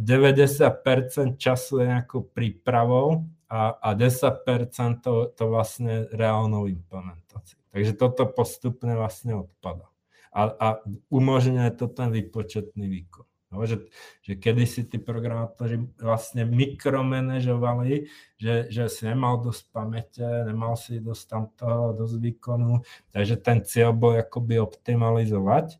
90% 0.00 1.36
času 1.36 1.84
nejakou 1.84 2.24
prípravou 2.24 3.28
a, 3.46 3.76
a 3.78 3.88
10% 3.94 5.04
to, 5.04 5.30
to 5.36 5.44
vlastne 5.46 6.08
reálnou 6.10 6.66
implementáciou. 6.66 7.60
Takže 7.70 7.92
toto 7.94 8.24
postupne 8.26 8.96
vlastne 8.96 9.44
odpada 9.44 9.92
a, 10.34 10.42
a 10.50 10.68
umožňuje 11.14 11.70
to 11.78 11.86
ten 11.86 12.10
výpočetný 12.10 12.90
výkon. 12.90 13.26
No, 13.54 13.62
že, 13.62 13.86
že 14.26 14.34
kedysi 14.34 14.90
tí 14.90 14.98
programátori 14.98 15.86
vlastne 16.02 16.42
mikromanežovali, 16.42 18.10
že, 18.34 18.66
že 18.66 18.90
si 18.90 19.06
nemal 19.06 19.38
dosť 19.38 19.62
pamäte, 19.70 20.26
nemal 20.42 20.74
si 20.74 20.98
dosť 20.98 21.24
tam 21.30 21.42
toho, 21.54 21.94
dosť 21.94 22.18
výkonu, 22.18 22.82
takže 23.14 23.38
ten 23.38 23.62
cieľ 23.62 23.94
bol 23.94 24.18
akoby 24.18 24.58
optimalizovať. 24.58 25.78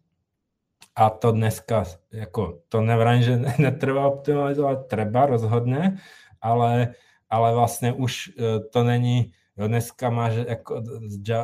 A 0.95 1.11
to 1.11 1.35
dneska, 1.35 1.91
ako, 2.15 2.63
to 2.71 2.79
nevrám, 2.79 3.19
že 3.19 3.35
netreba 3.59 4.07
optimalizovať, 4.07 4.87
treba 4.87 5.27
rozhodne, 5.27 5.99
ale, 6.39 6.95
ale 7.27 7.49
vlastne 7.59 7.91
už 7.91 8.39
e, 8.39 8.63
to 8.71 8.81
není 8.87 9.35
Jo, 9.55 9.71
dneska 9.71 10.11
máš 10.11 10.43
ako, 10.51 10.83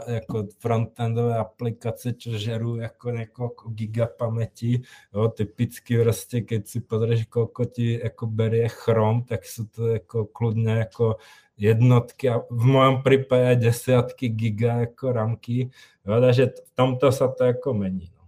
ako 0.03 0.37
frontendové 0.59 1.39
aplikace, 1.39 2.11
čo 2.19 2.35
žerú 2.35 2.83
ako 2.83 3.07
niekoľko 3.15 3.65
giga 3.71 4.11
pamäti. 4.11 4.83
Jo, 5.15 5.31
typicky 5.31 5.95
proste, 5.95 6.43
keď 6.43 6.67
si 6.67 6.83
pozrieš, 6.83 7.31
koľko 7.31 7.71
ti 7.71 7.95
ako 7.95 8.27
berie 8.27 8.67
Chrome, 8.67 9.23
tak 9.31 9.47
sú 9.47 9.71
to 9.71 10.03
ako 10.03 10.27
kľudne 10.27 10.91
ako 10.91 11.23
jednotky 11.55 12.35
a 12.35 12.43
v 12.51 12.65
mojom 12.67 13.07
prípade 13.07 13.63
desiatky 13.63 14.35
giga 14.35 14.91
ako 14.91 15.15
ramky. 15.15 15.71
Jo, 16.03 16.19
takže 16.19 16.59
v 16.67 16.71
tomto 16.75 17.15
sa 17.15 17.31
to 17.31 17.47
ako 17.47 17.79
mení. 17.79 18.11
No. 18.11 18.20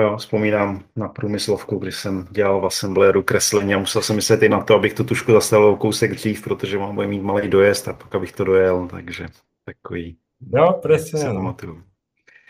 Jo, 0.00 0.16
vzpomínám 0.16 0.84
na 0.96 1.08
průmyslovku, 1.08 1.78
kdy 1.78 1.92
jsem 1.92 2.28
dělal 2.30 2.60
v 2.60 2.66
assembléru 2.66 3.22
kreslení 3.22 3.74
a 3.74 3.78
musel 3.78 4.02
jsem 4.02 4.16
myslet 4.16 4.42
i 4.42 4.48
na 4.48 4.60
to, 4.60 4.74
abych 4.74 4.94
tu 4.94 5.04
tušku 5.04 5.32
zastavil 5.32 5.76
kousek 5.76 6.14
dřív, 6.14 6.42
protože 6.42 6.78
mám 6.78 6.94
bude 6.94 7.06
mít 7.06 7.22
malý 7.22 7.48
dojezd 7.48 7.88
a 7.88 7.92
pak 7.92 8.14
abych 8.14 8.32
to 8.32 8.44
dojel, 8.44 8.88
takže 8.90 9.26
takový. 9.64 10.16
Jo, 10.54 10.80
přesně. 10.82 11.24
No. 11.24 11.56
no 11.66 11.76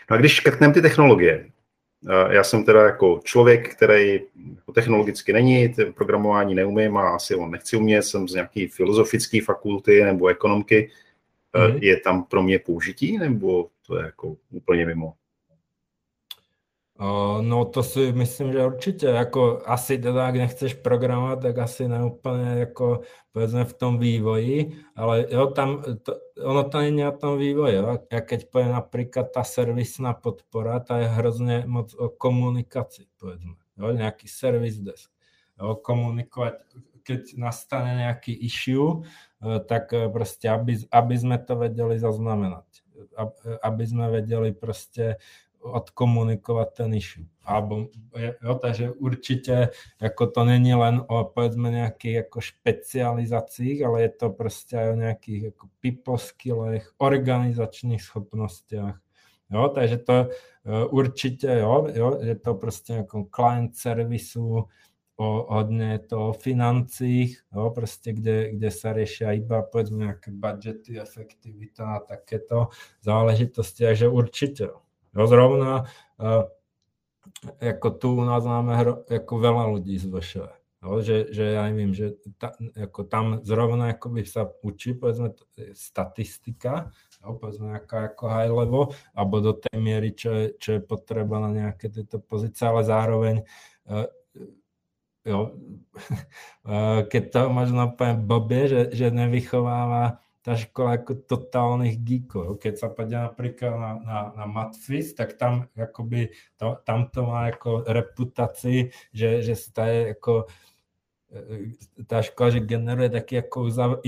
a 0.09 0.17
když 0.17 0.31
škrtneme 0.33 0.73
ty 0.73 0.81
technologie, 0.81 1.49
Já 2.29 2.43
jsem 2.43 2.63
teda 2.63 2.85
jako 2.85 3.19
člověk, 3.23 3.75
který 3.75 4.19
technologicky 4.73 5.33
není, 5.33 5.75
programování 5.95 6.55
neumím 6.55 6.97
a 6.97 7.09
asi 7.09 7.35
on 7.35 7.51
nechci 7.51 7.77
umět, 7.77 8.03
jsem 8.03 8.27
z 8.27 8.33
nějaké 8.33 8.67
filozofické 8.67 9.41
fakulty 9.41 10.03
nebo 10.03 10.27
ekonomky. 10.27 10.91
Mm. 11.57 11.77
Je 11.81 11.99
tam 11.99 12.23
pro 12.23 12.43
mě 12.43 12.59
použití 12.59 13.17
nebo 13.17 13.67
to 13.87 13.97
je 13.97 14.05
jako 14.05 14.35
úplně 14.51 14.85
mimo? 14.85 15.13
No 17.41 17.65
to 17.65 17.83
si 17.83 18.11
myslím, 18.11 18.51
že 18.51 18.65
určitě, 18.65 19.05
jako 19.05 19.61
asi 19.65 19.97
teda, 19.97 20.27
ak 20.27 20.35
nechceš 20.35 20.73
programovat, 20.73 21.41
tak 21.41 21.57
asi 21.57 21.87
neúplně 21.87 22.59
jako 22.59 23.01
povedzme 23.31 23.65
v 23.65 23.73
tom 23.73 23.99
vývoji, 23.99 24.71
ale 24.95 25.25
jo, 25.29 25.47
tam, 25.47 25.83
to, 26.03 26.13
ono 26.43 26.63
to 26.63 26.77
není 26.77 27.05
o 27.05 27.11
tom 27.11 27.37
vývoji. 27.37 27.75
Ja 28.11 28.21
keď 28.21 28.49
poviem 28.49 28.71
napríklad 28.73 29.29
tá 29.29 29.43
servisná 29.43 30.13
podpora, 30.13 30.79
tá 30.79 30.97
je 30.97 31.07
hrozně 31.07 31.63
moc 31.67 31.93
o 31.93 32.09
komunikaci, 32.09 33.05
povedzme, 33.19 33.53
jo, 33.77 33.93
nejaký 33.93 34.27
service 34.27 34.81
desk, 34.81 35.11
jo, 35.61 35.75
komunikovať, 35.75 36.53
keď 37.03 37.37
nastane 37.37 37.95
nejaký 37.95 38.33
issue, 38.33 39.05
e, 39.45 39.59
tak 39.59 39.93
e, 39.93 40.09
prostě, 40.09 40.49
aby, 40.49 40.77
aby 40.91 41.17
sme 41.17 41.37
to 41.37 41.55
vedeli 41.55 41.99
zaznamenať, 41.99 42.65
aby 43.61 43.87
sme 43.87 44.09
vedeli 44.09 44.51
prostě 44.51 45.15
odkomunikovat 45.71 46.73
ten 46.73 46.93
issue. 46.93 47.25
Alebo, 47.43 47.87
jo, 48.43 48.55
takže 48.55 48.91
určitě 48.91 49.69
jako 50.01 50.27
to 50.27 50.45
není 50.45 50.73
len 50.73 51.03
o 51.07 51.23
povedzme 51.23 51.71
nějakých 51.71 52.13
jako 52.13 52.41
špecializacích, 52.41 53.85
ale 53.85 54.01
je 54.01 54.09
to 54.09 54.29
prostě 54.29 54.89
o 54.89 54.95
nějakých 54.95 55.43
jako 55.43 55.67
people 55.81 56.17
skillech, 56.17 56.91
organizačních 56.97 58.03
schopnostech. 58.03 58.95
Jo, 59.51 59.69
takže 59.69 59.97
to 59.97 60.13
uh, 60.63 60.93
určitě, 60.93 61.47
jo, 61.47 61.87
jo, 61.93 62.19
je 62.21 62.35
to 62.35 62.53
prostě 62.53 62.93
jako 62.93 63.27
client 63.35 63.75
servisu, 63.75 64.67
o, 65.17 65.55
hodně 65.55 65.91
je 65.91 65.99
to 65.99 66.29
o 66.29 66.33
financích, 66.33 67.41
jo, 67.55 67.69
prostě 67.75 68.13
kde, 68.13 68.51
kde 68.51 68.71
se 68.71 68.93
řeší 68.93 69.23
iba 69.31 69.61
povedzme 69.61 69.97
nějaké 69.97 70.31
budgety, 70.31 70.99
efektivita 70.99 71.85
a 71.85 71.99
takéto 71.99 72.67
záležitosti, 73.01 73.83
takže 73.83 74.07
určitě. 74.07 74.67
Jo. 75.17 75.27
Zrovna 75.27 75.85
uh, 76.17 76.43
jako 77.61 77.89
tu 77.89 78.15
u 78.15 78.23
nás 78.23 78.45
máme 78.45 78.75
hro, 78.77 79.03
jako 79.09 79.39
veľa 79.39 79.63
ľudí 79.73 79.97
z 79.97 80.05
VŠV. 80.05 80.45
Jo, 80.77 81.01
že, 81.01 81.33
že 81.33 81.57
ja 81.57 81.65
nevím, 81.65 81.93
že 81.93 82.13
ta, 82.37 82.53
jako 82.77 83.03
tam 83.03 83.41
zrovna 83.41 83.87
jakoby 83.97 84.25
sa 84.29 84.45
učí, 84.61 84.93
povedzme, 84.93 85.33
statistika, 85.73 86.93
jo, 87.25 87.33
povedzme 87.33 87.73
nejaká 87.73 88.13
jako 88.13 88.29
high 88.29 88.53
level, 88.53 88.93
alebo 89.17 89.41
do 89.41 89.53
tej 89.57 89.73
miery, 89.81 90.13
čo 90.13 90.29
je, 90.37 90.45
čo 90.61 90.69
je 90.77 90.81
potreba 90.85 91.41
na 91.41 91.49
nejaké 91.49 91.89
tieto 91.89 92.21
pozice, 92.21 92.61
ale 92.61 92.85
zároveň 92.85 93.35
uh, 93.89 94.05
jo, 95.25 95.57
uh, 96.69 97.01
keď 97.11 97.23
to 97.33 97.39
možno 97.49 97.97
poviem 97.97 98.21
blbě, 98.21 98.61
že, 98.67 98.81
že 98.93 99.07
nevychováva 99.11 100.21
tá 100.47 100.55
škola 100.55 100.95
ako 100.95 101.27
totálnych 101.27 101.99
geekov. 102.07 102.55
Keď 102.63 102.73
sa 102.79 102.87
poďa 102.87 103.27
napríklad 103.27 103.75
na, 103.75 103.91
na, 103.99 104.17
na 104.31 104.45
Matfis, 104.47 105.11
tak 105.11 105.35
tam 105.35 105.67
akoby 105.75 106.31
to, 106.55 106.79
tam 106.87 107.11
to 107.11 107.27
má 107.27 107.51
ako 107.51 107.83
reputácii, 107.83 108.95
že, 109.11 109.43
že 109.43 109.59
je 109.59 110.15
ako 110.15 110.47
e, 111.35 111.75
tá 112.07 112.23
škola, 112.23 112.55
že 112.55 112.63
generuje 112.63 113.11
taký 113.11 113.43
ako 113.43 113.57
uzav, 113.67 113.99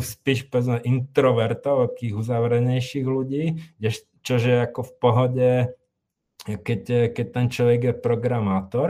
spíš 0.00 0.48
povedzme 0.48 0.80
introvertov, 0.88 1.92
takých 1.92 2.16
uzavrenejších 2.16 3.04
ľudí, 3.04 3.60
čože 4.24 4.64
ako 4.64 4.88
v 4.88 4.92
pohode, 4.96 5.50
keď, 6.48 7.12
keď 7.12 7.26
ten 7.28 7.46
človek 7.52 7.80
je 7.84 7.92
programátor, 7.92 8.88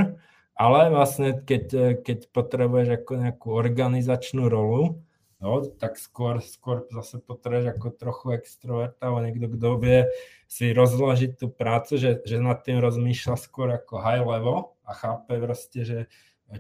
ale 0.55 0.95
vlastne 0.95 1.43
keď, 1.43 1.99
keď 2.07 2.31
potrebuješ 2.31 3.03
ako 3.03 3.13
nejakú 3.19 3.49
organizačnú 3.51 4.47
rolu, 4.47 5.03
No, 5.45 5.61
tak 5.61 6.01
skôr, 6.01 6.41
skôr 6.41 6.89
zase 6.89 7.21
potrebuješ 7.21 7.77
ako 7.77 7.89
trochu 7.93 8.27
extroverta, 8.41 9.13
ale 9.13 9.29
niekto, 9.29 9.53
kto 9.53 9.69
vie 9.77 10.09
si 10.49 10.73
rozložiť 10.73 11.37
tú 11.37 11.53
prácu, 11.53 12.01
že, 12.01 12.25
že 12.25 12.41
nad 12.41 12.65
tým 12.65 12.81
rozmýšľa 12.81 13.37
skôr 13.37 13.69
ako 13.77 14.01
high 14.01 14.25
level 14.25 14.73
a 14.89 14.97
chápe 14.97 15.37
proste, 15.37 15.85
že 15.85 15.99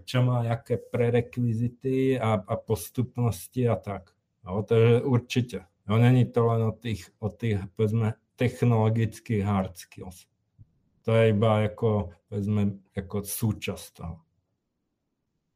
čo 0.05 0.20
má 0.20 0.44
aké 0.44 0.77
prerekvizity 0.77 2.20
a, 2.20 2.44
a 2.44 2.55
postupnosti 2.61 3.65
a 3.65 3.81
tak. 3.81 4.12
No, 4.44 4.61
takže 4.61 5.01
určite. 5.01 5.59
No, 5.89 5.97
není 5.97 6.28
to 6.28 6.44
len 6.44 6.69
o 6.69 6.73
tých, 6.77 7.09
o 7.24 7.32
tých 7.32 7.65
povedzme, 7.81 8.20
technologických 8.36 9.44
hard 9.44 9.81
skills. 9.81 10.28
To 11.09 11.12
je 11.16 11.32
iba 11.32 11.61
jako, 11.61 12.12
povedzme, 12.28 12.85
jako 12.97 13.24
súčasť 13.24 13.97
toho. 13.97 14.20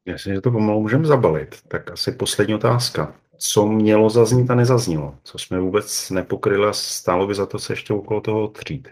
Jasně, 0.05 0.33
že 0.33 0.41
to 0.41 0.51
pomalu 0.51 0.81
můžeme 0.81 1.05
zabalit. 1.05 1.55
Tak 1.67 1.91
asi 1.91 2.11
poslední 2.11 2.55
otázka. 2.55 3.15
Co 3.37 3.65
mělo 3.65 4.09
zaznít 4.09 4.51
a 4.51 4.55
nezaznělo? 4.55 5.15
Co 5.23 5.37
jsme 5.37 5.59
vůbec 5.59 6.09
nepokryli 6.09 6.67
a 6.67 6.73
stálo 6.73 7.27
by 7.27 7.35
za 7.35 7.45
to 7.45 7.59
se 7.59 7.73
ještě 7.73 7.93
okolo 7.93 8.21
toho 8.21 8.47
třít? 8.47 8.87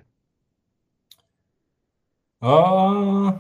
Uh, 2.44 3.32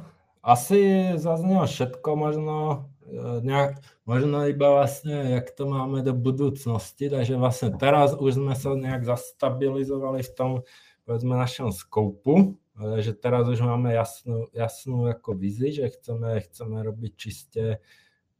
asi 0.43 1.11
zaznělo 1.15 1.65
všetko, 1.65 2.15
možno 2.15 2.85
e, 3.05 3.41
nejak, 3.41 3.75
možno 4.05 4.47
iba 4.47 4.71
vlastně, 4.71 5.13
jak 5.13 5.51
to 5.51 5.65
máme 5.65 6.01
do 6.01 6.13
budoucnosti, 6.13 7.09
takže 7.09 7.35
vlastně 7.35 7.69
teraz 7.69 8.13
už 8.13 8.33
jsme 8.33 8.55
se 8.55 8.69
nějak 8.69 9.05
zastabilizovali 9.05 10.23
v 10.23 10.35
tom, 10.35 10.61
povedzme, 11.05 11.35
našem 11.35 11.71
skoupu, 11.71 12.57
že 12.77 13.17
teraz 13.17 13.49
už 13.49 13.65
máme 13.65 13.89
jasnú, 13.93 14.47
jasnú 14.53 15.09
ako 15.09 15.33
vizi, 15.33 15.73
že 15.73 15.89
chceme, 15.89 16.45
chceme 16.45 16.77
robiť 16.85 17.11
čiste, 17.17 17.65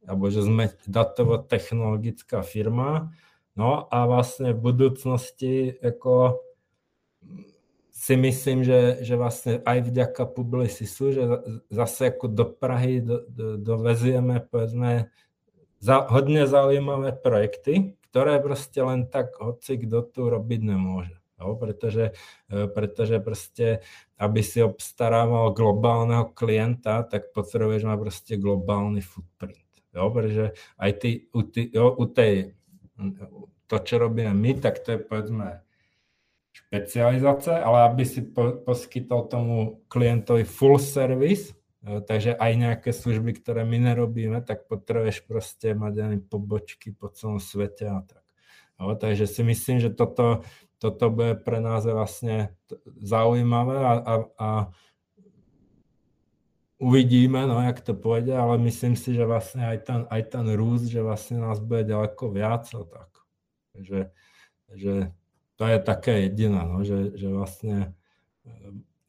alebo 0.06 0.30
že 0.30 0.46
sme 0.46 0.70
datovo-technologická 0.86 2.46
firma. 2.46 3.10
No 3.58 3.90
a 3.90 4.06
vlastne 4.06 4.54
v 4.54 4.60
budúcnosti 4.62 5.74
ako 5.82 6.38
si 7.90 8.14
myslím, 8.14 8.62
že, 8.62 9.02
že 9.02 9.18
vlastne 9.18 9.58
aj 9.66 9.90
vďaka 9.90 10.22
Publicisu, 10.30 11.04
že 11.10 11.22
zase 11.66 12.14
ako 12.14 12.30
do 12.30 12.46
Prahy 12.46 13.02
do, 13.02 13.26
do, 13.26 13.58
dovezieme 13.58 14.38
povedzme 14.46 15.10
za, 15.82 16.06
hodne 16.06 16.46
zaujímavé 16.46 17.18
projekty, 17.18 17.98
ktoré 18.10 18.38
proste 18.38 18.78
len 18.86 19.10
tak 19.10 19.34
hoci 19.42 19.82
kto 19.82 20.06
tu 20.06 20.30
robiť 20.30 20.60
nemôže. 20.62 21.17
Jo, 21.40 21.56
pretože, 21.56 22.10
e, 22.50 22.66
pretože 22.66 23.20
prostě, 23.20 23.80
aby 24.18 24.42
si 24.42 24.62
obstarával 24.62 25.50
globálneho 25.52 26.24
klienta, 26.24 27.02
tak 27.02 27.32
potrebuješ 27.34 27.84
mať 27.84 27.98
prostě 27.98 28.36
globálny 28.36 29.00
footprint. 29.00 29.68
Jo, 29.94 30.10
pretože 30.10 30.52
aj 30.78 30.92
ty, 30.92 31.26
u, 31.32 31.42
ty, 31.42 31.70
jo, 31.74 31.90
u 31.92 32.06
tej, 32.06 32.54
to, 33.66 33.78
čo 33.78 33.98
robíme 33.98 34.34
my, 34.34 34.54
tak 34.54 34.78
to 34.78 34.90
je 34.90 34.98
povedzme 34.98 35.60
špecializace, 36.52 37.54
ale 37.54 37.78
aby 37.82 38.04
si 38.04 38.22
po, 38.22 38.52
poskytol 38.66 39.30
tomu 39.30 39.80
klientovi 39.88 40.44
full 40.44 40.78
service, 40.78 41.54
takže 41.82 42.34
aj 42.34 42.52
nejaké 42.56 42.90
služby, 42.92 43.38
ktoré 43.38 43.64
my 43.64 43.78
nerobíme, 43.78 44.42
tak 44.42 44.66
potrebuješ 44.66 45.20
prostě 45.20 45.74
mať 45.74 45.98
ani 45.98 46.18
pobočky 46.18 46.92
po 46.92 47.08
celom 47.08 47.40
svete 47.40 47.86
a 47.86 48.00
tak. 48.02 48.22
Jo, 48.80 48.94
takže 48.94 49.26
si 49.26 49.42
myslím, 49.42 49.80
že 49.80 49.90
toto 49.90 50.42
toto 50.78 51.10
bude 51.10 51.34
pre 51.34 51.58
nás 51.58 51.82
vlastne 51.82 52.54
zaujímavé 53.02 53.76
a, 53.82 53.92
a, 53.98 54.14
a 54.38 54.48
uvidíme, 56.78 57.46
no, 57.46 57.58
jak 57.62 57.82
to 57.82 57.94
pôjde, 57.98 58.38
ale 58.38 58.58
myslím 58.70 58.94
si, 58.94 59.14
že 59.14 59.26
vlastne 59.26 59.66
aj 59.66 59.78
ten, 59.82 60.00
aj 60.06 60.22
ten 60.30 60.46
růst, 60.54 60.86
že 60.86 61.02
vlastne 61.02 61.42
nás 61.42 61.58
bude 61.58 61.82
ďaleko 61.82 62.24
viac 62.30 62.70
a 62.70 62.82
tak. 62.86 63.10
Že, 63.74 64.00
že 64.74 64.94
to 65.58 65.64
je 65.66 65.78
také 65.82 66.12
jediné, 66.30 66.62
no, 66.62 66.86
že, 66.86 67.18
že 67.18 67.26
vlastne 67.26 67.76
e, 68.46 68.58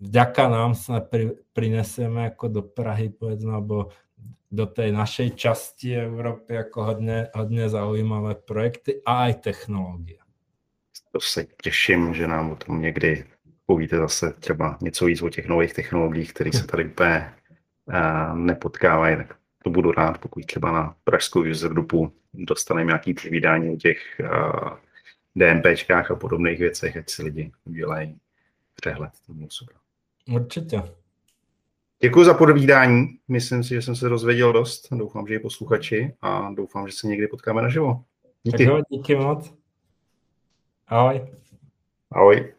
vďaka 0.01 0.43
nám 0.49 0.73
sa 0.73 1.05
pri, 1.05 1.37
prinesieme 1.53 2.33
ako 2.33 2.45
do 2.49 2.61
Prahy, 2.65 3.13
povedzme, 3.13 3.53
alebo 3.53 3.93
do 4.49 4.65
tej 4.65 4.89
našej 4.89 5.37
časti 5.37 5.93
Európy 5.93 6.57
ako 6.57 6.77
hodne, 6.81 7.29
hodne 7.37 7.69
zaujímavé 7.69 8.41
projekty 8.41 9.05
a 9.05 9.29
aj 9.29 9.45
technológie 9.45 10.17
to 11.11 11.19
se 11.19 11.45
těším, 11.63 12.13
že 12.13 12.27
nám 12.27 12.51
o 12.51 12.55
tom 12.55 12.81
někdy 12.81 13.25
povíte 13.65 13.97
zase 13.97 14.33
třeba 14.33 14.77
něco 14.81 15.05
víc 15.05 15.21
o 15.21 15.29
těch 15.29 15.47
nových 15.47 15.73
technologiích, 15.73 16.33
které 16.33 16.51
se 16.51 16.67
tady 16.67 16.85
úplně 16.85 17.33
uh, 17.85 18.37
nepotkávají, 18.37 19.17
tak 19.17 19.35
to 19.63 19.69
budu 19.69 19.91
rád, 19.91 20.17
pokud 20.17 20.45
třeba 20.45 20.71
na 20.71 20.95
pražskou 21.03 21.49
user 21.51 21.71
groupu 21.71 22.13
dostaneme 22.33 22.85
nějaký 22.85 23.15
vydání 23.29 23.69
o 23.69 23.77
těch 23.77 23.97
uh, 24.19 24.69
DMPčkách 25.35 26.11
a 26.11 26.15
podobných 26.15 26.59
věcech, 26.59 26.97
ať 26.97 27.09
si 27.09 27.23
lidi 27.23 27.51
udělají 27.65 28.17
přehled. 28.75 29.11
To 29.27 29.33
bylo 29.33 29.47
super. 29.51 29.75
Určitě. 30.33 30.81
Děkuji 32.01 32.23
za 32.23 32.33
podvídání. 32.33 33.07
Myslím 33.27 33.63
si, 33.63 33.69
že 33.69 33.81
jsem 33.81 33.95
se 33.95 34.09
dozvěděl 34.09 34.53
dost. 34.53 34.87
Doufám, 34.91 35.27
že 35.27 35.35
i 35.35 35.39
posluchači 35.39 36.13
a 36.21 36.51
doufám, 36.51 36.87
že 36.87 36.93
se 36.93 37.07
někdy 37.07 37.27
potkáme 37.27 37.61
naživo. 37.61 38.03
Díky. 38.43 38.57
Tak 38.57 38.67
jo, 38.67 38.81
díky 38.89 39.15
moc. 39.15 39.58
Ahoj. 40.89 41.21
Ahoj. 42.09 42.53